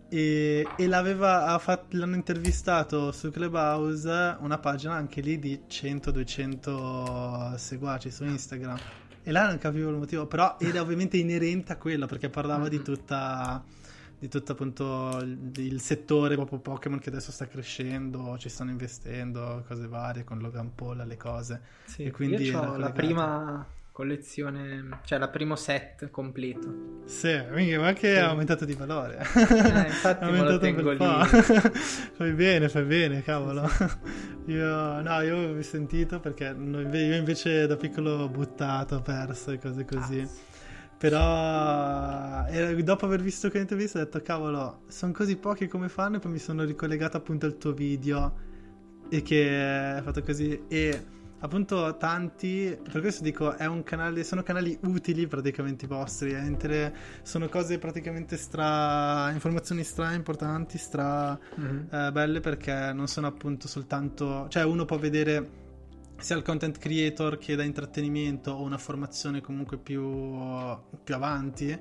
E, 0.09 0.75
e 0.77 0.87
l'aveva, 0.87 1.47
ha 1.47 1.59
fatto- 1.59 1.97
l'hanno 1.97 2.14
intervistato 2.16 3.12
su 3.12 3.31
Clubhouse, 3.31 4.37
una 4.41 4.59
pagina 4.59 4.95
anche 4.95 5.20
lì 5.20 5.39
di 5.39 5.64
100-200 5.68 7.55
seguaci 7.57 8.11
su 8.11 8.25
Instagram. 8.25 8.79
E 9.25 9.31
là 9.31 9.47
non 9.47 9.59
capivo 9.59 9.91
il 9.91 9.97
motivo, 9.97 10.27
però 10.27 10.57
era 10.59 10.81
ovviamente 10.81 11.16
inerente 11.16 11.73
a 11.73 11.77
quello 11.77 12.07
perché 12.07 12.29
parlava 12.29 12.68
di 12.68 12.83
tutta 12.83 13.62
di 14.18 14.29
tutto 14.29 14.53
appunto 14.53 15.18
il, 15.20 15.51
il 15.57 15.81
settore 15.81 16.37
proprio 16.37 16.61
Pokémon 16.61 17.01
che 17.01 17.09
adesso 17.09 17.33
sta 17.33 17.49
crescendo, 17.49 18.37
ci 18.39 18.49
stanno 18.49 18.70
investendo, 18.70 19.64
cose 19.66 19.89
varie 19.89 20.23
con 20.23 20.39
Logan 20.39 20.75
Paul, 20.77 21.03
le 21.05 21.16
cose. 21.16 21.61
Sì, 21.87 22.05
E 22.05 22.11
quindi 22.12 22.45
io 22.45 22.61
ho 22.61 22.77
la 22.77 22.93
prima 22.93 23.66
collezione, 23.91 25.01
cioè 25.05 25.18
la 25.18 25.29
primo 25.29 25.57
set 25.57 26.09
completo. 26.11 27.01
Sì, 27.05 27.37
minchia, 27.51 27.81
ma 27.81 27.93
che 27.95 28.12
Sì. 28.14 28.18
ha 28.20 28.29
aumentato 28.29 28.64
di 28.64 28.75
valore. 28.75 29.18
Eh, 29.18 29.87
infatti 29.89 30.23
Ha 30.25 30.31
me 30.31 30.41
lo 30.41 30.59
tengo 30.59 30.93
lì. 30.93 30.99
fai 32.14 32.33
bene, 32.33 32.68
fai 32.68 32.85
bene, 32.85 33.23
cavolo. 33.23 33.68
Io, 34.47 35.01
no, 35.03 35.20
io 35.20 35.36
avevo 35.36 35.62
sentito 35.62 36.18
perché 36.18 36.45
io 36.47 37.14
invece 37.16 37.66
da 37.66 37.76
piccolo 37.76 38.11
ho 38.22 38.28
buttato, 38.28 39.01
perso 39.01 39.53
e 39.53 39.59
cose 39.59 39.84
così. 39.84 40.20
Ah, 40.20 40.28
Però 40.97 42.45
dopo 42.82 43.07
aver 43.07 43.22
visto 43.22 43.51
quell'intervista 43.51 44.01
ho 44.01 44.05
detto 44.05 44.20
cavolo, 44.22 44.82
sono 44.88 45.12
così 45.12 45.36
pochi 45.36 45.68
come 45.68 45.88
fanno 45.88 46.16
e 46.16 46.18
poi 46.20 46.32
mi 46.32 46.38
sono 46.38 46.64
ricollegato 46.64 47.16
appunto 47.16 47.47
al 47.47 47.57
tuo 47.57 47.72
video 47.72 48.34
e 49.09 49.22
che 49.22 49.95
hai 49.97 50.03
fatto 50.03 50.22
così 50.22 50.64
e 50.68 51.05
appunto 51.43 51.97
tanti, 51.97 52.78
per 52.82 53.01
questo 53.01 53.22
dico 53.22 53.57
è 53.57 53.66
un 53.66 53.82
canale, 53.82 54.24
sono 54.24 54.43
canali 54.43 54.78
utili 54.82 55.26
praticamente 55.26 55.84
i 55.84 55.88
vostri, 55.88 56.32
inter- 56.32 56.93
sono 57.22 57.49
cose 57.49 57.78
praticamente 57.78 58.36
stra, 58.36 59.30
informazioni 59.32 59.82
stra 59.82 60.12
importanti, 60.12 60.78
stra 60.78 61.38
mhm. 61.57 61.88
eh, 61.90 62.12
belle 62.12 62.40
perché 62.40 62.93
non 62.93 63.09
sono 63.09 63.26
appunto 63.26 63.68
soltanto, 63.68 64.47
cioè 64.49 64.64
uno 64.64 64.84
può 64.84 64.99
vedere 64.99 65.61
sia 66.18 66.36
il 66.36 66.43
content 66.43 66.78
creator 66.78 67.36
che 67.36 67.57
da 67.57 67.64
intrattenimento 67.64 68.53
o 68.53 68.62
una 68.62 68.78
formazione 68.78 69.40
comunque 69.40 69.76
più, 69.76 70.38
più 71.03 71.14
avanti 71.14 71.76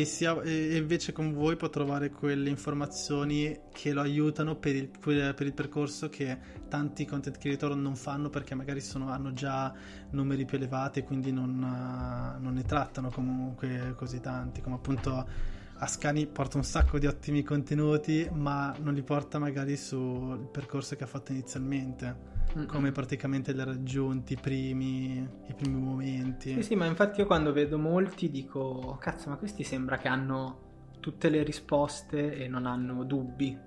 e, 0.00 0.04
sia, 0.06 0.42
e 0.42 0.76
invece 0.76 1.12
con 1.12 1.32
voi 1.32 1.54
può 1.54 1.68
trovare 1.70 2.10
quelle 2.10 2.50
informazioni 2.50 3.60
che 3.72 3.92
lo 3.92 4.00
aiutano 4.00 4.56
per 4.56 4.74
il, 4.74 4.88
per 4.88 5.42
il 5.42 5.52
percorso 5.52 6.08
che 6.08 6.36
tanti 6.68 7.04
content 7.04 7.38
creator 7.38 7.76
non 7.76 7.94
fanno 7.94 8.28
perché 8.28 8.56
magari 8.56 8.80
sono- 8.80 9.10
hanno 9.10 9.32
già 9.32 9.72
numeri 10.10 10.46
più 10.46 10.56
elevati 10.56 10.98
e 10.98 11.04
quindi 11.04 11.30
non, 11.30 11.62
eh, 11.62 12.40
non 12.42 12.54
ne 12.54 12.62
trattano 12.62 13.10
comunque 13.10 13.94
così 13.96 14.18
tanti. 14.18 14.60
Come 14.60 14.74
appunto 14.74 15.52
Ascani 15.76 16.26
porta 16.26 16.56
un 16.56 16.64
sacco 16.64 16.98
di 16.98 17.06
ottimi 17.06 17.44
contenuti 17.44 18.28
ma 18.32 18.74
non 18.80 18.94
li 18.94 19.02
porta 19.02 19.38
magari 19.38 19.76
sul 19.76 20.48
percorso 20.50 20.96
che 20.96 21.04
ha 21.04 21.08
fatto 21.08 21.30
inizialmente 21.30 22.33
Come 22.68 22.92
praticamente 22.92 23.52
li 23.52 23.60
ha 23.60 23.64
raggiunti 23.64 24.34
i 24.34 24.38
primi, 24.40 25.28
i 25.48 25.54
primi 25.54 25.80
momenti 25.80 26.54
Sì, 26.54 26.62
sì, 26.62 26.74
ma 26.76 26.86
infatti 26.86 27.20
io 27.20 27.26
quando 27.26 27.52
vedo 27.52 27.78
molti 27.78 28.30
dico, 28.30 28.96
cazzo, 29.00 29.28
ma 29.28 29.36
questi 29.36 29.64
sembra 29.64 29.98
che 29.98 30.06
hanno 30.06 30.60
tutte 31.00 31.28
le 31.28 31.42
risposte 31.42 32.36
e 32.36 32.46
non 32.46 32.66
hanno 32.66 33.02
dubbi. 33.02 33.58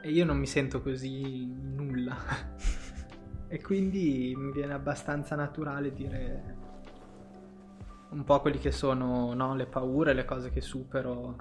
E 0.00 0.10
io 0.10 0.24
non 0.24 0.38
mi 0.38 0.46
sento 0.46 0.80
così 0.80 1.46
nulla. 1.46 2.16
e 3.48 3.60
quindi 3.60 4.34
mi 4.34 4.50
viene 4.50 4.72
abbastanza 4.72 5.36
naturale 5.36 5.92
dire 5.92 6.56
un 8.10 8.24
po' 8.24 8.40
quelli 8.40 8.58
che 8.58 8.72
sono 8.72 9.34
no, 9.34 9.54
le 9.54 9.66
paure, 9.66 10.14
le 10.14 10.24
cose 10.24 10.50
che 10.50 10.62
supero, 10.62 11.36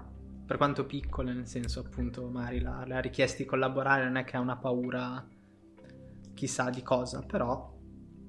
per 0.46 0.58
quanto 0.58 0.86
piccole, 0.86 1.34
nel 1.34 1.48
senso 1.48 1.80
appunto 1.80 2.28
magari 2.28 2.60
la, 2.60 2.84
la 2.86 3.00
richiesta 3.00 3.38
di 3.38 3.46
collaborare 3.46 4.04
non 4.04 4.18
è 4.18 4.24
che 4.26 4.36
ha 4.36 4.42
una 4.42 4.58
paura 4.58 5.26
chissà 6.36 6.70
di 6.70 6.84
cosa, 6.84 7.24
però 7.24 7.74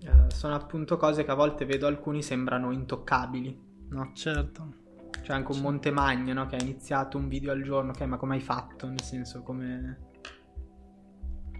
eh, 0.01 0.31
sono 0.31 0.55
appunto 0.55 0.97
cose 0.97 1.25
che 1.25 1.31
a 1.31 1.35
volte 1.35 1.67
vedo 1.67 1.87
alcuni 1.87 2.23
sembrano 2.23 2.71
intoccabili, 2.73 3.61
no? 3.91 4.13
certo 4.15 4.75
C'è 5.23 5.33
anche 5.33 5.53
un 5.53 5.61
Montemagno, 5.61 6.33
no? 6.33 6.47
Che 6.47 6.57
ha 6.57 6.63
iniziato 6.63 7.19
un 7.19 7.29
video 7.29 7.53
al 7.53 7.63
giorno, 7.63 7.91
ok, 7.91 8.01
ma 8.03 8.17
come 8.17 8.37
hai 8.37 8.41
fatto? 8.41 8.87
Nel 8.89 9.03
senso, 9.03 9.43
come... 9.43 10.05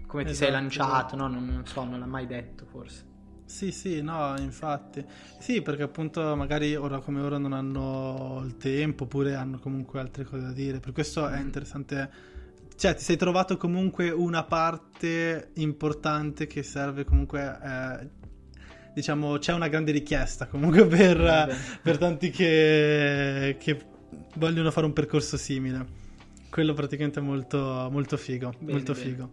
Come 0.07 0.23
ti 0.25 0.33
sei 0.33 0.49
Esatto, 0.49 0.51
lanciato, 0.51 1.15
esatto. 1.15 1.15
no? 1.15 1.27
Non, 1.27 1.45
non 1.45 1.65
so, 1.65 1.83
non 1.83 1.99
l'ha 1.99 2.05
mai 2.05 2.25
detto 2.27 2.65
forse. 2.65 3.05
Sì, 3.45 3.71
sì, 3.71 4.01
no, 4.01 4.35
infatti. 4.39 5.05
Sì, 5.39 5.61
perché 5.61 5.83
appunto 5.83 6.35
magari 6.35 6.75
ora 6.75 6.99
come 6.99 7.21
ora 7.21 7.37
non 7.37 7.53
hanno 7.53 8.41
il 8.45 8.57
tempo 8.57 9.03
oppure 9.05 9.35
hanno 9.35 9.57
comunque 9.59 9.99
altre 9.99 10.25
cose 10.25 10.43
da 10.43 10.51
dire. 10.53 10.79
Per 10.79 10.91
questo 10.91 11.27
è 11.27 11.39
Mm. 11.39 11.41
interessante. 11.41 12.11
Cioè, 12.77 12.93
ti 12.95 13.03
sei 13.03 13.17
trovato 13.17 13.57
comunque 13.57 14.09
una 14.11 14.43
parte 14.43 15.49
importante 15.55 16.45
che 16.47 16.61
serve 16.63 17.03
comunque. 17.05 17.41
eh, 17.63 18.09
diciamo, 18.93 19.37
c'è 19.37 19.53
una 19.53 19.67
grande 19.67 19.91
richiesta 19.91 20.47
comunque 20.47 20.85
per, 20.87 21.17
Vabbè. 21.17 21.55
per 21.81 21.97
tanti 21.97 22.29
che, 22.29 23.57
che 23.59 23.81
vogliono 24.35 24.71
fare 24.71 24.85
un 24.85 24.93
percorso 24.93 25.37
simile. 25.37 25.85
Quello 26.49 26.73
praticamente 26.73 27.19
è 27.19 27.23
molto, 27.23 27.89
molto 27.91 28.15
figo. 28.17 28.53
Bene, 28.59 28.71
molto 28.73 28.93
bene. 28.93 29.05
figo. 29.05 29.31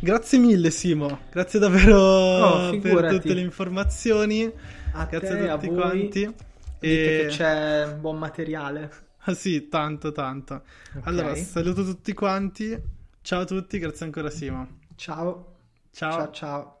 Grazie 0.00 0.38
mille, 0.38 0.70
Simo. 0.70 1.20
Grazie 1.30 1.58
davvero 1.60 1.98
Oh, 1.98 2.78
per 2.78 2.80
figurati. 2.80 3.16
tutte 3.16 3.34
le 3.34 3.40
informazioni. 3.40 4.50
A 4.92 5.06
Grazie 5.06 5.36
te, 5.36 5.48
a 5.48 5.58
tutti 5.58 5.68
voi. 5.68 5.74
quanti. 5.74 6.34
Dite 6.78 7.18
E... 7.20 7.20
che 7.22 7.26
c'è 7.28 7.94
buon 7.98 8.18
materiale. 8.18 8.90
Ah, 9.28 9.34
sì, 9.34 9.68
tanto, 9.68 10.12
tanto. 10.12 10.62
Ok. 10.94 11.06
Allora, 11.06 11.34
saluto 11.34 11.84
tutti 11.84 12.12
quanti. 12.12 12.80
Ciao 13.22 13.40
a 13.40 13.44
tutti, 13.44 13.78
grazie 13.78 14.06
ancora, 14.06 14.30
Simo. 14.30 14.78
Ciao. 14.94 15.56
Ciao. 15.90 16.12
Ciao 16.12 16.30
ciao. 16.30 16.75